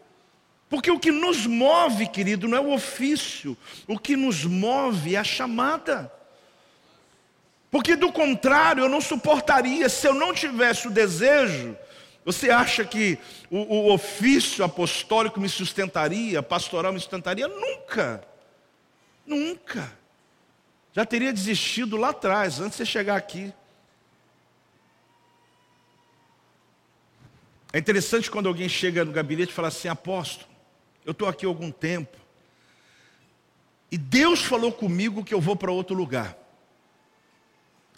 Porque 0.69 0.89
o 0.89 0.99
que 0.99 1.11
nos 1.11 1.45
move, 1.45 2.07
querido, 2.07 2.47
não 2.47 2.57
é 2.57 2.61
o 2.61 2.73
ofício, 2.73 3.57
o 3.87 3.99
que 3.99 4.15
nos 4.15 4.45
move 4.45 5.15
é 5.15 5.17
a 5.17 5.23
chamada. 5.23 6.11
Porque 7.69 7.95
do 7.95 8.11
contrário, 8.11 8.85
eu 8.85 8.89
não 8.89 9.01
suportaria, 9.01 9.89
se 9.89 10.07
eu 10.07 10.13
não 10.13 10.33
tivesse 10.33 10.87
o 10.87 10.91
desejo, 10.91 11.77
você 12.23 12.49
acha 12.49 12.85
que 12.85 13.19
o, 13.51 13.57
o, 13.57 13.93
ofício 13.93 14.63
apostólico 14.63 15.39
me 15.39 15.49
sustentaria, 15.49 16.41
pastoral 16.41 16.93
me 16.93 16.99
sustentaria? 16.99 17.47
Nunca. 17.47 18.25
Nunca. 19.25 19.91
Já 20.93 21.05
teria 21.05 21.33
desistido 21.33 21.97
lá 21.97 22.09
atrás, 22.09 22.61
antes 22.61 22.71
de 22.71 22.77
você 22.77 22.85
chegar 22.85 23.17
aqui. 23.17 23.53
É 27.75 27.79
interessante 27.79 28.31
quando 28.31 28.47
alguém 28.47 28.69
chega 28.69 29.03
no 29.03 29.11
gabinete 29.11 29.49
e 29.49 29.53
fala 29.53 29.67
assim: 29.67 29.89
apóstolo, 29.89 30.49
eu 31.03 31.11
estou 31.11 31.27
aqui 31.27 31.45
há 31.45 31.49
algum 31.49 31.69
tempo, 31.69 32.17
e 33.91 33.97
Deus 33.97 34.41
falou 34.41 34.71
comigo 34.71 35.25
que 35.25 35.33
eu 35.33 35.41
vou 35.41 35.57
para 35.57 35.71
outro 35.71 35.93
lugar. 35.93 36.37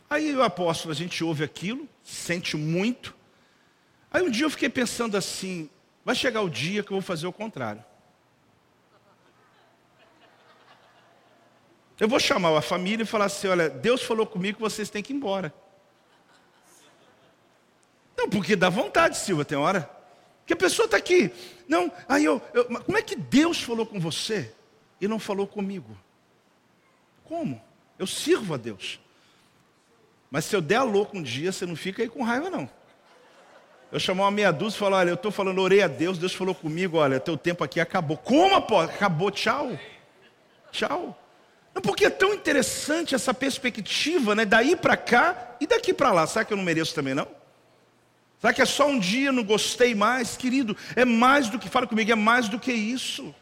Aí 0.09 0.35
o 0.35 0.41
apóstolo, 0.41 0.91
a 0.91 0.95
gente 0.95 1.23
ouve 1.23 1.43
aquilo, 1.43 1.87
sente 2.01 2.57
muito, 2.57 3.15
Aí 4.11 4.23
um 4.23 4.31
dia 4.31 4.45
eu 4.45 4.49
fiquei 4.49 4.67
pensando 4.67 5.15
assim: 5.15 5.69
vai 6.03 6.15
chegar 6.15 6.41
o 6.41 6.49
dia 6.49 6.81
que 6.81 6.91
eu 6.91 6.95
vou 6.95 7.01
fazer 7.01 7.27
o 7.27 7.31
contrário. 7.31 7.83
Eu 11.99 12.07
vou 12.07 12.19
chamar 12.19 12.57
a 12.57 12.61
família 12.61 13.03
e 13.03 13.05
falar 13.05 13.25
assim: 13.25 13.47
olha, 13.47 13.69
Deus 13.69 14.01
falou 14.01 14.25
comigo 14.25 14.57
que 14.57 14.61
vocês 14.63 14.89
têm 14.89 15.03
que 15.03 15.13
ir 15.13 15.15
embora. 15.15 15.53
Não, 18.27 18.29
porque 18.29 18.57
dá 18.57 18.67
vontade, 18.67 19.17
Silva, 19.17 19.45
tem 19.45 19.57
hora. 19.57 19.89
Que 20.45 20.51
a 20.51 20.55
pessoa 20.55 20.85
está 20.85 20.97
aqui. 20.97 21.31
Não, 21.65 21.89
aí 22.09 22.25
eu, 22.25 22.41
eu. 22.53 22.65
Como 22.65 22.97
é 22.97 23.01
que 23.01 23.15
Deus 23.15 23.61
falou 23.61 23.85
com 23.85 24.01
você 24.01 24.53
e 24.99 25.07
não 25.07 25.17
falou 25.17 25.47
comigo? 25.47 25.97
Como? 27.23 27.61
Eu 27.97 28.05
sirvo 28.05 28.53
a 28.53 28.57
Deus. 28.57 28.99
Mas 30.29 30.43
se 30.43 30.53
eu 30.53 30.61
der 30.61 30.75
a 30.75 30.83
louco 30.83 31.17
um 31.17 31.23
dia, 31.23 31.53
você 31.53 31.65
não 31.65 31.75
fica 31.75 32.03
aí 32.03 32.09
com 32.09 32.21
raiva, 32.21 32.49
não. 32.49 32.69
Eu 33.89 33.99
chamei 33.99 34.25
uma 34.25 34.31
meia 34.31 34.51
dúzia 34.51 34.75
e 34.75 34.79
falei, 34.79 34.99
olha, 34.99 35.09
eu 35.11 35.15
estou 35.15 35.31
falando, 35.31 35.61
orei 35.61 35.81
a 35.81 35.87
Deus, 35.87 36.17
Deus 36.17 36.33
falou 36.33 36.53
comigo, 36.53 36.97
olha, 36.97 37.21
teu 37.21 37.37
tempo 37.37 37.63
aqui 37.63 37.79
acabou. 37.79 38.17
Como, 38.17 38.61
pô? 38.61 38.79
Acabou, 38.79 39.31
tchau. 39.31 39.71
Tchau. 40.69 41.17
Não, 41.73 41.81
porque 41.81 42.05
é 42.05 42.09
tão 42.09 42.33
interessante 42.33 43.15
essa 43.15 43.33
perspectiva, 43.33 44.35
né? 44.35 44.43
Daí 44.43 44.75
para 44.75 44.97
cá 44.97 45.55
e 45.61 45.67
daqui 45.67 45.93
para 45.93 46.11
lá. 46.11 46.27
Será 46.27 46.43
que 46.43 46.51
eu 46.51 46.57
não 46.57 46.63
mereço 46.65 46.93
também, 46.93 47.13
não? 47.13 47.36
Será 48.39 48.53
que 48.53 48.61
é 48.61 48.65
só 48.65 48.87
um 48.87 48.99
dia, 48.99 49.31
não 49.31 49.43
gostei 49.43 49.95
mais? 49.95 50.37
Querido, 50.37 50.77
é 50.95 51.03
mais 51.03 51.49
do 51.49 51.57
que, 51.57 51.69
fala 51.69 51.87
comigo, 51.87 52.11
é 52.11 52.15
mais 52.15 52.47
do 52.47 52.59
que 52.59 52.71
isso. 52.71 53.33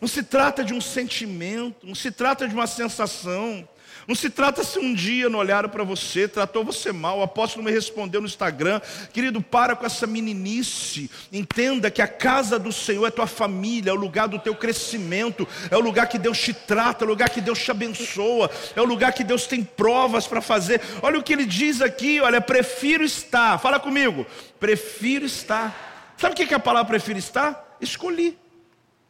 Não 0.00 0.08
se 0.08 0.22
trata 0.22 0.64
de 0.64 0.74
um 0.74 0.80
sentimento, 0.80 1.86
não 1.86 1.94
se 1.94 2.10
trata 2.10 2.48
de 2.48 2.54
uma 2.54 2.66
sensação, 2.66 3.68
não 4.06 4.14
se 4.14 4.28
trata 4.28 4.64
se 4.64 4.78
um 4.78 4.92
dia 4.92 5.28
não 5.28 5.38
olharam 5.38 5.68
para 5.68 5.84
você, 5.84 6.26
tratou 6.26 6.64
você 6.64 6.90
mal, 6.90 7.18
o 7.18 7.22
apóstolo 7.22 7.64
me 7.64 7.70
respondeu 7.70 8.20
no 8.20 8.26
Instagram, 8.26 8.80
querido, 9.12 9.40
para 9.40 9.76
com 9.76 9.86
essa 9.86 10.06
meninice, 10.06 11.10
entenda 11.32 11.90
que 11.90 12.02
a 12.02 12.08
casa 12.08 12.58
do 12.58 12.72
Senhor 12.72 13.06
é 13.06 13.10
tua 13.10 13.26
família, 13.26 13.90
é 13.90 13.92
o 13.92 13.96
lugar 13.96 14.26
do 14.26 14.38
teu 14.38 14.54
crescimento, 14.54 15.46
é 15.70 15.76
o 15.76 15.80
lugar 15.80 16.08
que 16.08 16.18
Deus 16.18 16.38
te 16.38 16.52
trata, 16.52 17.04
é 17.04 17.06
o 17.06 17.10
lugar 17.10 17.30
que 17.30 17.40
Deus 17.40 17.58
te 17.62 17.70
abençoa, 17.70 18.50
é 18.74 18.80
o 18.80 18.84
lugar 18.84 19.12
que 19.12 19.22
Deus 19.22 19.46
tem 19.46 19.62
provas 19.62 20.26
para 20.26 20.40
fazer. 20.40 20.80
Olha 21.00 21.18
o 21.18 21.22
que 21.22 21.32
ele 21.32 21.46
diz 21.46 21.80
aqui, 21.80 22.20
olha, 22.20 22.40
prefiro 22.40 23.04
estar, 23.04 23.58
fala 23.58 23.78
comigo, 23.78 24.26
prefiro 24.58 25.24
estar. 25.24 26.14
Sabe 26.16 26.34
o 26.34 26.36
que 26.36 26.52
é 26.52 26.56
a 26.56 26.60
palavra 26.60 26.90
prefiro 26.90 27.18
estar? 27.18 27.76
Escolhi, 27.80 28.38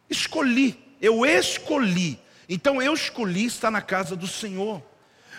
escolhi, 0.09 0.77
eu 1.01 1.25
escolhi 1.25 2.22
então 2.53 2.81
eu 2.81 2.93
escolhi 2.93 3.45
estar 3.45 3.71
na 3.71 3.81
casa 3.81 4.15
do 4.15 4.27
Senhor. 4.27 4.81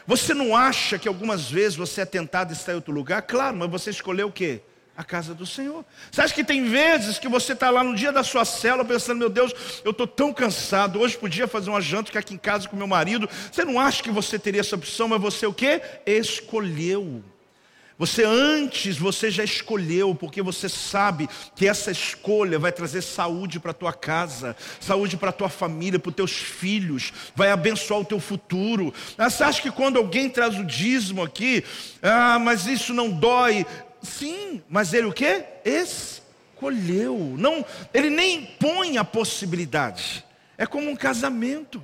Você 0.06 0.34
não 0.34 0.54
acha 0.54 0.98
que 0.98 1.08
algumas 1.08 1.50
vezes 1.50 1.76
você 1.76 2.02
é 2.02 2.04
tentado 2.04 2.52
estar 2.52 2.72
em 2.72 2.76
outro 2.76 2.92
lugar? 2.92 3.22
Claro, 3.22 3.56
mas 3.56 3.70
você 3.70 3.90
escolheu 3.90 4.28
o 4.28 4.32
quê? 4.32 4.60
A 4.96 5.02
casa 5.02 5.34
do 5.34 5.46
Senhor. 5.46 5.84
Você 6.10 6.20
acha 6.20 6.34
que 6.34 6.44
tem 6.44 6.68
vezes 6.68 7.18
que 7.18 7.26
você 7.26 7.52
está 7.52 7.70
lá 7.70 7.82
no 7.82 7.96
dia 7.96 8.12
da 8.12 8.22
sua 8.22 8.44
célula 8.44 8.84
pensando, 8.84 9.18
meu 9.18 9.30
Deus, 9.30 9.52
eu 9.84 9.90
estou 9.90 10.06
tão 10.06 10.32
cansado, 10.32 11.00
hoje 11.00 11.16
podia 11.16 11.48
fazer 11.48 11.70
uma 11.70 11.80
janta, 11.80 12.16
aqui 12.16 12.34
em 12.34 12.38
casa 12.38 12.68
com 12.68 12.76
meu 12.76 12.86
marido. 12.86 13.28
Você 13.50 13.64
não 13.64 13.80
acha 13.80 14.02
que 14.02 14.10
você 14.10 14.38
teria 14.38 14.60
essa 14.60 14.76
opção, 14.76 15.08
mas 15.08 15.20
você 15.20 15.46
o 15.46 15.54
quê? 15.54 15.80
Escolheu. 16.06 17.24
Você 17.96 18.24
antes, 18.24 18.98
você 18.98 19.30
já 19.30 19.44
escolheu, 19.44 20.14
porque 20.14 20.42
você 20.42 20.68
sabe 20.68 21.28
que 21.54 21.68
essa 21.68 21.92
escolha 21.92 22.58
vai 22.58 22.72
trazer 22.72 23.02
saúde 23.02 23.60
para 23.60 23.70
a 23.70 23.74
tua 23.74 23.92
casa, 23.92 24.56
saúde 24.80 25.16
para 25.16 25.30
a 25.30 25.32
tua 25.32 25.48
família, 25.48 26.00
para 26.00 26.10
os 26.10 26.16
teus 26.16 26.32
filhos, 26.32 27.12
vai 27.36 27.50
abençoar 27.52 28.00
o 28.00 28.04
teu 28.04 28.18
futuro. 28.18 28.92
Ah, 29.16 29.30
você 29.30 29.44
acha 29.44 29.62
que 29.62 29.70
quando 29.70 29.96
alguém 29.96 30.28
traz 30.28 30.58
o 30.58 30.64
dízimo 30.64 31.22
aqui, 31.22 31.62
ah, 32.02 32.38
mas 32.40 32.66
isso 32.66 32.92
não 32.92 33.08
dói? 33.08 33.64
Sim, 34.02 34.60
mas 34.68 34.92
ele 34.92 35.06
o 35.06 35.12
quê? 35.12 35.44
Escolheu. 35.64 37.36
Não, 37.38 37.64
ele 37.92 38.10
nem 38.10 38.44
põe 38.58 38.98
a 38.98 39.04
possibilidade. 39.04 40.24
É 40.58 40.66
como 40.66 40.90
um 40.90 40.96
casamento. 40.96 41.82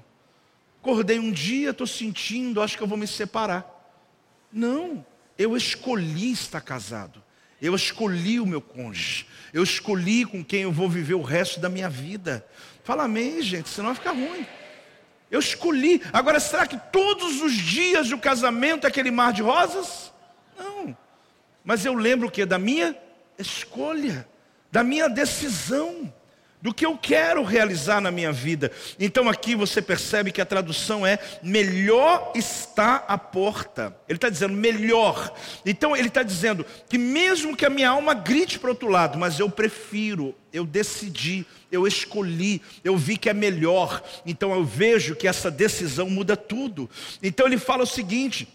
Acordei 0.81 1.21
um 1.21 1.31
dia, 1.31 1.71
estou 1.71 1.87
sentindo, 1.87 2.61
acho 2.61 2.77
que 2.77 2.83
eu 2.83 2.89
vou 2.89 2.99
me 2.99 3.07
separar. 3.07 3.65
Não. 4.53 5.05
Eu 5.41 5.57
escolhi 5.57 6.33
estar 6.33 6.61
casado. 6.61 7.25
Eu 7.63 7.75
escolhi 7.75 8.39
o 8.39 8.45
meu 8.45 8.61
cônjuge. 8.61 9.27
Eu 9.55 9.63
escolhi 9.63 10.27
com 10.27 10.45
quem 10.45 10.61
eu 10.65 10.71
vou 10.71 10.87
viver 10.87 11.15
o 11.15 11.23
resto 11.23 11.59
da 11.59 11.71
minha 11.71 11.89
vida. 11.89 12.47
Fala 12.85 13.05
amém, 13.05 13.41
gente, 13.41 13.71
senão 13.71 13.87
vai 13.87 13.95
ficar 13.95 14.11
ruim. 14.11 14.47
Eu 15.31 15.41
escolhi. 15.41 16.03
Agora, 16.13 16.39
será 16.41 16.67
que 16.67 16.77
todos 16.93 17.41
os 17.41 17.55
dias 17.55 18.11
do 18.11 18.19
casamento 18.19 18.85
é 18.85 18.89
aquele 18.89 19.11
mar 19.11 19.33
de 19.33 19.41
rosas? 19.41 20.13
Não. 20.59 20.95
Mas 21.65 21.87
eu 21.87 21.95
lembro 21.95 22.29
o 22.29 22.31
que? 22.31 22.45
Da 22.45 22.59
minha 22.59 22.95
escolha, 23.39 24.29
da 24.71 24.85
minha 24.85 25.09
decisão 25.09 26.13
do 26.63 26.75
que 26.75 26.85
eu 26.85 26.97
quero 26.97 27.43
realizar 27.43 28.01
na 28.01 28.11
minha 28.11 28.33
vida. 28.33 28.71
Então 28.99 29.29
aqui 29.29 29.55
você 29.55 29.81
percebe 29.81 30.33
que 30.33 30.41
a 30.41 30.47
tradução 30.47 31.07
é 31.07 31.19
melhor 31.43 32.33
está 32.35 33.05
a 33.09 33.17
porta. 33.17 33.97
Ele 34.09 34.17
está 34.17 34.29
dizendo 34.29 34.55
melhor. 34.55 35.35
Então 35.65 35.97
ele 35.97 36.09
está 36.09 36.23
dizendo 36.23 36.65
que 36.89 36.99
mesmo 36.99 37.57
que 37.57 37.65
a 37.65 37.71
minha 37.71 37.91
alma 37.91 38.15
grite 38.15 38.59
para 38.59 38.71
outro 38.71 38.89
lado, 38.89 39.19
mas 39.19 39.39
eu 39.39 39.49
prefiro, 39.49 40.35
eu 40.53 40.65
decidi, 40.67 41.47
eu 41.71 41.87
escolhi, 41.87 42.61
eu 42.85 42.97
vi 42.97 43.17
que 43.17 43.31
é 43.31 43.35
melhor. 43.35 44.03
Então 44.27 44.53
eu 44.53 44.65
vejo 44.65 45.17
que 45.17 45.29
essa 45.29 45.51
decisão 45.51 46.11
muda 46.11 46.37
tudo. 46.37 46.91
Então 47.23 47.47
ele 47.47 47.59
fala 47.59 47.85
o 47.85 47.87
seguinte. 47.87 48.49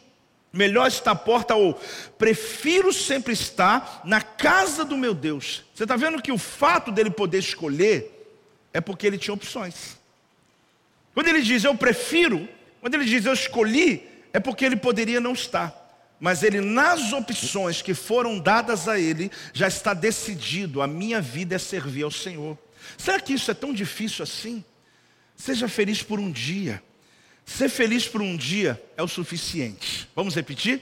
Melhor 0.55 0.87
está 0.87 1.11
a 1.11 1.15
porta, 1.15 1.53
ou 1.53 1.73
prefiro 2.17 2.93
sempre 2.93 3.33
estar 3.33 4.01
na 4.05 4.21
casa 4.21 4.85
do 4.85 4.97
meu 4.97 5.13
Deus. 5.13 5.65
Você 5.75 5.83
está 5.83 5.97
vendo 5.97 6.21
que 6.21 6.31
o 6.31 6.37
fato 6.37 6.93
dele 6.93 7.09
poder 7.09 7.39
escolher 7.39 8.29
é 8.73 8.79
porque 8.79 9.05
ele 9.05 9.17
tinha 9.17 9.33
opções. 9.33 9.97
Quando 11.13 11.27
ele 11.27 11.41
diz 11.41 11.65
eu 11.65 11.75
prefiro, 11.75 12.47
quando 12.79 12.95
ele 12.95 13.03
diz 13.03 13.25
eu 13.25 13.33
escolhi, 13.33 14.07
é 14.31 14.39
porque 14.39 14.63
ele 14.63 14.77
poderia 14.77 15.19
não 15.19 15.33
estar. 15.33 15.85
Mas 16.19 16.41
ele, 16.41 16.61
nas 16.61 17.11
opções 17.11 17.81
que 17.81 17.93
foram 17.93 18.39
dadas 18.39 18.87
a 18.87 18.97
ele, 18.97 19.29
já 19.51 19.67
está 19.67 19.93
decidido: 19.93 20.81
a 20.81 20.87
minha 20.87 21.19
vida 21.19 21.55
é 21.55 21.59
servir 21.59 22.03
ao 22.03 22.11
Senhor. 22.11 22.57
Será 22.97 23.19
que 23.19 23.33
isso 23.33 23.51
é 23.51 23.53
tão 23.53 23.73
difícil 23.73 24.23
assim? 24.23 24.63
Seja 25.35 25.67
feliz 25.67 26.01
por 26.01 26.17
um 26.17 26.31
dia. 26.31 26.81
Ser 27.45 27.69
feliz 27.69 28.07
por 28.07 28.21
um 28.21 28.35
dia 28.35 28.81
é 28.97 29.03
o 29.03 29.07
suficiente. 29.07 30.09
Vamos 30.15 30.35
repetir? 30.35 30.81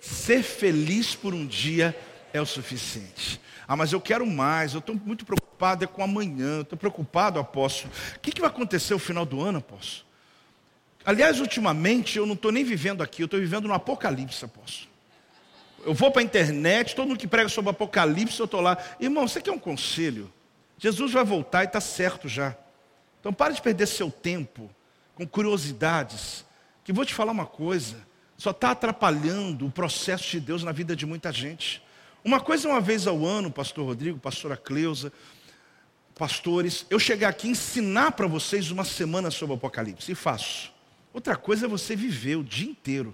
Ser 0.00 0.42
feliz 0.42 1.14
por 1.14 1.34
um 1.34 1.46
dia 1.46 1.96
é 2.32 2.40
o 2.40 2.46
suficiente. 2.46 3.40
Ah, 3.66 3.76
mas 3.76 3.92
eu 3.92 4.00
quero 4.00 4.26
mais, 4.26 4.72
eu 4.72 4.78
estou 4.78 4.94
muito 4.94 5.26
preocupado 5.26 5.84
é 5.84 5.86
com 5.86 6.02
amanhã, 6.02 6.62
estou 6.62 6.78
preocupado, 6.78 7.38
apóstolo. 7.38 7.92
O 8.16 8.20
que, 8.20 8.32
que 8.32 8.40
vai 8.40 8.48
acontecer 8.48 8.94
no 8.94 8.98
final 8.98 9.26
do 9.26 9.42
ano, 9.42 9.58
apóstolo? 9.58 10.06
Aliás, 11.04 11.40
ultimamente 11.40 12.16
eu 12.16 12.26
não 12.26 12.34
estou 12.34 12.52
nem 12.52 12.64
vivendo 12.64 13.02
aqui, 13.02 13.22
eu 13.22 13.26
estou 13.26 13.40
vivendo 13.40 13.66
no 13.66 13.74
Apocalipse, 13.74 14.44
apóstolo. 14.44 14.88
Eu 15.84 15.94
vou 15.94 16.10
para 16.10 16.22
a 16.22 16.24
internet, 16.24 16.94
todo 16.94 17.08
mundo 17.08 17.18
que 17.18 17.26
prega 17.26 17.48
sobre 17.48 17.70
Apocalipse, 17.70 18.38
eu 18.38 18.44
estou 18.44 18.60
lá. 18.60 18.78
Irmão, 19.00 19.26
você 19.26 19.40
quer 19.40 19.50
um 19.50 19.58
conselho? 19.58 20.32
Jesus 20.78 21.12
vai 21.12 21.24
voltar 21.24 21.64
e 21.64 21.66
está 21.66 21.80
certo 21.80 22.28
já. 22.28 22.56
Então 23.20 23.32
pare 23.32 23.54
de 23.54 23.62
perder 23.62 23.86
seu 23.86 24.10
tempo 24.10 24.70
com 25.18 25.26
curiosidades, 25.26 26.44
que 26.84 26.92
vou 26.92 27.04
te 27.04 27.12
falar 27.12 27.32
uma 27.32 27.44
coisa, 27.44 27.96
só 28.36 28.52
está 28.52 28.70
atrapalhando 28.70 29.66
o 29.66 29.70
processo 29.70 30.30
de 30.30 30.38
Deus 30.38 30.62
na 30.62 30.70
vida 30.70 30.94
de 30.94 31.04
muita 31.04 31.32
gente. 31.32 31.82
Uma 32.24 32.38
coisa 32.38 32.68
uma 32.68 32.80
vez 32.80 33.04
ao 33.08 33.26
ano, 33.26 33.50
pastor 33.50 33.84
Rodrigo, 33.84 34.16
pastora 34.16 34.56
Cleusa, 34.56 35.12
pastores, 36.14 36.86
eu 36.88 37.00
chegar 37.00 37.30
aqui 37.30 37.48
e 37.48 37.50
ensinar 37.50 38.12
para 38.12 38.28
vocês 38.28 38.70
uma 38.70 38.84
semana 38.84 39.28
sobre 39.28 39.54
o 39.54 39.56
Apocalipse, 39.56 40.12
e 40.12 40.14
faço. 40.14 40.72
Outra 41.12 41.34
coisa 41.34 41.66
é 41.66 41.68
você 41.68 41.96
viver 41.96 42.36
o 42.36 42.44
dia 42.44 42.70
inteiro. 42.70 43.12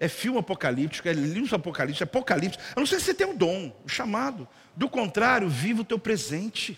É 0.00 0.08
filme 0.08 0.40
apocalíptico, 0.40 1.06
é 1.06 1.12
livro 1.12 1.54
apocalíptico, 1.54 2.02
é 2.02 2.08
apocalipse. 2.10 2.58
Eu 2.74 2.80
não 2.80 2.86
sei 2.86 2.98
se 2.98 3.04
você 3.04 3.14
tem 3.14 3.28
o 3.28 3.34
dom, 3.34 3.72
o 3.84 3.88
chamado. 3.88 4.48
Do 4.74 4.88
contrário, 4.88 5.48
viva 5.48 5.82
o 5.82 5.84
teu 5.84 6.00
presente. 6.00 6.76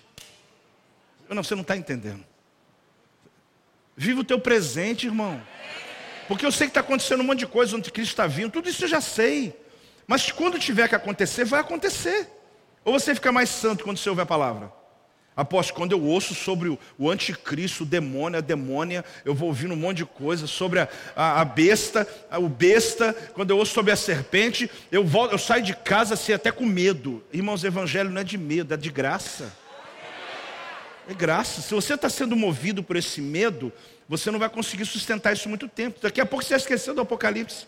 Não, 1.30 1.42
você 1.42 1.54
não 1.54 1.62
está 1.62 1.74
entendendo. 1.74 2.22
Viva 3.96 4.20
o 4.20 4.24
teu 4.24 4.38
presente, 4.38 5.06
irmão. 5.06 5.40
Porque 6.26 6.44
eu 6.44 6.52
sei 6.52 6.66
que 6.66 6.70
está 6.70 6.80
acontecendo 6.80 7.20
um 7.20 7.24
monte 7.24 7.40
de 7.40 7.46
coisa, 7.46 7.76
onde 7.76 7.90
Cristo 7.90 8.10
está 8.10 8.26
vindo, 8.26 8.50
tudo 8.50 8.68
isso 8.68 8.84
eu 8.84 8.88
já 8.88 9.00
sei. 9.00 9.54
Mas 10.06 10.30
quando 10.30 10.58
tiver 10.58 10.88
que 10.88 10.94
acontecer, 10.94 11.44
vai 11.44 11.60
acontecer. 11.60 12.28
Ou 12.84 12.98
você 12.98 13.14
fica 13.14 13.32
mais 13.32 13.48
santo 13.48 13.84
quando 13.84 13.98
você 13.98 14.08
ouve 14.08 14.22
a 14.22 14.26
palavra? 14.26 14.72
Apóstolo, 15.36 15.78
quando 15.78 15.92
eu 15.92 16.02
ouço 16.02 16.32
sobre 16.32 16.68
o, 16.68 16.78
o, 16.96 17.10
anticristo, 17.10 17.82
o 17.82 17.86
demônio, 17.86 18.38
a 18.38 18.40
demônia, 18.40 19.04
eu 19.24 19.34
vou 19.34 19.48
ouvindo 19.48 19.74
um 19.74 19.76
monte 19.76 19.98
de 19.98 20.04
coisa 20.04 20.46
sobre 20.46 20.78
a, 20.78 20.88
a, 21.16 21.40
a 21.40 21.44
besta, 21.44 22.06
a, 22.30 22.38
o 22.38 22.48
besta, 22.48 23.12
quando 23.34 23.50
eu 23.50 23.58
ouço 23.58 23.72
sobre 23.72 23.90
a 23.90 23.96
serpente, 23.96 24.70
eu, 24.92 25.04
volto, 25.04 25.32
eu 25.32 25.38
saio 25.38 25.64
de 25.64 25.74
casa 25.74 26.14
assim 26.14 26.32
até 26.32 26.52
com 26.52 26.64
medo. 26.64 27.24
Irmãos, 27.32 27.64
o 27.64 27.66
evangelho 27.66 28.10
não 28.10 28.20
é 28.20 28.24
de 28.24 28.38
medo, 28.38 28.74
é 28.74 28.76
de 28.76 28.90
graça. 28.90 29.52
É 31.08 31.14
graça. 31.14 31.60
Se 31.60 31.74
você 31.74 31.94
está 31.94 32.08
sendo 32.08 32.34
movido 32.34 32.82
por 32.82 32.96
esse 32.96 33.20
medo, 33.20 33.72
você 34.08 34.30
não 34.30 34.38
vai 34.38 34.48
conseguir 34.48 34.86
sustentar 34.86 35.32
isso 35.32 35.48
muito 35.48 35.68
tempo. 35.68 35.98
Daqui 36.00 36.20
a 36.20 36.26
pouco 36.26 36.44
você 36.44 36.54
esqueceu 36.54 36.94
do 36.94 37.00
Apocalipse. 37.00 37.66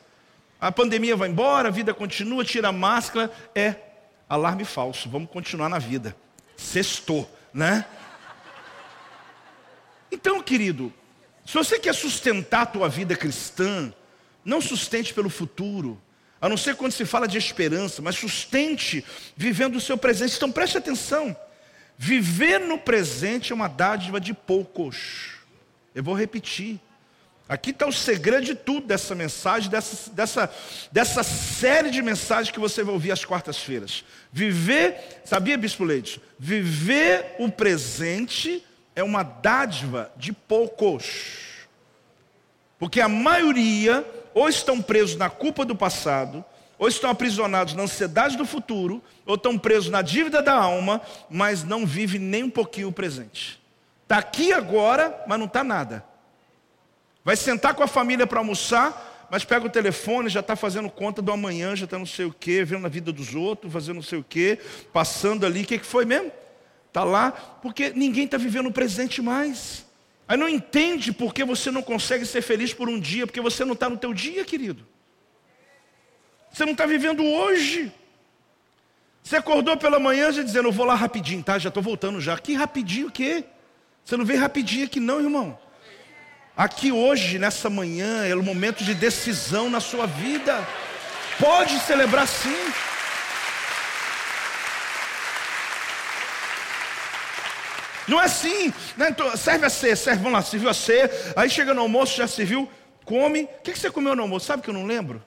A 0.60 0.72
pandemia 0.72 1.14
vai 1.16 1.28
embora, 1.28 1.68
a 1.68 1.70
vida 1.70 1.92
continua, 1.92 2.44
tira 2.44 2.68
a 2.68 2.72
máscara. 2.72 3.30
É 3.54 3.74
alarme 4.28 4.64
falso. 4.64 5.08
Vamos 5.08 5.30
continuar 5.30 5.68
na 5.68 5.78
vida. 5.78 6.16
Sextou, 6.56 7.30
né? 7.52 7.84
Então, 10.10 10.40
querido, 10.42 10.92
se 11.44 11.54
você 11.54 11.78
quer 11.78 11.94
sustentar 11.94 12.62
a 12.62 12.66
tua 12.66 12.88
vida 12.88 13.14
cristã, 13.14 13.92
não 14.44 14.60
sustente 14.60 15.12
pelo 15.12 15.28
futuro, 15.28 16.00
a 16.40 16.48
não 16.48 16.56
ser 16.56 16.76
quando 16.76 16.92
se 16.92 17.04
fala 17.04 17.26
de 17.26 17.36
esperança, 17.36 18.00
mas 18.00 18.16
sustente 18.16 19.04
vivendo 19.36 19.76
o 19.76 19.80
seu 19.80 19.98
presente. 19.98 20.36
Então 20.36 20.50
preste 20.50 20.78
atenção. 20.78 21.36
Viver 21.98 22.60
no 22.60 22.78
presente 22.78 23.52
é 23.52 23.54
uma 23.54 23.68
dádiva 23.68 24.20
de 24.20 24.34
poucos. 24.34 25.36
Eu 25.94 26.02
vou 26.02 26.14
repetir. 26.14 26.78
Aqui 27.48 27.70
está 27.70 27.86
o 27.86 27.92
segredo 27.92 28.44
de 28.44 28.54
tudo 28.54 28.88
dessa 28.88 29.14
mensagem, 29.14 29.70
dessa, 29.70 30.10
dessa, 30.10 30.50
dessa 30.90 31.22
série 31.22 31.90
de 31.90 32.02
mensagens 32.02 32.50
que 32.50 32.58
você 32.58 32.82
vai 32.82 32.92
ouvir 32.92 33.12
às 33.12 33.24
quartas-feiras. 33.24 34.04
Viver, 34.32 35.22
sabia, 35.24 35.56
Bispo 35.56 35.84
Leite? 35.84 36.20
Viver 36.38 37.36
o 37.38 37.50
presente 37.50 38.64
é 38.96 39.02
uma 39.02 39.22
dádiva 39.22 40.10
de 40.16 40.32
poucos. 40.32 41.66
Porque 42.78 43.00
a 43.00 43.08
maioria 43.08 44.04
ou 44.34 44.48
estão 44.48 44.82
presos 44.82 45.16
na 45.16 45.30
culpa 45.30 45.64
do 45.64 45.74
passado, 45.74 46.44
ou 46.78 46.88
estão 46.88 47.10
aprisionados 47.10 47.74
na 47.74 47.84
ansiedade 47.84 48.36
do 48.36 48.44
futuro, 48.44 49.02
ou 49.24 49.34
estão 49.34 49.56
presos 49.58 49.90
na 49.90 50.02
dívida 50.02 50.42
da 50.42 50.54
alma, 50.54 51.00
mas 51.30 51.64
não 51.64 51.86
vive 51.86 52.18
nem 52.18 52.44
um 52.44 52.50
pouquinho 52.50 52.88
o 52.88 52.92
presente. 52.92 53.60
Está 54.02 54.18
aqui 54.18 54.52
agora, 54.52 55.24
mas 55.26 55.38
não 55.38 55.46
está 55.46 55.64
nada. 55.64 56.04
Vai 57.24 57.34
sentar 57.34 57.74
com 57.74 57.82
a 57.82 57.88
família 57.88 58.26
para 58.26 58.38
almoçar, 58.38 59.26
mas 59.30 59.44
pega 59.44 59.66
o 59.66 59.70
telefone, 59.70 60.28
já 60.28 60.40
está 60.40 60.54
fazendo 60.54 60.88
conta 60.88 61.20
do 61.20 61.32
amanhã, 61.32 61.74
já 61.74 61.84
está 61.84 61.98
não 61.98 62.06
sei 62.06 62.26
o 62.26 62.32
quê, 62.32 62.64
vendo 62.64 62.86
a 62.86 62.88
vida 62.88 63.10
dos 63.10 63.34
outros, 63.34 63.72
fazendo 63.72 63.96
não 63.96 64.02
sei 64.02 64.18
o 64.20 64.24
quê, 64.28 64.60
passando 64.92 65.44
ali. 65.44 65.62
O 65.62 65.66
que, 65.66 65.78
que 65.78 65.86
foi 65.86 66.04
mesmo? 66.04 66.30
Está 66.86 67.02
lá, 67.02 67.32
porque 67.32 67.92
ninguém 67.94 68.26
está 68.26 68.38
vivendo 68.38 68.68
o 68.68 68.72
presente 68.72 69.20
mais. 69.20 69.84
Aí 70.28 70.36
não 70.36 70.48
entende 70.48 71.12
por 71.12 71.34
que 71.34 71.44
você 71.44 71.70
não 71.70 71.82
consegue 71.82 72.24
ser 72.24 72.42
feliz 72.42 72.72
por 72.72 72.88
um 72.88 72.98
dia, 72.98 73.26
porque 73.26 73.40
você 73.40 73.64
não 73.64 73.74
está 73.74 73.90
no 73.90 73.96
teu 73.96 74.14
dia, 74.14 74.44
querido. 74.44 74.86
Você 76.56 76.64
não 76.64 76.72
está 76.72 76.86
vivendo 76.86 77.22
hoje. 77.22 77.92
Você 79.22 79.36
acordou 79.36 79.76
pela 79.76 79.98
manhã 79.98 80.32
já 80.32 80.42
dizendo, 80.42 80.68
eu 80.68 80.72
vou 80.72 80.86
lá 80.86 80.94
rapidinho, 80.94 81.42
tá? 81.42 81.58
Já 81.58 81.68
estou 81.68 81.82
voltando 81.82 82.18
já. 82.18 82.38
Que 82.38 82.54
rapidinho 82.54 83.08
o 83.08 83.10
quê? 83.10 83.44
Você 84.02 84.16
não 84.16 84.24
vem 84.24 84.38
rapidinho 84.38 84.86
aqui 84.86 84.98
não, 84.98 85.20
irmão. 85.20 85.58
Aqui 86.56 86.90
hoje, 86.90 87.38
nessa 87.38 87.68
manhã, 87.68 88.24
é 88.24 88.34
o 88.34 88.42
momento 88.42 88.84
de 88.84 88.94
decisão 88.94 89.68
na 89.68 89.80
sua 89.80 90.06
vida. 90.06 90.66
Pode 91.38 91.78
celebrar 91.80 92.26
sim. 92.26 92.72
Não 98.08 98.18
é 98.18 98.24
assim, 98.24 98.72
né? 98.96 99.10
Então, 99.10 99.36
serve 99.36 99.66
a 99.66 99.68
ser, 99.68 99.94
serve, 99.94 100.22
vamos 100.22 100.38
lá, 100.38 100.42
serviu 100.42 100.70
a 100.70 100.74
ser, 100.74 101.10
aí 101.36 101.50
chega 101.50 101.74
no 101.74 101.82
almoço, 101.82 102.16
já 102.16 102.26
serviu, 102.26 102.66
come. 103.04 103.42
O 103.42 103.62
que 103.62 103.76
você 103.76 103.90
comeu 103.90 104.16
no 104.16 104.22
almoço? 104.22 104.46
Sabe 104.46 104.62
que 104.62 104.70
eu 104.70 104.74
não 104.74 104.86
lembro? 104.86 105.22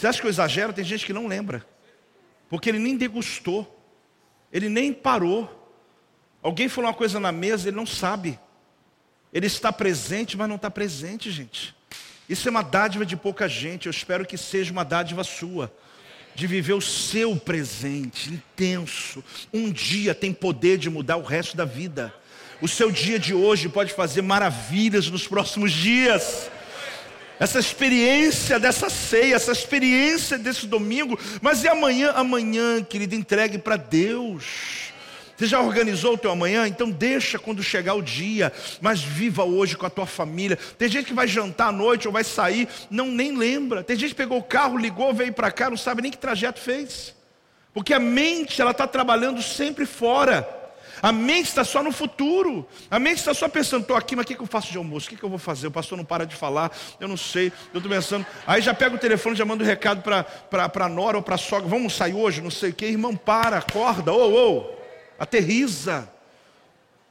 Você 0.00 0.06
acha 0.06 0.18
que 0.18 0.26
eu 0.26 0.30
exagero? 0.30 0.72
Tem 0.72 0.82
gente 0.82 1.04
que 1.04 1.12
não 1.12 1.26
lembra. 1.26 1.62
Porque 2.48 2.70
ele 2.70 2.78
nem 2.78 2.96
degustou. 2.96 3.78
Ele 4.50 4.66
nem 4.70 4.94
parou. 4.94 5.70
Alguém 6.42 6.70
falou 6.70 6.88
uma 6.88 6.96
coisa 6.96 7.20
na 7.20 7.30
mesa, 7.30 7.68
ele 7.68 7.76
não 7.76 7.84
sabe. 7.84 8.40
Ele 9.30 9.46
está 9.46 9.70
presente, 9.70 10.38
mas 10.38 10.48
não 10.48 10.56
está 10.56 10.70
presente, 10.70 11.30
gente. 11.30 11.76
Isso 12.26 12.48
é 12.48 12.50
uma 12.50 12.62
dádiva 12.62 13.04
de 13.04 13.14
pouca 13.14 13.46
gente. 13.46 13.88
Eu 13.88 13.90
espero 13.90 14.24
que 14.24 14.38
seja 14.38 14.72
uma 14.72 14.86
dádiva 14.86 15.22
sua. 15.22 15.70
De 16.34 16.46
viver 16.46 16.72
o 16.72 16.80
seu 16.80 17.36
presente 17.36 18.30
intenso. 18.30 19.22
Um 19.52 19.70
dia 19.70 20.14
tem 20.14 20.32
poder 20.32 20.78
de 20.78 20.88
mudar 20.88 21.18
o 21.18 21.22
resto 21.22 21.58
da 21.58 21.66
vida. 21.66 22.10
O 22.62 22.66
seu 22.66 22.90
dia 22.90 23.18
de 23.18 23.34
hoje 23.34 23.68
pode 23.68 23.92
fazer 23.92 24.22
maravilhas 24.22 25.10
nos 25.10 25.28
próximos 25.28 25.70
dias 25.72 26.50
essa 27.40 27.58
experiência 27.58 28.60
dessa 28.60 28.90
ceia, 28.90 29.34
essa 29.34 29.50
experiência 29.50 30.36
desse 30.36 30.66
domingo, 30.66 31.18
mas 31.40 31.64
e 31.64 31.68
amanhã? 31.68 32.12
Amanhã, 32.14 32.84
querido, 32.84 33.14
entregue 33.14 33.56
para 33.56 33.76
Deus. 33.76 34.92
Você 35.34 35.46
já 35.46 35.58
organizou 35.58 36.12
o 36.12 36.18
teu 36.18 36.30
amanhã? 36.30 36.68
Então 36.68 36.90
deixa 36.90 37.38
quando 37.38 37.62
chegar 37.62 37.94
o 37.94 38.02
dia, 38.02 38.52
mas 38.78 39.00
viva 39.00 39.42
hoje 39.42 39.74
com 39.74 39.86
a 39.86 39.90
tua 39.90 40.04
família. 40.04 40.58
Tem 40.76 40.86
gente 40.86 41.06
que 41.06 41.14
vai 41.14 41.26
jantar 41.26 41.68
à 41.68 41.72
noite 41.72 42.06
ou 42.06 42.12
vai 42.12 42.24
sair, 42.24 42.68
não 42.90 43.06
nem 43.06 43.34
lembra. 43.34 43.82
Tem 43.82 43.96
gente 43.96 44.10
que 44.10 44.16
pegou 44.16 44.36
o 44.36 44.42
carro, 44.42 44.76
ligou, 44.76 45.14
veio 45.14 45.32
para 45.32 45.50
cá, 45.50 45.70
não 45.70 45.78
sabe 45.78 46.02
nem 46.02 46.10
que 46.10 46.18
trajeto 46.18 46.60
fez. 46.60 47.14
Porque 47.72 47.94
a 47.94 47.98
mente, 47.98 48.60
ela 48.60 48.72
está 48.72 48.86
trabalhando 48.86 49.42
sempre 49.42 49.86
fora. 49.86 50.59
A 51.02 51.12
mente 51.12 51.48
está 51.48 51.64
só 51.64 51.82
no 51.82 51.92
futuro. 51.92 52.66
A 52.90 52.98
mente 52.98 53.18
está 53.18 53.32
só 53.32 53.48
pensando, 53.48 53.82
estou 53.82 53.96
aqui, 53.96 54.14
mas 54.14 54.24
o 54.24 54.28
que, 54.28 54.34
que 54.34 54.42
eu 54.42 54.46
faço 54.46 54.70
de 54.70 54.78
almoço? 54.78 55.06
O 55.06 55.10
que, 55.10 55.16
que 55.16 55.22
eu 55.22 55.28
vou 55.28 55.38
fazer? 55.38 55.66
O 55.66 55.70
pastor 55.70 55.96
não 55.96 56.04
para 56.04 56.26
de 56.26 56.34
falar, 56.34 56.70
eu 56.98 57.08
não 57.08 57.16
sei, 57.16 57.52
eu 57.72 57.78
estou 57.78 57.90
pensando. 57.90 58.26
Aí 58.46 58.60
já 58.60 58.74
pega 58.74 58.94
o 58.94 58.98
telefone, 58.98 59.36
já 59.36 59.44
manda 59.44 59.64
um 59.64 59.66
recado 59.66 60.02
para 60.02 60.72
a 60.74 60.88
nora 60.88 61.16
ou 61.16 61.22
para 61.22 61.36
a 61.36 61.38
sogra, 61.38 61.68
vamos 61.68 61.94
sair 61.94 62.14
hoje, 62.14 62.40
não 62.40 62.50
sei 62.50 62.70
o 62.70 62.74
que. 62.74 62.86
Irmão, 62.86 63.16
para, 63.16 63.58
acorda, 63.58 64.12
ou, 64.12 64.32
ou, 64.32 64.84
aterriza. 65.18 66.08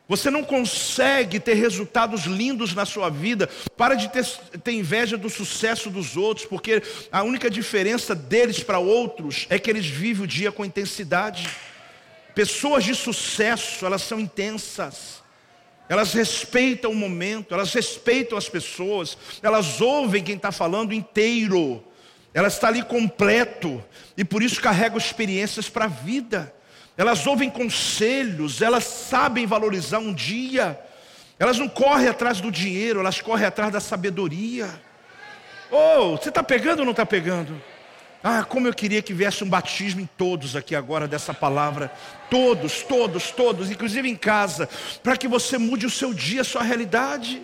Você 0.10 0.32
não 0.32 0.44
consegue 0.44 1.40
ter 1.40 1.54
resultados 1.54 2.24
lindos 2.24 2.74
na 2.74 2.84
sua 2.84 3.10
vida. 3.10 3.48
Para 3.78 3.94
de 3.94 4.10
ter, 4.10 4.26
ter, 4.64 4.72
inveja 4.72 5.16
do 5.16 5.30
sucesso 5.30 5.92
dos 5.92 6.18
outros, 6.18 6.48
porque 6.48 6.82
a 7.12 7.22
única 7.22 7.48
diferença 7.48 8.16
deles 8.16 8.64
para 8.64 8.80
outros 8.80 9.46
é 9.52 9.60
que 9.60 9.70
eles 9.70 9.86
vivem 9.86 10.24
o 10.24 10.28
dia 10.28 10.52
com 10.52 10.66
intensidade. 10.66 11.48
Pessoas 12.40 12.86
de 12.86 12.96
sucesso, 12.96 13.86
elas 13.86 14.02
são 14.02 14.18
intensas. 14.18 15.22
Elas 15.90 16.14
respeitam 16.14 16.90
o 16.90 16.96
momento, 16.96 17.54
elas 17.54 17.74
respeitam 17.74 18.38
as 18.38 18.48
pessoas, 18.48 19.18
elas 19.44 19.82
ouvem 19.82 20.24
quem 20.24 20.38
está 20.38 20.50
falando 20.50 20.94
inteiro. 20.94 21.84
Elas 22.34 22.54
está 22.54 22.70
ali 22.70 22.82
completo 22.82 23.84
e 24.16 24.24
por 24.24 24.42
isso 24.42 24.62
carregam 24.62 24.98
experiências 24.98 25.68
para 25.68 25.84
a 25.84 25.90
vida. 25.90 26.54
Elas 26.96 27.28
ouvem 27.28 27.50
conselhos, 27.50 28.62
elas 28.62 28.86
sabem 28.86 29.46
valorizar 29.46 30.00
um 30.00 30.14
dia. 30.14 30.80
Elas 31.38 31.60
não 31.60 31.68
correm 31.68 32.08
atrás 32.08 32.40
do 32.40 32.50
dinheiro, 32.50 33.02
elas 33.02 33.20
correm 33.20 33.48
atrás 33.48 33.70
da 33.74 33.82
sabedoria. 33.82 34.82
Oh, 35.70 36.12
você 36.12 36.30
está 36.30 36.42
pegando 36.42 36.80
ou 36.80 36.86
não 36.86 36.92
está 36.92 37.06
pegando? 37.06 37.62
Ah, 38.24 38.44
como 38.44 38.68
eu 38.68 38.74
queria 38.74 39.02
que 39.02 39.14
viesse 39.14 39.44
um 39.44 39.50
batismo 39.50 40.02
em 40.02 40.10
todos 40.18 40.56
aqui 40.56 40.76
agora 40.76 41.08
dessa 41.08 41.34
palavra. 41.34 41.92
Todos, 42.30 42.84
todos, 42.84 43.32
todos, 43.32 43.72
inclusive 43.72 44.10
em 44.10 44.16
casa, 44.16 44.68
para 45.02 45.16
que 45.16 45.28
você 45.28 45.58
mude 45.58 45.86
o 45.86 45.90
seu 45.90 46.14
dia, 46.14 46.42
a 46.42 46.46
sua 46.46 46.62
realidade. 46.62 47.42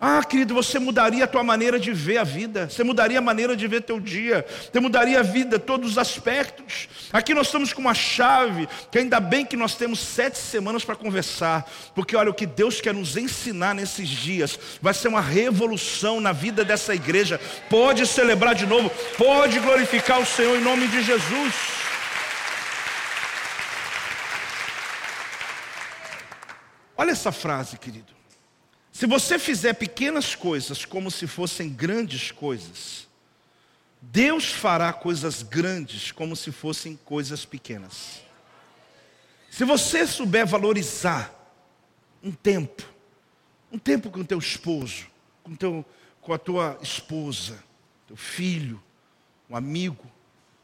Ah, 0.00 0.22
querido, 0.22 0.54
você 0.54 0.78
mudaria 0.78 1.24
a 1.24 1.26
tua 1.26 1.42
maneira 1.42 1.78
de 1.78 1.92
ver 1.92 2.18
a 2.18 2.24
vida, 2.24 2.70
você 2.70 2.84
mudaria 2.84 3.18
a 3.18 3.22
maneira 3.22 3.56
de 3.56 3.66
ver 3.66 3.82
teu 3.82 3.98
dia, 3.98 4.46
você 4.46 4.78
mudaria 4.78 5.18
a 5.18 5.24
vida, 5.24 5.58
todos 5.58 5.92
os 5.92 5.98
aspectos. 5.98 6.88
Aqui 7.12 7.34
nós 7.34 7.48
estamos 7.48 7.72
com 7.72 7.80
uma 7.80 7.94
chave, 7.94 8.68
que 8.92 8.98
ainda 8.98 9.18
bem 9.18 9.44
que 9.44 9.56
nós 9.56 9.74
temos 9.74 9.98
sete 9.98 10.38
semanas 10.38 10.84
para 10.84 10.94
conversar, 10.94 11.68
porque 11.96 12.14
olha, 12.14 12.30
o 12.30 12.34
que 12.34 12.46
Deus 12.46 12.80
quer 12.80 12.94
nos 12.94 13.16
ensinar 13.16 13.74
nesses 13.74 14.08
dias 14.08 14.56
vai 14.80 14.94
ser 14.94 15.08
uma 15.08 15.20
revolução 15.20 16.20
na 16.20 16.30
vida 16.30 16.64
dessa 16.64 16.94
igreja. 16.94 17.40
Pode 17.68 18.06
celebrar 18.06 18.54
de 18.54 18.66
novo, 18.66 18.88
pode 19.16 19.58
glorificar 19.58 20.20
o 20.20 20.26
Senhor 20.26 20.56
em 20.56 20.62
nome 20.62 20.86
de 20.86 21.02
Jesus. 21.02 21.54
Olha 26.96 27.10
essa 27.10 27.32
frase, 27.32 27.76
querido. 27.78 28.17
Se 28.98 29.06
você 29.06 29.38
fizer 29.38 29.74
pequenas 29.74 30.34
coisas 30.34 30.84
como 30.84 31.08
se 31.08 31.28
fossem 31.28 31.68
grandes 31.68 32.32
coisas, 32.32 33.06
Deus 34.02 34.50
fará 34.50 34.92
coisas 34.92 35.40
grandes 35.40 36.10
como 36.10 36.34
se 36.34 36.50
fossem 36.50 36.98
coisas 37.04 37.44
pequenas. 37.44 38.20
Se 39.52 39.64
você 39.64 40.04
souber 40.04 40.44
valorizar 40.44 41.32
um 42.20 42.32
tempo, 42.32 42.82
um 43.70 43.78
tempo 43.78 44.10
com 44.10 44.24
teu 44.24 44.40
esposo, 44.40 45.06
com, 45.44 45.54
teu, 45.54 45.84
com 46.20 46.32
a 46.32 46.38
tua 46.38 46.76
esposa, 46.82 47.56
teu 48.04 48.16
filho, 48.16 48.82
um 49.48 49.54
amigo, 49.54 50.10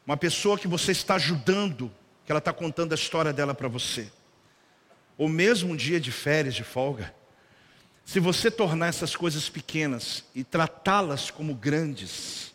uma 0.05 0.16
pessoa 0.16 0.59
que 0.59 0.66
você 0.66 0.91
está 0.91 1.14
ajudando, 1.14 1.89
que 2.26 2.32
ela 2.32 2.41
está 2.41 2.53
contando 2.53 2.91
a 2.91 2.97
história 2.97 3.32
dela 3.32 3.55
para 3.55 3.68
você, 3.68 4.11
ou 5.16 5.28
mesmo 5.28 5.72
um 5.72 5.76
dia 5.76 6.01
de 6.01 6.11
férias, 6.11 6.57
de 6.57 6.64
folga, 6.64 7.14
se 8.05 8.20
você 8.20 8.50
tornar 8.50 8.88
essas 8.88 9.16
coisas 9.16 9.48
pequenas 9.48 10.24
e 10.34 10.44
tratá-las 10.44 11.30
como 11.30 11.55
grandes, 11.55 12.52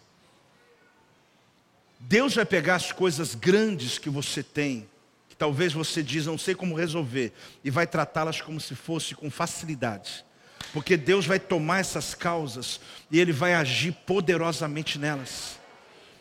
Deus 1.99 2.35
vai 2.35 2.45
pegar 2.45 2.75
as 2.75 2.91
coisas 2.91 3.35
grandes 3.35 3.97
que 3.97 4.09
você 4.09 4.41
tem, 4.41 4.87
que 5.27 5.35
talvez 5.35 5.73
você 5.73 6.01
diz, 6.01 6.25
não 6.25 6.37
sei 6.37 6.55
como 6.55 6.75
resolver, 6.75 7.33
e 7.63 7.69
vai 7.69 7.85
tratá-las 7.85 8.41
como 8.41 8.59
se 8.59 8.75
fosse 8.75 9.15
com 9.15 9.29
facilidade. 9.29 10.23
Porque 10.71 10.95
Deus 10.95 11.25
vai 11.25 11.39
tomar 11.39 11.79
essas 11.79 12.13
causas 12.13 12.79
e 13.09 13.19
Ele 13.19 13.31
vai 13.31 13.53
agir 13.53 13.91
poderosamente 14.05 14.99
nelas. 14.99 15.59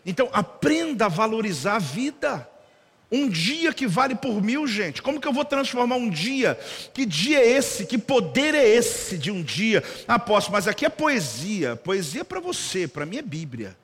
Então 0.07 0.31
aprenda 0.33 1.07
a 1.07 1.09
valorizar 1.09 1.77
a 1.77 1.79
vida. 1.79 2.49
Um 3.11 3.29
dia 3.29 3.73
que 3.73 3.87
vale 3.87 4.15
por 4.15 4.43
mil, 4.43 4.67
gente. 4.67 5.01
Como 5.01 5.21
que 5.21 5.27
eu 5.27 5.33
vou 5.33 5.45
transformar 5.45 5.97
um 5.97 6.11
dia? 6.11 6.59
Que 6.93 7.07
dia 7.07 7.39
é 7.39 7.49
esse? 7.49 7.87
Que 7.87 7.97
poder 7.97 8.55
é 8.55 8.67
esse 8.67 9.17
de 9.17 9.31
um 9.31 9.43
dia? 9.43 9.83
Aposto, 10.07 10.53
mas 10.53 10.69
aqui 10.69 10.85
é 10.85 10.91
poesia. 10.91 11.75
Poesia 11.77 12.23
para 12.23 12.39
você, 12.39 12.87
para 12.87 13.07
mim 13.07 13.17
é 13.17 13.23
Bíblia. 13.23 13.77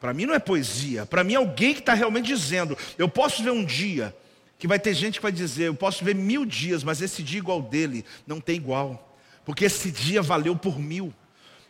Para 0.00 0.14
mim 0.14 0.24
não 0.24 0.34
é 0.34 0.38
poesia. 0.38 1.04
Para 1.04 1.22
mim 1.22 1.34
é 1.34 1.36
alguém 1.36 1.74
que 1.74 1.80
está 1.80 1.92
realmente 1.92 2.26
dizendo: 2.26 2.76
eu 2.96 3.08
posso 3.08 3.42
ver 3.42 3.50
um 3.50 3.64
dia 3.64 4.16
que 4.58 4.66
vai 4.66 4.78
ter 4.78 4.94
gente 4.94 5.18
que 5.18 5.22
vai 5.22 5.32
dizer: 5.32 5.64
eu 5.64 5.74
posso 5.74 6.02
ver 6.02 6.14
mil 6.14 6.46
dias, 6.46 6.82
mas 6.82 7.02
esse 7.02 7.22
dia 7.22 7.38
igual 7.38 7.60
dele 7.60 8.04
não 8.26 8.40
tem 8.40 8.56
igual, 8.56 9.16
porque 9.44 9.66
esse 9.66 9.90
dia 9.90 10.22
valeu 10.22 10.56
por 10.56 10.78
mil. 10.78 11.12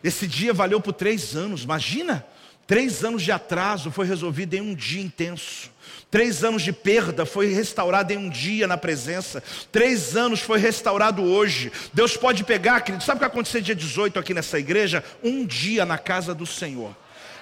Esse 0.03 0.27
dia 0.27 0.55
valeu 0.55 0.81
por 0.81 0.93
três 0.93 1.37
anos. 1.37 1.65
Imagina, 1.65 2.25
três 2.71 3.03
anos 3.03 3.25
de 3.25 3.33
atraso 3.33 3.91
foi 3.91 4.07
resolvido 4.07 4.55
em 4.55 4.61
um 4.61 4.77
dia 4.77 5.03
intenso. 5.03 5.73
Três 6.09 6.45
anos 6.45 6.63
de 6.63 6.73
perda 6.73 7.27
foi 7.27 7.53
restaurado 7.53 8.13
em 8.13 8.17
um 8.17 8.31
dia 8.31 8.65
na 8.69 8.77
presença. 8.77 9.43
Três 9.73 10.17
anos 10.17 10.39
foi 10.39 10.61
restaurado 10.61 11.21
hoje. 11.21 11.73
Deus 11.93 12.17
pode 12.17 12.45
pegar, 12.45 12.81
querido, 12.83 13.03
sabe 13.03 13.17
o 13.17 13.19
que 13.19 13.27
vai 13.27 13.29
acontecer 13.29 13.61
dia 13.61 13.75
18 13.75 14.21
aqui 14.21 14.33
nessa 14.33 14.57
igreja? 14.57 15.03
Um 15.21 15.45
dia 15.45 15.85
na 15.85 15.99
casa 15.99 16.33
do 16.33 16.47
Senhor. 16.47 16.95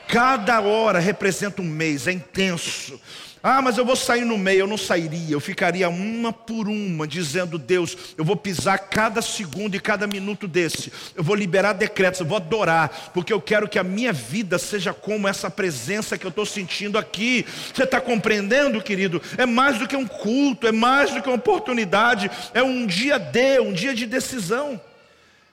Cada 0.09 0.59
hora 0.61 0.99
representa 0.99 1.61
um 1.61 1.67
mês, 1.67 2.07
é 2.07 2.13
intenso. 2.13 2.99
Ah, 3.43 3.63
mas 3.63 3.79
eu 3.79 3.85
vou 3.85 3.95
sair 3.95 4.25
no 4.25 4.37
meio, 4.37 4.61
eu 4.61 4.67
não 4.67 4.77
sairia, 4.77 5.33
eu 5.33 5.41
ficaria 5.41 5.89
uma 5.89 6.33
por 6.33 6.67
uma, 6.67 7.07
dizendo: 7.07 7.59
Deus, 7.59 7.97
eu 8.17 8.25
vou 8.25 8.37
pisar 8.37 8.79
cada 8.79 9.23
segundo 9.23 9.77
e 9.77 9.81
cada 9.81 10.07
minuto 10.07 10.49
desse, 10.49 10.93
eu 11.15 11.23
vou 11.23 11.37
liberar 11.37 11.75
decretos, 11.75 12.21
eu 12.21 12.27
vou 12.27 12.37
adorar, 12.37 13.11
porque 13.15 13.33
eu 13.33 13.41
quero 13.41 13.69
que 13.69 13.79
a 13.79 13.85
minha 13.85 14.13
vida 14.13 14.59
seja 14.59 14.93
como 14.93 15.29
essa 15.29 15.49
presença 15.51 16.19
que 16.19 16.27
eu 16.27 16.31
estou 16.31 16.45
sentindo 16.45 16.99
aqui. 16.99 17.47
Você 17.73 17.85
está 17.85 18.01
compreendendo, 18.01 18.83
querido? 18.83 19.23
É 19.37 19.47
mais 19.47 19.79
do 19.79 19.87
que 19.87 19.97
um 19.97 20.07
culto, 20.07 20.67
é 20.67 20.73
mais 20.73 21.13
do 21.13 21.23
que 21.23 21.29
uma 21.29 21.37
oportunidade, 21.37 22.31
é 22.53 22.63
um 22.63 22.87
dia 22.87 23.19
de, 23.19 23.61
um 23.61 23.73
dia 23.73 23.95
de 23.95 24.07
decisão. 24.07 24.81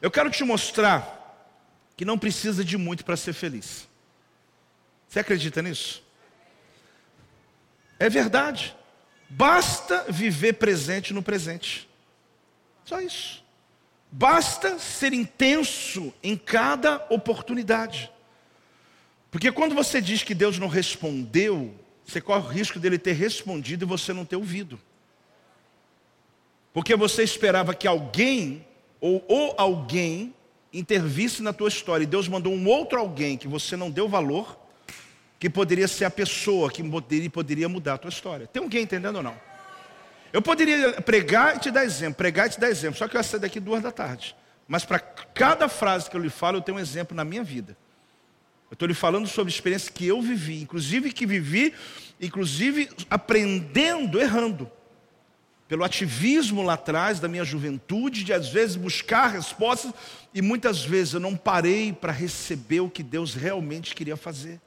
Eu 0.01 0.09
quero 0.09 0.29
te 0.29 0.43
mostrar 0.43 1.11
que 1.95 2.03
não 2.03 2.17
precisa 2.17 2.63
de 2.63 2.77
muito 2.77 3.05
para 3.05 3.15
ser 3.15 3.33
feliz. 3.33 3.87
Você 5.15 5.21
acredita 5.21 5.61
nisso? 5.61 6.03
É 7.97 8.09
verdade. 8.09 8.75
Basta 9.29 10.03
viver 10.09 10.55
presente 10.55 11.13
no 11.13 11.23
presente. 11.23 11.87
Só 12.83 12.99
isso. 12.99 13.41
Basta 14.11 14.77
ser 14.77 15.13
intenso 15.13 16.13
em 16.21 16.35
cada 16.35 16.97
oportunidade. 17.09 18.11
Porque 19.31 19.53
quando 19.53 19.73
você 19.73 20.01
diz 20.01 20.21
que 20.21 20.35
Deus 20.35 20.59
não 20.59 20.67
respondeu, 20.67 21.73
você 22.05 22.19
corre 22.19 22.47
o 22.47 22.51
risco 22.51 22.77
dele 22.77 22.99
ter 22.99 23.13
respondido 23.13 23.85
e 23.85 23.87
você 23.87 24.11
não 24.11 24.25
ter 24.25 24.35
ouvido. 24.35 24.77
Porque 26.73 26.93
você 26.93 27.23
esperava 27.23 27.73
que 27.73 27.87
alguém 27.87 28.67
ou 28.99 29.55
alguém 29.57 30.35
intervisse 30.73 31.41
na 31.41 31.53
tua 31.53 31.69
história 31.69 32.03
e 32.03 32.05
Deus 32.05 32.27
mandou 32.27 32.51
um 32.51 32.67
outro 32.67 32.99
alguém 32.99 33.37
que 33.37 33.47
você 33.47 33.77
não 33.77 33.89
deu 33.89 34.09
valor 34.09 34.64
que 35.39 35.49
poderia 35.49 35.87
ser 35.87 36.05
a 36.05 36.09
pessoa 36.09 36.71
que 36.71 36.83
poderia, 36.83 37.29
poderia 37.29 37.69
mudar 37.69 37.95
a 37.95 37.97
tua 37.97 38.09
história. 38.09 38.47
Tem 38.47 38.61
alguém 38.63 38.83
entendendo 38.83 39.17
ou 39.17 39.23
não? 39.23 39.35
Eu 40.31 40.41
poderia 40.41 41.01
pregar 41.01 41.55
e 41.55 41.59
te 41.59 41.71
dar 41.71 41.85
exemplo, 41.85 42.15
pregar 42.15 42.47
e 42.47 42.49
te 42.49 42.59
dar 42.59 42.69
exemplo, 42.69 42.97
só 42.97 43.07
que 43.07 43.15
eu 43.15 43.19
ia 43.19 43.23
sair 43.23 43.39
daqui 43.39 43.59
duas 43.59 43.81
da 43.81 43.91
tarde. 43.91 44.35
Mas 44.67 44.83
para 44.83 44.99
cada 44.99 45.69
frase 45.69 46.09
que 46.09 46.17
eu 46.17 46.21
lhe 46.21 46.29
falo, 46.29 46.57
eu 46.57 46.61
tenho 46.61 46.77
um 46.77 46.81
exemplo 46.81 47.15
na 47.15 47.23
minha 47.23 47.43
vida. 47.43 47.77
Eu 48.69 48.73
estou 48.73 48.87
lhe 48.87 48.93
falando 48.93 49.27
sobre 49.27 49.53
experiência 49.53 49.91
que 49.91 50.05
eu 50.07 50.21
vivi, 50.21 50.61
inclusive 50.61 51.11
que 51.11 51.25
vivi, 51.25 51.73
inclusive 52.19 52.89
aprendendo, 53.09 54.19
errando. 54.19 54.69
Pelo 55.67 55.83
ativismo 55.83 56.61
lá 56.63 56.73
atrás 56.73 57.19
da 57.19 57.27
minha 57.27 57.43
juventude, 57.43 58.23
de 58.23 58.33
às 58.33 58.49
vezes 58.49 58.75
buscar 58.75 59.27
respostas, 59.27 59.93
e 60.33 60.41
muitas 60.41 60.83
vezes 60.83 61.13
eu 61.13 61.19
não 61.19 61.35
parei 61.35 61.93
para 61.93 62.11
receber 62.11 62.81
o 62.81 62.89
que 62.89 63.03
Deus 63.03 63.33
realmente 63.33 63.95
queria 63.95 64.17
fazer 64.17 64.59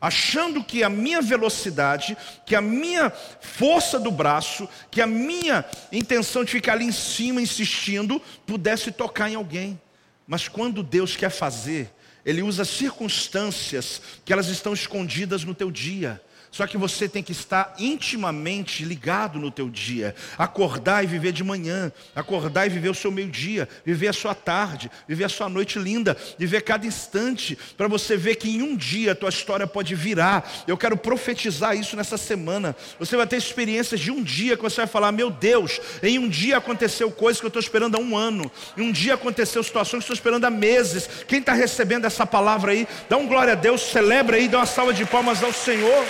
achando 0.00 0.64
que 0.64 0.82
a 0.82 0.88
minha 0.88 1.20
velocidade, 1.20 2.16
que 2.46 2.54
a 2.54 2.60
minha 2.60 3.10
força 3.40 4.00
do 4.00 4.10
braço, 4.10 4.68
que 4.90 5.00
a 5.00 5.06
minha 5.06 5.64
intenção 5.92 6.42
de 6.42 6.52
ficar 6.52 6.72
ali 6.72 6.86
em 6.86 6.92
cima 6.92 7.42
insistindo, 7.42 8.20
pudesse 8.46 8.90
tocar 8.90 9.30
em 9.30 9.34
alguém. 9.34 9.78
Mas 10.26 10.48
quando 10.48 10.82
Deus 10.82 11.16
quer 11.16 11.30
fazer, 11.30 11.92
Ele 12.24 12.40
usa 12.42 12.64
circunstâncias 12.64 14.00
que 14.24 14.32
elas 14.32 14.48
estão 14.48 14.72
escondidas 14.72 15.44
no 15.44 15.54
teu 15.54 15.70
dia. 15.70 16.22
Só 16.50 16.66
que 16.66 16.76
você 16.76 17.08
tem 17.08 17.22
que 17.22 17.30
estar 17.30 17.74
intimamente 17.78 18.84
ligado 18.84 19.38
no 19.38 19.50
teu 19.50 19.68
dia. 19.68 20.14
Acordar 20.36 21.04
e 21.04 21.06
viver 21.06 21.32
de 21.32 21.44
manhã. 21.44 21.92
Acordar 22.14 22.66
e 22.66 22.68
viver 22.68 22.88
o 22.88 22.94
seu 22.94 23.12
meio-dia. 23.12 23.68
Viver 23.84 24.08
a 24.08 24.12
sua 24.12 24.34
tarde. 24.34 24.90
Viver 25.06 25.24
a 25.24 25.28
sua 25.28 25.48
noite 25.48 25.78
linda. 25.78 26.16
Viver 26.36 26.62
cada 26.62 26.86
instante. 26.86 27.56
Para 27.76 27.86
você 27.86 28.16
ver 28.16 28.34
que 28.34 28.50
em 28.50 28.62
um 28.62 28.76
dia 28.76 29.12
a 29.12 29.14
tua 29.14 29.28
história 29.28 29.66
pode 29.66 29.94
virar. 29.94 30.50
Eu 30.66 30.76
quero 30.76 30.96
profetizar 30.96 31.76
isso 31.76 31.94
nessa 31.94 32.18
semana. 32.18 32.74
Você 32.98 33.16
vai 33.16 33.26
ter 33.26 33.36
experiências 33.36 34.00
de 34.00 34.10
um 34.10 34.22
dia 34.22 34.56
que 34.56 34.62
você 34.62 34.78
vai 34.78 34.88
falar: 34.88 35.12
Meu 35.12 35.30
Deus, 35.30 35.80
em 36.02 36.18
um 36.18 36.28
dia 36.28 36.56
aconteceu 36.56 37.12
coisas 37.12 37.38
que 37.38 37.46
eu 37.46 37.48
estou 37.48 37.62
esperando 37.62 37.96
há 37.96 38.00
um 38.00 38.16
ano. 38.16 38.50
Em 38.76 38.82
um 38.82 38.90
dia 38.90 39.14
aconteceu 39.14 39.62
situações 39.62 40.04
que 40.04 40.12
estou 40.12 40.14
esperando 40.14 40.44
há 40.44 40.50
meses. 40.50 41.08
Quem 41.28 41.38
está 41.38 41.52
recebendo 41.52 42.06
essa 42.06 42.26
palavra 42.26 42.72
aí, 42.72 42.88
dá 43.08 43.16
um 43.16 43.28
glória 43.28 43.52
a 43.52 43.56
Deus, 43.56 43.82
celebra 43.82 44.36
aí, 44.36 44.48
dá 44.48 44.58
uma 44.58 44.66
salva 44.66 44.92
de 44.92 45.04
palmas 45.04 45.44
ao 45.44 45.52
Senhor. 45.52 46.04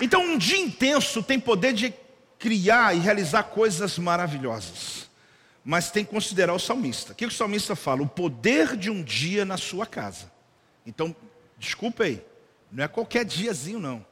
Então, 0.00 0.22
um 0.22 0.38
dia 0.38 0.58
intenso 0.58 1.22
tem 1.22 1.38
poder 1.38 1.72
de 1.72 1.94
criar 2.38 2.94
e 2.94 3.00
realizar 3.00 3.44
coisas 3.44 3.98
maravilhosas. 3.98 5.08
Mas 5.64 5.90
tem 5.90 6.04
que 6.04 6.10
considerar 6.10 6.52
o 6.52 6.58
salmista. 6.58 7.12
O 7.12 7.14
que 7.14 7.24
o 7.24 7.30
salmista 7.30 7.74
fala? 7.74 8.02
O 8.02 8.08
poder 8.08 8.76
de 8.76 8.90
um 8.90 9.02
dia 9.02 9.44
na 9.44 9.56
sua 9.56 9.86
casa. 9.86 10.30
Então, 10.86 11.14
desculpa 11.56 12.04
aí, 12.04 12.22
não 12.70 12.84
é 12.84 12.88
qualquer 12.88 13.24
diazinho, 13.24 13.80
não. 13.80 14.04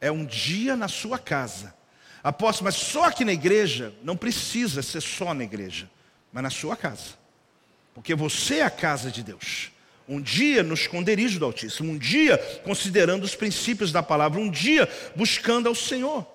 É 0.00 0.12
um 0.12 0.26
dia 0.26 0.76
na 0.76 0.88
sua 0.88 1.18
casa. 1.18 1.74
Apóstolo, 2.22 2.66
mas 2.66 2.74
só 2.74 3.04
aqui 3.04 3.24
na 3.24 3.32
igreja? 3.32 3.94
Não 4.02 4.16
precisa 4.16 4.82
ser 4.82 5.00
só 5.00 5.32
na 5.32 5.44
igreja, 5.44 5.88
mas 6.32 6.42
na 6.42 6.50
sua 6.50 6.76
casa. 6.76 7.16
Porque 7.94 8.14
você 8.14 8.56
é 8.56 8.64
a 8.64 8.70
casa 8.70 9.10
de 9.10 9.22
Deus. 9.22 9.72
Um 10.08 10.20
dia 10.20 10.62
no 10.62 10.74
esconderijo 10.74 11.38
do 11.38 11.44
Altíssimo, 11.44 11.92
um 11.92 11.98
dia 11.98 12.38
considerando 12.64 13.24
os 13.24 13.34
princípios 13.34 13.92
da 13.92 14.02
palavra, 14.02 14.40
um 14.40 14.50
dia 14.50 14.88
buscando 15.14 15.68
ao 15.68 15.74
Senhor. 15.74 16.26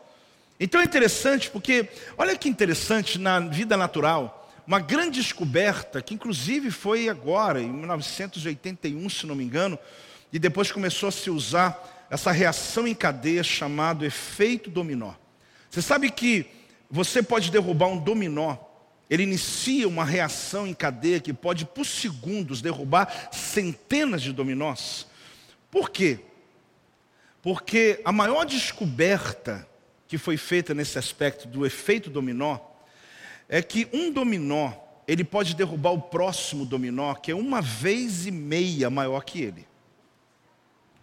Então 0.60 0.80
é 0.80 0.84
interessante 0.84 1.50
porque, 1.50 1.90
olha 2.18 2.38
que 2.38 2.48
interessante 2.48 3.18
na 3.18 3.40
vida 3.40 3.76
natural, 3.76 4.52
uma 4.66 4.80
grande 4.80 5.20
descoberta, 5.20 6.02
que 6.02 6.14
inclusive 6.14 6.72
foi 6.72 7.10
agora, 7.10 7.60
em 7.60 7.70
1981, 7.70 9.10
se 9.10 9.26
não 9.26 9.36
me 9.36 9.44
engano, 9.44 9.78
e 10.32 10.40
depois 10.40 10.72
começou 10.72 11.10
a 11.10 11.12
se 11.12 11.30
usar 11.30 12.08
essa 12.10 12.32
reação 12.32 12.88
em 12.88 12.94
cadeia 12.94 13.44
chamado 13.44 14.06
efeito 14.06 14.70
dominó. 14.70 15.14
Você 15.70 15.82
sabe 15.82 16.12
que 16.12 16.46
você 16.90 17.24
pode 17.24 17.52
derrubar 17.52 17.88
um 17.88 17.98
dominó 17.98 18.56
ele 19.14 19.22
inicia 19.22 19.88
uma 19.88 20.04
reação 20.04 20.66
em 20.66 20.74
cadeia 20.74 21.20
que 21.20 21.32
pode, 21.32 21.66
por 21.66 21.86
segundos, 21.86 22.64
derrubar 22.64 23.30
centenas 23.32 24.24
de 24.24 24.34
dominós. 24.34 25.06
Por 25.70 25.92
quê? 25.92 26.20
Porque 27.40 28.02
a 28.04 28.12
maior 28.12 28.44
descoberta 28.44 29.68
que 30.08 30.18
foi 30.18 30.36
feita 30.36 30.74
nesse 30.74 30.98
aspecto 30.98 31.48
do 31.48 31.64
efeito 31.64 32.10
dominó 32.10 32.58
é 33.48 33.62
que 33.62 33.88
um 33.94 34.12
dominó, 34.12 34.74
ele 35.08 35.24
pode 35.24 35.54
derrubar 35.56 35.92
o 35.92 36.02
próximo 36.02 36.66
dominó, 36.66 37.14
que 37.14 37.30
é 37.30 37.36
uma 37.36 37.62
vez 37.62 38.26
e 38.26 38.32
meia 38.32 38.90
maior 38.90 39.24
que 39.24 39.44
ele. 39.44 39.68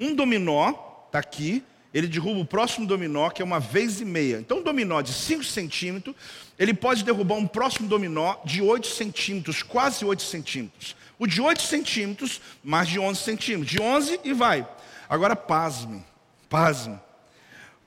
Um 0.00 0.16
dominó, 0.16 0.74
está 1.06 1.20
aqui, 1.20 1.62
ele 1.92 2.06
derruba 2.06 2.40
o 2.40 2.44
próximo 2.44 2.86
dominó, 2.86 3.30
que 3.30 3.42
é 3.42 3.44
uma 3.44 3.58
vez 3.58 4.00
e 4.00 4.04
meia. 4.04 4.38
Então, 4.38 4.58
um 4.58 4.62
dominó 4.62 5.00
de 5.00 5.12
5 5.12 5.42
centímetros, 5.42 6.14
ele 6.58 6.72
pode 6.72 7.02
derrubar 7.02 7.34
um 7.34 7.46
próximo 7.46 7.88
dominó 7.88 8.36
de 8.44 8.62
8 8.62 8.86
centímetros, 8.86 9.62
quase 9.62 10.04
8 10.04 10.22
centímetros. 10.22 10.94
O 11.18 11.26
de 11.26 11.40
8 11.40 11.62
centímetros, 11.62 12.40
mais 12.62 12.88
de 12.88 12.98
11 12.98 13.20
centímetros. 13.20 13.70
De 13.70 13.82
11 13.82 14.20
e 14.22 14.32
vai. 14.32 14.66
Agora, 15.08 15.34
pasme, 15.34 16.04
pasme. 16.48 16.98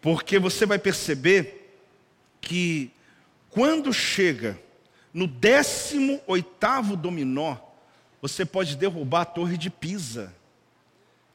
Porque 0.02 0.38
você 0.38 0.66
vai 0.66 0.78
perceber 0.78 1.80
que 2.42 2.92
quando 3.50 3.94
chega 3.94 4.60
no 5.14 5.28
18º 5.28 6.98
dominó, 6.98 7.56
você 8.22 8.46
pode 8.46 8.76
derrubar 8.76 9.22
a 9.22 9.26
torre 9.26 9.58
de 9.58 9.70
Pisa. 9.70 10.34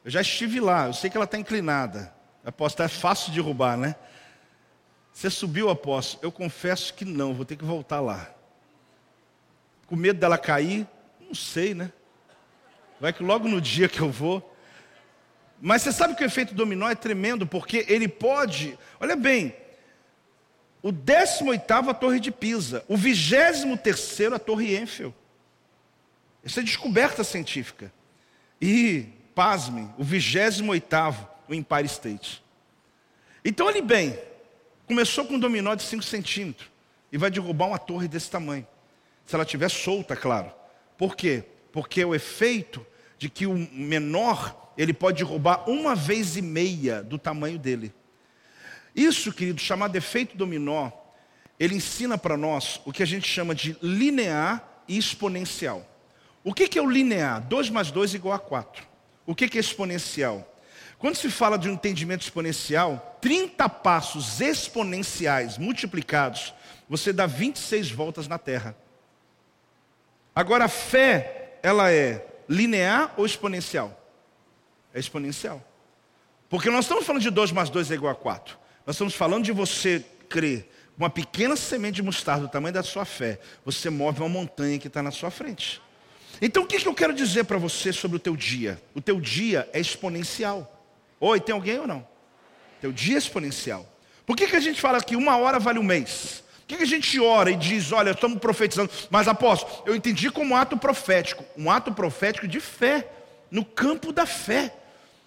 Eu 0.05 0.11
já 0.11 0.21
estive 0.21 0.59
lá, 0.59 0.87
eu 0.87 0.93
sei 0.93 1.09
que 1.09 1.17
ela 1.17 1.25
está 1.25 1.37
inclinada. 1.37 2.13
Apóstolo, 2.49 2.85
é 2.85 2.89
fácil 2.89 3.31
de 3.31 3.35
derrubar, 3.35 3.77
né? 3.77 3.95
Você 5.13 5.29
subiu, 5.29 5.69
apóstolo? 5.69 6.23
Eu 6.23 6.31
confesso 6.31 6.93
que 6.93 7.05
não, 7.05 7.33
vou 7.33 7.45
ter 7.45 7.55
que 7.55 7.63
voltar 7.63 7.99
lá. 7.99 8.33
Com 9.85 9.95
medo 9.95 10.19
dela 10.19 10.37
cair? 10.37 10.87
Não 11.19 11.35
sei, 11.35 11.73
né? 11.73 11.91
Vai 12.99 13.13
que 13.13 13.21
logo 13.21 13.47
no 13.47 13.61
dia 13.61 13.87
que 13.87 13.99
eu 13.99 14.09
vou. 14.09 14.55
Mas 15.61 15.83
você 15.83 15.91
sabe 15.91 16.15
que 16.15 16.23
o 16.23 16.25
efeito 16.25 16.55
dominó 16.55 16.89
é 16.89 16.95
tremendo, 16.95 17.45
porque 17.45 17.85
ele 17.87 18.07
pode, 18.07 18.77
olha 18.99 19.15
bem, 19.15 19.55
o 20.81 20.91
18 20.91 21.71
a 21.71 21.93
torre 21.93 22.19
de 22.19 22.31
Pisa, 22.31 22.83
o 22.87 22.97
23 22.97 24.33
a 24.33 24.39
torre 24.39 24.75
Eiffel. 24.75 25.13
Isso 26.43 26.59
é 26.59 26.63
descoberta 26.63 27.23
científica. 27.23 27.93
E, 28.59 29.07
pasmem, 29.35 29.93
o 29.97 30.03
28 30.03 31.28
o 31.49 31.53
Empire 31.53 31.85
State. 31.87 32.43
Então, 33.43 33.65
olhe 33.65 33.81
bem, 33.81 34.17
começou 34.85 35.25
com 35.25 35.33
um 35.33 35.39
dominó 35.39 35.73
de 35.73 35.81
5 35.83 36.03
centímetros 36.03 36.69
e 37.11 37.17
vai 37.17 37.31
derrubar 37.31 37.67
uma 37.67 37.79
torre 37.79 38.07
desse 38.07 38.29
tamanho. 38.29 38.67
Se 39.25 39.33
ela 39.33 39.43
estiver 39.43 39.69
solta, 39.69 40.15
claro. 40.15 40.51
Por 40.97 41.15
quê? 41.15 41.43
Porque 41.71 42.01
é 42.01 42.05
o 42.05 42.13
efeito 42.13 42.85
de 43.17 43.29
que 43.29 43.47
o 43.47 43.53
menor, 43.53 44.73
ele 44.77 44.93
pode 44.93 45.23
derrubar 45.23 45.67
uma 45.69 45.95
vez 45.95 46.37
e 46.37 46.41
meia 46.41 47.01
do 47.01 47.17
tamanho 47.17 47.57
dele. 47.57 47.93
Isso, 48.95 49.33
querido, 49.33 49.59
chamado 49.59 49.95
efeito 49.95 50.37
dominó, 50.37 50.91
ele 51.59 51.75
ensina 51.75 52.17
para 52.17 52.37
nós 52.37 52.79
o 52.85 52.93
que 52.93 53.03
a 53.03 53.05
gente 53.05 53.27
chama 53.27 53.55
de 53.55 53.75
linear 53.81 54.83
e 54.87 54.97
exponencial. 54.97 55.85
O 56.43 56.53
que 56.53 56.77
é 56.77 56.81
o 56.81 56.89
linear? 56.89 57.41
2 57.41 57.69
mais 57.69 57.91
2 57.91 58.13
igual 58.13 58.35
a 58.35 58.39
4. 58.39 58.87
O 59.25 59.35
que 59.35 59.57
é 59.57 59.59
exponencial? 59.59 60.47
Quando 60.99 61.15
se 61.15 61.29
fala 61.29 61.57
de 61.57 61.69
um 61.69 61.73
entendimento 61.73 62.21
exponencial, 62.23 63.17
30 63.21 63.69
passos 63.69 64.41
exponenciais 64.41 65.57
multiplicados, 65.57 66.53
você 66.89 67.13
dá 67.13 67.25
26 67.25 67.89
voltas 67.89 68.27
na 68.27 68.37
Terra. 68.37 68.75
Agora, 70.35 70.65
a 70.65 70.69
fé, 70.69 71.57
ela 71.63 71.89
é 71.89 72.27
linear 72.49 73.13
ou 73.15 73.25
exponencial? 73.25 73.97
É 74.93 74.99
exponencial. 74.99 75.65
Porque 76.49 76.69
nós 76.69 76.83
estamos 76.83 77.05
falando 77.05 77.21
de 77.21 77.29
2 77.29 77.53
mais 77.53 77.69
2 77.69 77.91
é 77.91 77.93
igual 77.93 78.11
a 78.11 78.15
4. 78.15 78.57
Nós 78.85 78.95
estamos 78.95 79.13
falando 79.13 79.45
de 79.45 79.53
você 79.53 80.03
crer. 80.27 80.69
Uma 80.97 81.09
pequena 81.09 81.55
semente 81.55 81.95
de 81.95 82.03
mostarda 82.03 82.45
do 82.45 82.51
tamanho 82.51 82.73
da 82.73 82.83
sua 82.83 83.05
fé, 83.05 83.39
você 83.63 83.89
move 83.89 84.19
uma 84.19 84.27
montanha 84.27 84.77
que 84.77 84.87
está 84.87 85.01
na 85.01 85.11
sua 85.11 85.31
frente. 85.31 85.81
Então 86.41 86.63
o 86.63 86.67
que, 86.67 86.77
que 86.77 86.87
eu 86.87 86.93
quero 86.93 87.13
dizer 87.13 87.45
para 87.45 87.57
você 87.57 87.93
sobre 87.93 88.17
o 88.17 88.19
teu 88.19 88.35
dia? 88.35 88.81
O 88.93 88.99
teu 88.99 89.21
dia 89.21 89.69
é 89.71 89.79
exponencial. 89.79 90.78
Oi, 91.19 91.39
tem 91.39 91.53
alguém 91.53 91.79
ou 91.79 91.87
não? 91.87 92.07
Teu 92.79 92.91
dia 92.91 93.15
é 93.15 93.17
exponencial. 93.17 93.85
Por 94.25 94.35
que, 94.35 94.47
que 94.47 94.55
a 94.55 94.59
gente 94.59 94.79
fala 94.79 95.01
que 95.01 95.15
uma 95.15 95.37
hora 95.37 95.59
vale 95.59 95.79
um 95.79 95.83
mês? 95.83 96.43
Por 96.61 96.67
que, 96.67 96.77
que 96.77 96.83
a 96.83 96.87
gente 96.87 97.19
ora 97.19 97.51
e 97.51 97.55
diz, 97.55 97.91
olha, 97.91 98.11
estamos 98.11 98.39
profetizando, 98.39 98.91
mas 99.09 99.27
apóstolo, 99.27 99.83
eu 99.85 99.95
entendi 99.95 100.29
como 100.29 100.55
ato 100.55 100.77
profético, 100.77 101.43
um 101.57 101.69
ato 101.69 101.91
profético 101.91 102.47
de 102.47 102.59
fé, 102.59 103.07
no 103.49 103.65
campo 103.65 104.13
da 104.13 104.25
fé. 104.25 104.73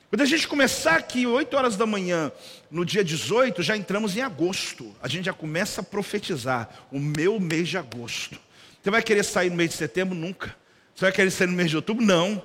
Quando 0.08 0.20
a 0.20 0.26
gente 0.26 0.46
começar 0.46 0.96
aqui, 0.96 1.26
8 1.26 1.56
horas 1.56 1.76
da 1.76 1.86
manhã, 1.86 2.30
no 2.70 2.84
dia 2.84 3.02
18, 3.02 3.62
já 3.62 3.76
entramos 3.76 4.16
em 4.16 4.20
agosto. 4.20 4.94
A 5.02 5.08
gente 5.08 5.24
já 5.24 5.32
começa 5.32 5.80
a 5.80 5.84
profetizar 5.84 6.68
o 6.92 7.00
meu 7.00 7.40
mês 7.40 7.68
de 7.68 7.78
agosto. 7.78 8.38
Você 8.82 8.90
vai 8.90 9.02
querer 9.02 9.24
sair 9.24 9.48
no 9.48 9.56
mês 9.56 9.70
de 9.70 9.76
setembro? 9.76 10.14
Nunca. 10.14 10.54
Você 10.94 11.06
vai 11.06 11.12
querer 11.12 11.30
sair 11.30 11.46
no 11.46 11.54
mês 11.54 11.70
de 11.70 11.76
outubro? 11.76 12.04
Não. 12.04 12.42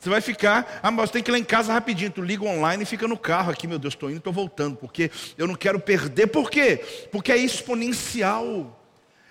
Você 0.00 0.08
vai 0.08 0.22
ficar, 0.22 0.80
ah, 0.82 0.90
mas 0.90 1.10
tem 1.10 1.22
que 1.22 1.30
ir 1.30 1.32
lá 1.32 1.38
em 1.38 1.44
casa 1.44 1.74
rapidinho. 1.74 2.10
Tu 2.10 2.22
liga 2.22 2.42
online 2.42 2.84
e 2.84 2.86
fica 2.86 3.06
no 3.06 3.18
carro 3.18 3.52
aqui, 3.52 3.66
meu 3.66 3.78
Deus, 3.78 3.92
estou 3.92 4.08
indo, 4.08 4.16
estou 4.16 4.32
voltando, 4.32 4.74
porque 4.76 5.10
eu 5.36 5.46
não 5.46 5.54
quero 5.54 5.78
perder. 5.78 6.28
Por 6.28 6.50
quê? 6.50 6.82
Porque 7.12 7.30
é 7.30 7.36
exponencial. 7.36 8.80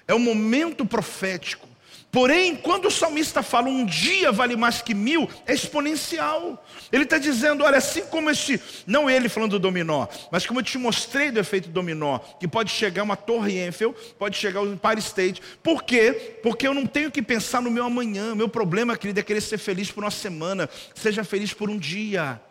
É 0.07 0.13
um 0.13 0.19
momento 0.19 0.85
profético. 0.85 1.67
Porém, 2.11 2.55
quando 2.55 2.87
o 2.87 2.91
salmista 2.91 3.43
fala 3.43 3.69
um 3.69 3.85
dia 3.85 4.31
vale 4.31 4.55
mais 4.55 4.81
que 4.81 4.95
mil, 4.95 5.29
é 5.45 5.53
exponencial. 5.53 6.65
Ele 6.91 7.03
está 7.03 7.19
dizendo: 7.19 7.63
olha, 7.63 7.77
assim 7.77 8.01
como 8.07 8.31
este, 8.31 8.59
não 8.87 9.07
ele 9.07 9.29
falando 9.29 9.51
do 9.51 9.59
dominó, 9.59 10.07
mas 10.31 10.45
como 10.45 10.59
eu 10.59 10.63
te 10.63 10.77
mostrei 10.79 11.29
do 11.29 11.39
efeito 11.39 11.69
dominó, 11.69 12.17
que 12.39 12.47
pode 12.47 12.71
chegar 12.71 13.03
uma 13.03 13.15
torre 13.15 13.59
Eiffel, 13.59 13.93
pode 14.17 14.37
chegar 14.37 14.61
o 14.61 14.73
Empire 14.73 14.99
State. 14.99 15.41
Por 15.61 15.83
quê? 15.83 16.39
Porque 16.41 16.67
eu 16.67 16.73
não 16.73 16.87
tenho 16.87 17.11
que 17.11 17.21
pensar 17.21 17.61
no 17.61 17.69
meu 17.69 17.85
amanhã. 17.85 18.33
Meu 18.33 18.49
problema, 18.49 18.97
querido, 18.97 19.19
é 19.19 19.23
querer 19.23 19.41
ser 19.41 19.59
feliz 19.59 19.91
por 19.91 20.03
uma 20.03 20.11
semana. 20.11 20.67
Seja 20.95 21.23
feliz 21.23 21.53
por 21.53 21.69
um 21.69 21.77
dia. 21.77 22.41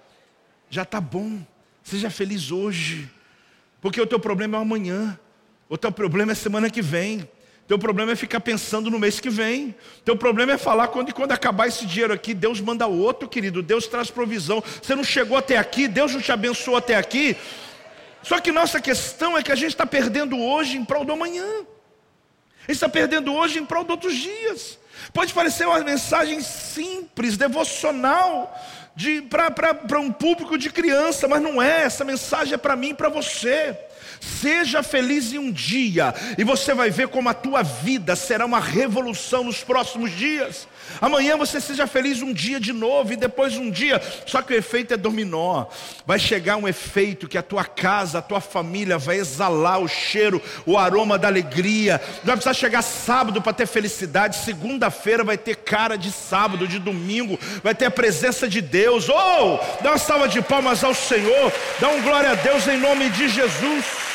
Já 0.70 0.82
está 0.82 1.00
bom. 1.00 1.40
Seja 1.82 2.11
feliz 2.11 2.52
hoje. 2.52 3.11
Porque 3.80 4.00
o 4.00 4.06
teu 4.06 4.20
problema 4.20 4.56
é 4.56 4.61
o 4.61 4.62
amanhã. 4.62 5.18
O 5.68 5.76
teu 5.76 5.90
problema 5.90 6.30
é 6.30 6.34
semana 6.36 6.70
que 6.70 6.80
vem. 6.80 7.28
Teu 7.68 7.78
problema 7.78 8.12
é 8.12 8.16
ficar 8.16 8.40
pensando 8.40 8.90
no 8.90 8.98
mês 8.98 9.20
que 9.20 9.28
vem. 9.28 9.74
Teu 10.02 10.16
problema 10.16 10.52
é 10.54 10.58
falar 10.58 10.88
quando, 10.88 11.12
quando 11.12 11.32
acabar 11.32 11.68
esse 11.68 11.84
dinheiro 11.84 12.14
aqui, 12.14 12.32
Deus 12.32 12.62
manda 12.62 12.86
outro, 12.86 13.28
querido. 13.28 13.62
Deus 13.62 13.86
traz 13.86 14.10
provisão. 14.10 14.64
Você 14.82 14.94
não 14.94 15.04
chegou 15.04 15.36
até 15.36 15.58
aqui, 15.58 15.86
Deus 15.86 16.14
não 16.14 16.20
te 16.20 16.32
abençoou 16.32 16.78
até 16.78 16.96
aqui. 16.96 17.36
Só 18.22 18.40
que 18.40 18.50
nossa 18.50 18.80
questão 18.80 19.36
é 19.36 19.42
que 19.42 19.52
a 19.52 19.54
gente 19.54 19.72
está 19.72 19.84
perdendo 19.84 20.38
hoje 20.38 20.78
em 20.78 20.84
prol 20.84 21.04
do 21.04 21.12
amanhã. 21.12 21.44
A 21.46 22.72
gente 22.72 22.76
está 22.76 22.88
perdendo 22.88 23.34
hoje 23.34 23.58
em 23.58 23.66
prol 23.66 23.84
de 23.84 23.90
outros 23.90 24.16
dias. 24.16 24.78
Pode 25.12 25.34
parecer 25.34 25.66
uma 25.66 25.80
mensagem 25.80 26.40
simples, 26.40 27.36
devocional, 27.36 28.58
para 29.28 30.00
um 30.00 30.10
público 30.10 30.56
de 30.56 30.70
criança, 30.70 31.28
mas 31.28 31.42
não 31.42 31.60
é. 31.60 31.82
Essa 31.82 32.02
mensagem 32.02 32.54
é 32.54 32.58
para 32.58 32.74
mim 32.74 32.90
e 32.90 32.94
para 32.94 33.10
você. 33.10 33.76
Seja 34.20 34.82
feliz 34.82 35.32
em 35.32 35.38
um 35.38 35.50
dia, 35.50 36.14
e 36.36 36.44
você 36.44 36.74
vai 36.74 36.90
ver 36.90 37.08
como 37.08 37.28
a 37.28 37.34
tua 37.34 37.62
vida 37.62 38.14
será 38.14 38.46
uma 38.46 38.60
revolução 38.60 39.44
nos 39.44 39.64
próximos 39.64 40.10
dias. 40.10 40.68
Amanhã 41.00 41.36
você 41.36 41.60
seja 41.60 41.86
feliz 41.86 42.22
um 42.22 42.32
dia 42.32 42.60
de 42.60 42.72
novo, 42.72 43.12
e 43.12 43.16
depois 43.16 43.56
um 43.56 43.70
dia, 43.70 44.00
só 44.26 44.40
que 44.40 44.54
o 44.54 44.56
efeito 44.56 44.94
é 44.94 44.96
dominó. 44.96 45.66
Vai 46.06 46.18
chegar 46.18 46.56
um 46.56 46.68
efeito 46.68 47.28
que 47.28 47.36
a 47.36 47.42
tua 47.42 47.64
casa, 47.64 48.18
a 48.18 48.22
tua 48.22 48.40
família 48.40 48.96
vai 48.96 49.16
exalar 49.16 49.80
o 49.80 49.88
cheiro, 49.88 50.40
o 50.64 50.78
aroma 50.78 51.18
da 51.18 51.28
alegria. 51.28 52.00
Não 52.18 52.26
vai 52.26 52.36
precisar 52.36 52.54
chegar 52.54 52.82
sábado 52.82 53.42
para 53.42 53.52
ter 53.52 53.66
felicidade, 53.66 54.36
segunda-feira 54.36 55.24
vai 55.24 55.36
ter 55.36 55.56
cara 55.56 55.96
de 55.96 56.10
sábado, 56.10 56.66
de 56.66 56.78
domingo, 56.78 57.38
vai 57.62 57.74
ter 57.74 57.86
a 57.86 57.90
presença 57.90 58.48
de 58.48 58.60
Deus. 58.60 59.08
Oh, 59.08 59.58
dá 59.82 59.90
uma 59.90 59.98
salva 59.98 60.28
de 60.28 60.40
palmas 60.40 60.82
ao 60.82 60.94
Senhor, 60.94 61.52
dá 61.80 61.88
um 61.88 62.02
glória 62.02 62.30
a 62.30 62.34
Deus 62.34 62.66
em 62.66 62.78
nome 62.78 63.10
de 63.10 63.28
Jesus. 63.28 64.07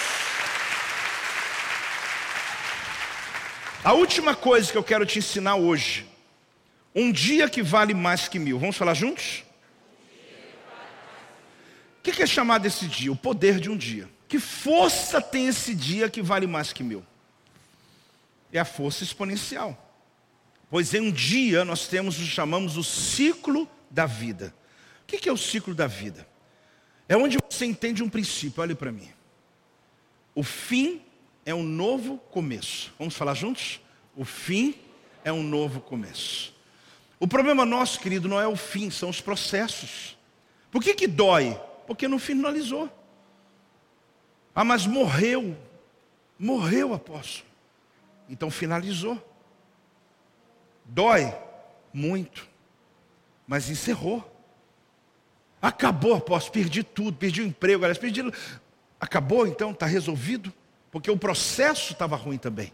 A 3.84 3.92
última 3.92 4.34
coisa 4.34 4.72
que 4.72 4.78
eu 4.78 4.84
quero 4.84 5.06
te 5.06 5.20
ensinar 5.20 5.56
hoje. 5.56 6.08
Um 6.96 7.12
dia 7.12 7.50
que 7.50 7.62
vale 7.62 7.94
mais 7.94 8.30
que 8.30 8.40
mil. 8.40 8.58
Vamos 8.58 8.78
falar 8.78 8.94
juntos? 8.94 9.44
O 12.00 12.02
que 12.02 12.22
é 12.22 12.26
chamado 12.26 12.66
esse 12.66 12.88
dia? 12.88 13.12
O 13.12 13.16
poder 13.16 13.60
de 13.60 13.70
um 13.70 13.76
dia. 13.76 14.10
Que 14.30 14.40
força 14.40 15.22
tem 15.22 15.48
esse 15.48 15.76
dia 15.76 16.10
que 16.10 16.22
vale 16.22 16.48
mais 16.48 16.72
que 16.72 16.82
mil? 16.82 17.06
É 18.54 18.60
a 18.60 18.66
força 18.66 19.04
exponencial. 19.04 19.78
Pois 20.70 20.94
em 20.94 21.02
um 21.02 21.12
dia 21.12 21.66
nós 21.66 21.86
temos 21.86 22.16
o 22.16 22.20
que 22.20 22.28
chamamos 22.28 22.78
o 22.78 22.84
ciclo 22.84 23.70
da 23.92 24.06
vida. 24.06 24.56
O 25.02 25.06
que 25.06 25.28
é 25.28 25.32
o 25.32 25.38
ciclo 25.38 25.76
da 25.76 25.88
vida? 25.88 26.26
É 27.10 27.18
onde 27.18 27.38
você 27.50 27.66
entende 27.66 28.02
um 28.02 28.10
princípio, 28.10 28.62
olhe 28.62 28.76
para 28.76 28.94
mim. 28.94 29.10
O 30.34 30.42
fim 30.42 31.02
é 31.46 31.54
um 31.54 31.64
novo 31.64 32.18
começo. 32.18 32.94
Vamos 32.98 33.16
falar 33.16 33.34
juntos? 33.34 33.80
O 34.16 34.24
fim 34.24 34.76
é 35.24 35.32
um 35.32 35.44
novo 35.44 35.82
começo. 35.82 36.54
O 37.20 37.28
problema 37.28 37.66
nosso, 37.66 38.00
querido, 38.00 38.28
não 38.28 38.39
é 38.39 38.48
o 38.48 38.56
fim, 38.56 38.89
são 38.89 39.10
os 39.10 39.22
processos. 39.22 40.18
Por 40.72 40.84
que, 40.84 40.94
que 40.94 41.08
dói? 41.08 41.60
Porque 41.88 42.08
não 42.08 42.20
finalizou. 42.20 42.89
Ah, 44.54 44.64
mas 44.64 44.86
morreu. 44.86 45.58
Morreu, 46.38 46.94
apóstolo. 46.94 47.48
Então 48.30 48.50
finalizou. 48.50 49.22
Dói 50.86 51.34
muito, 51.94 52.48
mas 53.48 53.70
encerrou. 53.70 54.30
Acabou, 55.62 56.16
apóstolo, 56.16 56.54
perdi 56.54 56.84
tudo, 56.84 57.18
perdi 57.18 57.41
o 57.41 57.46
emprego, 57.46 57.84
aliás, 57.84 57.98
perdi. 57.98 58.22
Acabou 59.00 59.48
então, 59.48 59.72
está 59.72 59.86
resolvido? 59.86 60.52
Porque 60.94 61.10
o 61.10 61.18
processo 61.18 61.94
estava 61.94 62.16
ruim 62.16 62.38
também. 62.38 62.72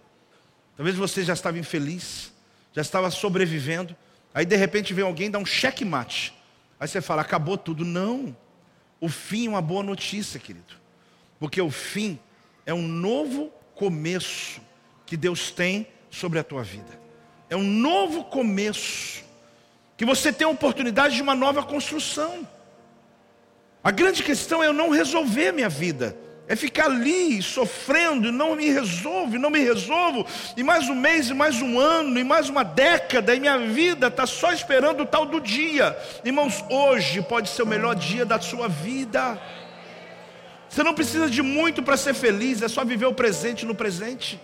Talvez 0.75 0.97
você 0.97 1.23
já 1.23 1.31
estava 1.31 1.57
infeliz, 1.57 2.33
já 2.73 2.81
estava 2.81 3.09
sobrevivendo, 3.09 3.95
aí 4.33 4.45
de 4.45 4.57
repente 4.57 4.93
vem 4.93 5.05
alguém 5.05 5.31
dar 5.31 5.39
um 5.39 5.45
checkmate. 5.45 6.33
Aí 6.77 6.85
você 6.85 6.99
fala, 6.99 7.21
acabou 7.21 7.57
tudo. 7.57 7.85
Não. 7.85 8.35
O 8.99 9.07
fim 9.07 9.47
é 9.47 9.49
uma 9.49 9.61
boa 9.61 9.81
notícia, 9.81 10.37
querido. 10.37 10.73
Porque 11.39 11.61
o 11.61 11.71
fim 11.71 12.19
é 12.65 12.73
um 12.73 12.85
novo 12.85 13.53
começo 13.73 14.59
que 15.05 15.15
Deus 15.15 15.49
tem 15.49 15.87
sobre 16.09 16.39
a 16.39 16.43
tua 16.43 16.61
vida. 16.61 16.99
É 17.49 17.55
um 17.55 17.63
novo 17.63 18.25
começo. 18.25 19.23
Que 19.95 20.03
você 20.03 20.33
tem 20.33 20.45
a 20.45 20.49
oportunidade 20.49 21.15
de 21.15 21.21
uma 21.21 21.35
nova 21.35 21.63
construção. 21.63 22.45
A 23.81 23.91
grande 23.91 24.23
questão 24.23 24.61
é 24.61 24.67
eu 24.67 24.73
não 24.73 24.89
resolver 24.89 25.53
minha 25.53 25.69
vida. 25.69 26.17
É 26.49 26.55
ficar 26.55 26.85
ali 26.85 27.43
sofrendo 27.43 28.27
e 28.27 28.31
não 28.31 28.55
me 28.55 28.71
resolve, 28.71 29.37
não 29.37 29.51
me 29.51 29.59
resolvo. 29.59 30.25
E 30.57 30.63
mais 30.63 30.89
um 30.89 30.95
mês, 30.95 31.29
e 31.29 31.33
mais 31.35 31.61
um 31.61 31.79
ano, 31.79 32.17
e 32.17 32.23
mais 32.23 32.49
uma 32.49 32.63
década, 32.63 33.35
e 33.35 33.39
minha 33.39 33.59
vida 33.59 34.07
está 34.07 34.25
só 34.25 34.51
esperando 34.51 35.03
o 35.03 35.05
tal 35.05 35.27
do 35.27 35.39
dia. 35.39 35.95
Irmãos, 36.25 36.65
hoje 36.67 37.21
pode 37.21 37.49
ser 37.49 37.61
o 37.61 37.67
melhor 37.67 37.93
dia 37.93 38.25
da 38.25 38.41
sua 38.41 38.67
vida. 38.67 39.39
Você 40.67 40.81
não 40.81 40.95
precisa 40.95 41.29
de 41.29 41.43
muito 41.43 41.83
para 41.83 41.95
ser 41.95 42.15
feliz, 42.15 42.63
é 42.63 42.67
só 42.67 42.83
viver 42.83 43.05
o 43.05 43.13
presente 43.13 43.63
no 43.63 43.75
presente. 43.75 44.41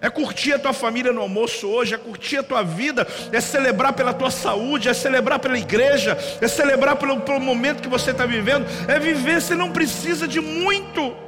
É 0.00 0.08
curtir 0.08 0.52
a 0.52 0.58
tua 0.60 0.72
família 0.72 1.12
no 1.12 1.20
almoço 1.20 1.66
hoje, 1.66 1.96
é 1.96 1.98
curtir 1.98 2.36
a 2.36 2.42
tua 2.44 2.62
vida, 2.62 3.08
é 3.32 3.40
celebrar 3.40 3.92
pela 3.92 4.12
tua 4.12 4.30
saúde, 4.30 4.88
é 4.88 4.94
celebrar 4.94 5.40
pela 5.40 5.58
igreja, 5.58 6.16
é 6.40 6.46
celebrar 6.46 6.94
pelo, 6.94 7.22
pelo 7.22 7.40
momento 7.40 7.82
que 7.82 7.88
você 7.88 8.12
está 8.12 8.24
vivendo, 8.24 8.66
é 8.86 9.00
viver, 9.00 9.42
você 9.42 9.56
não 9.56 9.72
precisa 9.72 10.28
de 10.28 10.40
muito. 10.40 11.23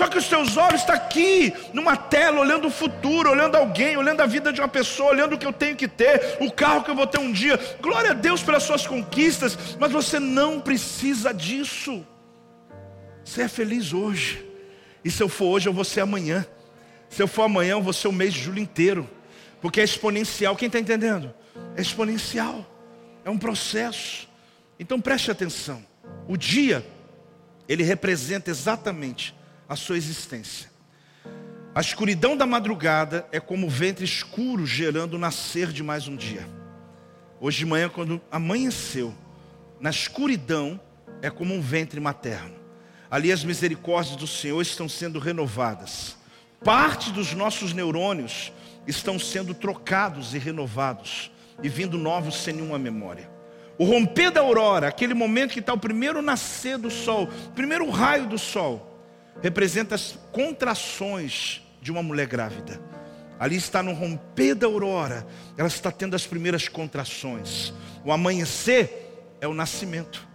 Só 0.00 0.08
que 0.08 0.16
os 0.16 0.28
teus 0.28 0.56
olhos 0.56 0.80
estão 0.80 0.94
aqui, 0.94 1.52
numa 1.74 1.94
tela, 1.94 2.40
olhando 2.40 2.68
o 2.68 2.70
futuro, 2.70 3.32
olhando 3.32 3.56
alguém, 3.56 3.98
olhando 3.98 4.22
a 4.22 4.26
vida 4.26 4.50
de 4.50 4.58
uma 4.58 4.66
pessoa, 4.66 5.10
olhando 5.10 5.34
o 5.34 5.38
que 5.38 5.44
eu 5.44 5.52
tenho 5.52 5.76
que 5.76 5.86
ter, 5.86 6.38
o 6.40 6.50
carro 6.50 6.82
que 6.82 6.90
eu 6.90 6.94
vou 6.94 7.06
ter 7.06 7.20
um 7.20 7.30
dia. 7.30 7.60
Glória 7.82 8.12
a 8.12 8.14
Deus 8.14 8.42
pelas 8.42 8.62
suas 8.62 8.86
conquistas, 8.86 9.76
mas 9.78 9.92
você 9.92 10.18
não 10.18 10.58
precisa 10.58 11.34
disso. 11.34 12.02
Você 13.22 13.42
é 13.42 13.48
feliz 13.48 13.92
hoje. 13.92 14.42
E 15.04 15.10
se 15.10 15.22
eu 15.22 15.28
for 15.28 15.48
hoje, 15.48 15.68
eu 15.68 15.72
vou 15.74 15.84
ser 15.84 16.00
amanhã. 16.00 16.46
Se 17.10 17.22
eu 17.22 17.28
for 17.28 17.42
amanhã, 17.42 17.72
eu 17.72 17.82
vou 17.82 17.92
ser 17.92 18.08
o 18.08 18.12
mês 18.12 18.32
de 18.32 18.40
julho 18.40 18.58
inteiro. 18.58 19.06
Porque 19.60 19.82
é 19.82 19.84
exponencial. 19.84 20.56
Quem 20.56 20.68
está 20.68 20.78
entendendo? 20.78 21.30
É 21.76 21.82
exponencial. 21.82 22.64
É 23.22 23.28
um 23.28 23.36
processo. 23.36 24.26
Então 24.78 24.98
preste 24.98 25.30
atenção. 25.30 25.84
O 26.26 26.38
dia, 26.38 26.82
ele 27.68 27.82
representa 27.82 28.48
exatamente 28.48 29.38
a 29.70 29.76
sua 29.76 29.96
existência. 29.96 30.68
A 31.72 31.80
escuridão 31.80 32.36
da 32.36 32.44
madrugada 32.44 33.24
é 33.30 33.38
como 33.38 33.68
o 33.68 33.70
ventre 33.70 34.04
escuro 34.04 34.66
gerando 34.66 35.14
o 35.14 35.18
nascer 35.18 35.68
de 35.68 35.80
mais 35.80 36.08
um 36.08 36.16
dia. 36.16 36.44
Hoje 37.40 37.58
de 37.58 37.66
manhã, 37.66 37.88
quando 37.88 38.20
amanheceu, 38.32 39.14
na 39.78 39.88
escuridão 39.88 40.80
é 41.22 41.30
como 41.30 41.54
um 41.54 41.60
ventre 41.60 42.00
materno. 42.00 42.56
Ali 43.08 43.30
as 43.30 43.44
misericórdias 43.44 44.16
do 44.16 44.26
Senhor 44.26 44.60
estão 44.60 44.88
sendo 44.88 45.20
renovadas. 45.20 46.16
Parte 46.64 47.12
dos 47.12 47.32
nossos 47.32 47.72
neurônios 47.72 48.52
estão 48.88 49.20
sendo 49.20 49.54
trocados 49.54 50.34
e 50.34 50.38
renovados 50.38 51.30
e 51.62 51.68
vindo 51.68 51.96
novos 51.96 52.42
sem 52.42 52.54
nenhuma 52.54 52.78
memória. 52.78 53.30
O 53.78 53.84
romper 53.84 54.32
da 54.32 54.40
aurora, 54.40 54.88
aquele 54.88 55.14
momento 55.14 55.52
que 55.52 55.60
está 55.60 55.72
o 55.72 55.78
primeiro 55.78 56.20
nascer 56.20 56.76
do 56.76 56.90
sol, 56.90 57.28
o 57.46 57.52
primeiro 57.52 57.88
raio 57.88 58.26
do 58.26 58.36
sol, 58.36 58.89
representa 59.42 59.94
as 59.94 60.18
contrações 60.32 61.62
de 61.80 61.90
uma 61.90 62.02
mulher 62.02 62.26
grávida. 62.26 62.80
Ali 63.38 63.56
está 63.56 63.82
no 63.82 63.94
romper 63.94 64.54
da 64.54 64.66
aurora, 64.66 65.26
ela 65.56 65.68
está 65.68 65.90
tendo 65.90 66.14
as 66.14 66.26
primeiras 66.26 66.68
contrações. 66.68 67.72
O 68.04 68.12
amanhecer 68.12 69.26
é 69.40 69.48
o 69.48 69.54
nascimento. 69.54 70.28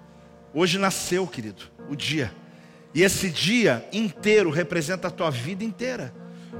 Hoje 0.53 0.79
nasceu, 0.79 1.27
querido, 1.27 1.63
o 1.89 1.95
dia. 1.95 2.33
E 2.93 3.03
esse 3.03 3.29
dia 3.29 3.87
inteiro 3.91 4.49
representa 4.49 5.09
a 5.09 5.11
tua 5.11 5.29
vida 5.29 5.63
inteira. 5.63 6.13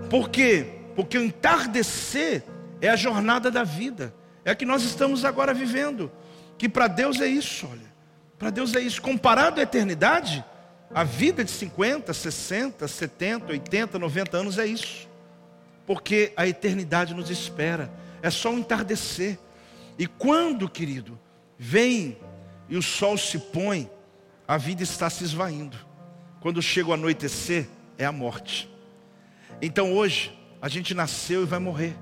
Por 0.10 0.30
quê? 0.30 0.68
Porque 0.96 1.18
o 1.18 1.24
entardecer 1.24 2.44
é 2.82 2.90
a 2.90 2.96
jornada 2.96 3.50
da 3.50 3.64
vida. 3.64 4.14
É 4.44 4.52
a 4.52 4.56
que 4.56 4.66
nós 4.66 4.84
estamos 4.84 5.26
agora 5.26 5.54
vivendo. 5.54 6.12
Que 6.58 6.70
para 6.70 6.88
Deus 6.88 7.20
é 7.22 7.28
isso, 7.28 7.68
olha. 7.72 7.96
Para 8.38 8.50
Deus 8.50 8.76
é 8.76 8.82
isso. 8.82 9.02
Comparado 9.02 9.60
à 9.60 9.64
eternidade, 9.64 10.44
a 10.94 11.04
vida 11.04 11.44
de 11.44 11.52
50, 11.52 12.14
60, 12.14 12.88
70, 12.88 13.52
80, 13.52 14.00
90 14.00 14.38
anos 14.38 14.58
é 14.58 14.66
isso. 14.66 15.08
Porque 15.86 16.32
a 16.36 16.48
eternidade 16.48 17.14
nos 17.14 17.30
espera. 17.30 17.92
É 18.22 18.30
só 18.30 18.50
um 18.50 18.60
entardecer. 18.60 19.38
E 19.98 20.08
quando, 20.08 20.70
querido, 20.70 21.20
vem 21.58 22.18
e 22.68 22.78
o 22.78 22.82
sol 22.82 23.18
se 23.18 23.38
põe, 23.38 23.90
a 24.48 24.58
vida 24.58 24.84
está 24.84 25.10
se 25.10 25.24
esvaindo. 25.24 25.78
Quando 26.40 26.62
chega 26.62 26.90
o 26.90 26.94
anoitecer, 26.94 27.68
é 27.98 28.06
a 28.06 28.12
morte. 28.12 28.70
Então 29.62 29.94
hoje, 29.94 30.38
a 30.62 30.68
gente 30.68 30.94
nasceu 30.94 31.44
e 31.44 31.46
vai 31.46 31.60
morrer. 31.60 31.96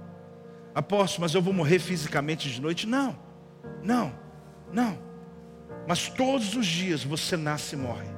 Apóstolo, 0.74 1.22
mas 1.22 1.34
eu 1.34 1.42
vou 1.42 1.54
morrer 1.54 1.80
fisicamente 1.80 2.50
de 2.50 2.60
noite? 2.60 2.88
Não, 2.88 3.18
não, 3.84 4.14
não. 4.72 4.98
Mas 5.88 6.10
todos 6.10 6.56
os 6.56 6.66
dias 6.66 7.04
você 7.04 7.38
nasce 7.38 7.76
e 7.76 7.78
morre. 7.78 8.12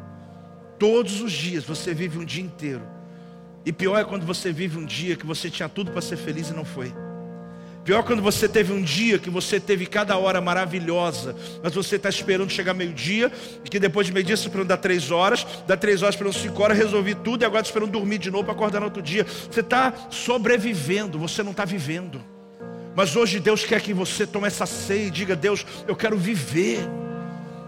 Todos 0.85 1.19
os 1.19 1.31
dias 1.31 1.63
você 1.63 1.95
vive 1.95 2.19
um 2.19 2.23
dia 2.23 2.43
inteiro. 2.43 2.83
E 3.65 3.73
pior 3.73 3.97
é 3.97 4.03
quando 4.03 4.23
você 4.23 4.51
vive 4.51 4.77
um 4.77 4.85
dia 4.85 5.15
que 5.15 5.25
você 5.25 5.49
tinha 5.49 5.67
tudo 5.67 5.89
para 5.89 5.99
ser 5.99 6.15
feliz 6.15 6.49
e 6.49 6.53
não 6.53 6.63
foi. 6.63 6.93
Pior 7.83 8.01
é 8.01 8.03
quando 8.03 8.21
você 8.21 8.47
teve 8.47 8.71
um 8.71 8.83
dia 8.83 9.17
que 9.17 9.31
você 9.31 9.59
teve 9.59 9.87
cada 9.87 10.15
hora 10.15 10.39
maravilhosa, 10.39 11.35
mas 11.63 11.73
você 11.73 11.95
está 11.95 12.07
esperando 12.07 12.51
chegar 12.51 12.75
meio-dia, 12.75 13.31
e 13.65 13.67
que 13.67 13.79
depois 13.79 14.05
de 14.05 14.13
meio-dia 14.13 14.37
você 14.37 14.45
esperando 14.45 14.67
dar 14.67 14.77
três 14.77 15.09
horas, 15.09 15.43
dá 15.65 15.75
três 15.75 16.03
horas 16.03 16.13
esperando 16.13 16.35
cinco 16.35 16.61
horas, 16.61 16.77
resolvi 16.77 17.15
tudo, 17.15 17.41
e 17.41 17.45
agora 17.45 17.63
tá 17.63 17.67
esperando 17.67 17.89
dormir 17.89 18.19
de 18.19 18.29
novo 18.29 18.43
para 18.43 18.53
acordar 18.53 18.79
no 18.79 18.85
outro 18.85 19.01
dia. 19.01 19.25
Você 19.25 19.61
está 19.61 19.91
sobrevivendo, 20.11 21.17
você 21.17 21.41
não 21.41 21.49
está 21.49 21.65
vivendo. 21.65 22.21
Mas 22.95 23.15
hoje 23.15 23.39
Deus 23.39 23.65
quer 23.65 23.81
que 23.81 23.91
você 23.91 24.27
tome 24.27 24.45
essa 24.45 24.67
ceia 24.67 25.07
e 25.07 25.09
diga, 25.09 25.35
Deus, 25.35 25.65
eu 25.87 25.95
quero 25.95 26.15
viver. 26.15 26.77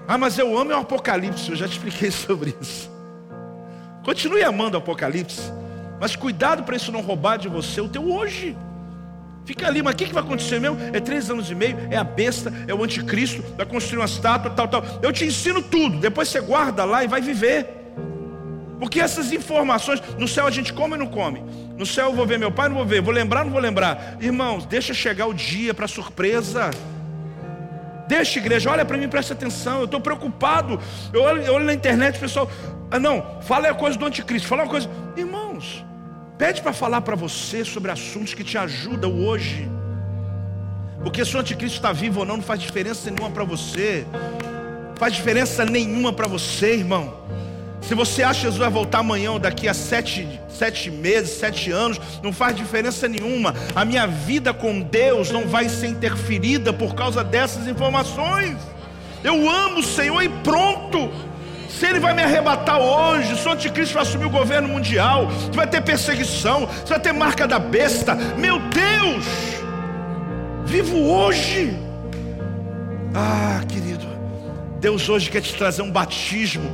Ah, 0.07 0.19
mas 0.19 0.37
eu 0.37 0.55
amo 0.55 0.69
o 0.69 0.75
Apocalipse, 0.75 1.49
eu 1.49 1.55
já 1.55 1.67
te 1.67 1.71
expliquei 1.71 2.11
sobre 2.13 2.55
isso. 2.61 2.95
Continue 4.07 4.41
amando 4.41 4.77
o 4.77 4.79
Apocalipse. 4.79 5.51
Mas 5.99 6.15
cuidado 6.15 6.63
para 6.63 6.77
isso 6.77 6.93
não 6.93 7.01
roubar 7.01 7.35
de 7.35 7.49
você 7.49 7.81
o 7.81 7.89
teu 7.89 8.09
hoje. 8.09 8.55
Fica 9.43 9.67
ali, 9.67 9.83
mas 9.83 9.95
o 9.95 9.97
que, 9.97 10.05
que 10.05 10.13
vai 10.13 10.23
acontecer 10.23 10.61
mesmo? 10.61 10.77
É 10.93 11.01
três 11.01 11.29
anos 11.29 11.51
e 11.51 11.55
meio, 11.55 11.77
é 11.91 11.97
a 11.97 12.05
besta, 12.05 12.53
é 12.69 12.73
o 12.73 12.81
anticristo, 12.81 13.43
vai 13.57 13.65
construir 13.65 13.99
uma 13.99 14.05
estátua, 14.05 14.49
tal, 14.51 14.65
tal. 14.69 14.81
Eu 15.01 15.11
te 15.11 15.25
ensino 15.25 15.61
tudo, 15.61 15.99
depois 15.99 16.29
você 16.29 16.39
guarda 16.39 16.85
lá 16.85 17.03
e 17.03 17.07
vai 17.07 17.19
viver. 17.19 17.67
Porque 18.79 19.01
essas 19.01 19.33
informações, 19.33 20.01
no 20.17 20.25
céu 20.25 20.47
a 20.47 20.51
gente 20.51 20.71
come 20.71 20.93
ou 20.93 20.99
não 20.99 21.07
come? 21.07 21.43
No 21.77 21.85
céu 21.85 22.05
eu 22.05 22.13
vou 22.13 22.25
ver 22.25 22.39
meu 22.39 22.51
pai, 22.51 22.69
não 22.69 22.77
vou 22.77 22.85
ver, 22.85 23.01
vou 23.01 23.13
lembrar, 23.13 23.43
não 23.43 23.51
vou 23.51 23.59
lembrar. 23.59 24.15
Irmãos, 24.21 24.65
deixa 24.65 24.93
chegar 24.93 25.27
o 25.27 25.33
dia 25.33 25.73
para 25.73 25.85
surpresa. 25.85 26.71
Deixa, 28.07 28.39
igreja, 28.39 28.71
olha 28.71 28.85
para 28.85 28.97
mim, 28.97 29.09
presta 29.09 29.33
atenção. 29.33 29.79
Eu 29.79 29.85
estou 29.85 29.99
preocupado. 29.99 30.79
Eu 31.11 31.23
olho, 31.23 31.41
eu 31.41 31.53
olho, 31.53 31.65
na 31.65 31.73
internet, 31.73 32.17
pessoal. 32.17 32.49
Ah, 32.89 32.99
não, 32.99 33.41
fala 33.41 33.69
a 33.69 33.73
coisa 33.73 33.97
do 33.97 34.05
anticristo. 34.05 34.47
Fala 34.47 34.63
uma 34.63 34.69
coisa. 34.69 34.89
Irmãos, 35.15 35.85
pede 36.37 36.61
para 36.61 36.73
falar 36.73 37.01
para 37.01 37.15
você 37.15 37.65
sobre 37.65 37.91
assuntos 37.91 38.33
que 38.33 38.43
te 38.43 38.57
ajudam 38.57 39.25
hoje. 39.25 39.69
Porque 41.03 41.23
se 41.23 41.35
o 41.35 41.39
anticristo 41.39 41.77
está 41.77 41.91
vivo 41.91 42.21
ou 42.21 42.25
não, 42.25 42.37
não 42.37 42.43
faz 42.43 42.59
diferença 42.59 43.09
nenhuma 43.09 43.29
para 43.29 43.43
você. 43.43 44.05
Faz 44.95 45.13
diferença 45.13 45.63
nenhuma 45.63 46.11
para 46.11 46.27
você, 46.27 46.73
irmão. 46.73 47.13
Se 47.81 47.93
você 47.93 48.23
acha 48.23 48.39
que 48.39 48.45
Jesus 48.47 48.59
vai 48.59 48.69
voltar 48.69 48.99
amanhã 48.99 49.31
ou 49.31 49.39
daqui 49.39 49.67
a 49.67 49.73
sete, 49.73 50.27
sete 50.49 50.89
meses, 50.89 51.37
sete 51.37 51.71
anos, 51.71 52.01
não 52.21 52.33
faz 52.33 52.55
diferença 52.55 53.07
nenhuma. 53.07 53.53
A 53.75 53.85
minha 53.85 54.07
vida 54.07 54.53
com 54.53 54.81
Deus 54.81 55.31
não 55.31 55.47
vai 55.47 55.69
ser 55.69 55.87
interferida 55.87 56.73
por 56.73 56.95
causa 56.95 57.23
dessas 57.23 57.67
informações. 57.67 58.57
Eu 59.23 59.49
amo 59.49 59.79
o 59.79 59.83
Senhor 59.83 60.21
e 60.21 60.29
pronto. 60.29 61.09
Se 61.77 61.85
Ele 61.85 61.99
vai 61.99 62.11
me 62.11 62.23
arrebatar 62.23 62.79
hoje, 62.79 63.37
se 63.37 63.47
o 63.47 63.51
anticristo 63.51 63.93
vai 63.93 64.01
assumir 64.01 64.25
o 64.25 64.31
governo 64.31 64.67
mundial, 64.67 65.27
vai 65.53 65.67
ter 65.67 65.79
perseguição, 65.81 66.67
se 66.83 66.89
vai 66.89 66.99
ter 66.99 67.13
marca 67.13 67.47
da 67.47 67.59
besta, 67.59 68.15
meu 68.15 68.57
Deus, 68.57 69.25
vivo 70.65 70.97
hoje. 70.97 71.77
Ah, 73.13 73.61
querido, 73.67 74.07
Deus 74.79 75.07
hoje 75.07 75.29
quer 75.29 75.41
te 75.41 75.53
trazer 75.53 75.83
um 75.83 75.91
batismo 75.91 76.67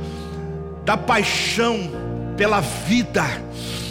da 0.86 0.96
paixão 0.96 1.90
pela 2.34 2.60
vida, 2.60 3.24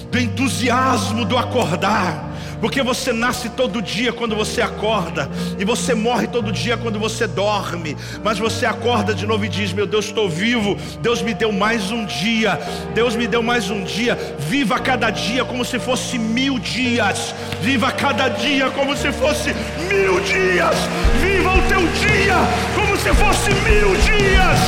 do 0.10 0.20
entusiasmo 0.20 1.26
do 1.26 1.38
acordar 1.38 2.33
porque 2.64 2.82
você 2.82 3.12
nasce 3.12 3.50
todo 3.50 3.82
dia 3.82 4.14
quando 4.14 4.38
você 4.38 4.62
acorda, 4.62 5.30
e 5.60 5.66
você 5.66 5.94
morre 5.94 6.28
todo 6.28 6.50
dia 6.50 6.78
quando 6.78 6.98
você 6.98 7.28
dorme, 7.28 7.98
mas 8.24 8.40
você 8.40 8.66
acorda 8.66 9.14
de 9.14 9.28
novo 9.28 9.44
e 9.44 9.50
diz: 9.50 9.74
Meu 9.74 9.86
Deus, 9.86 10.06
estou 10.06 10.30
vivo, 10.30 10.78
Deus 11.02 11.22
me 11.22 11.34
deu 11.34 11.52
mais 11.52 11.92
um 11.92 12.06
dia, 12.06 12.58
Deus 12.94 13.18
me 13.18 13.28
deu 13.28 13.44
mais 13.44 13.70
um 13.70 13.84
dia. 13.84 14.18
Viva 14.40 14.80
cada 14.80 15.10
dia 15.10 15.44
como 15.44 15.66
se 15.66 15.78
fosse 15.78 16.18
mil 16.18 16.58
dias, 16.58 17.36
viva 17.62 17.92
cada 17.92 18.30
dia 18.30 18.70
como 18.70 18.96
se 18.96 19.12
fosse 19.12 19.54
mil 19.90 20.22
dias, 20.22 20.78
viva 21.22 21.58
o 21.58 21.62
teu 21.68 21.82
dia 22.00 22.38
como 22.76 22.96
se 22.96 23.10
fosse 23.10 23.50
mil 23.50 23.94
dias, 23.98 24.60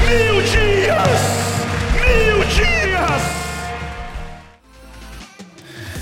mil 0.00 0.42
dias, 0.42 1.20
mil 1.94 2.44
dias. 2.46 3.47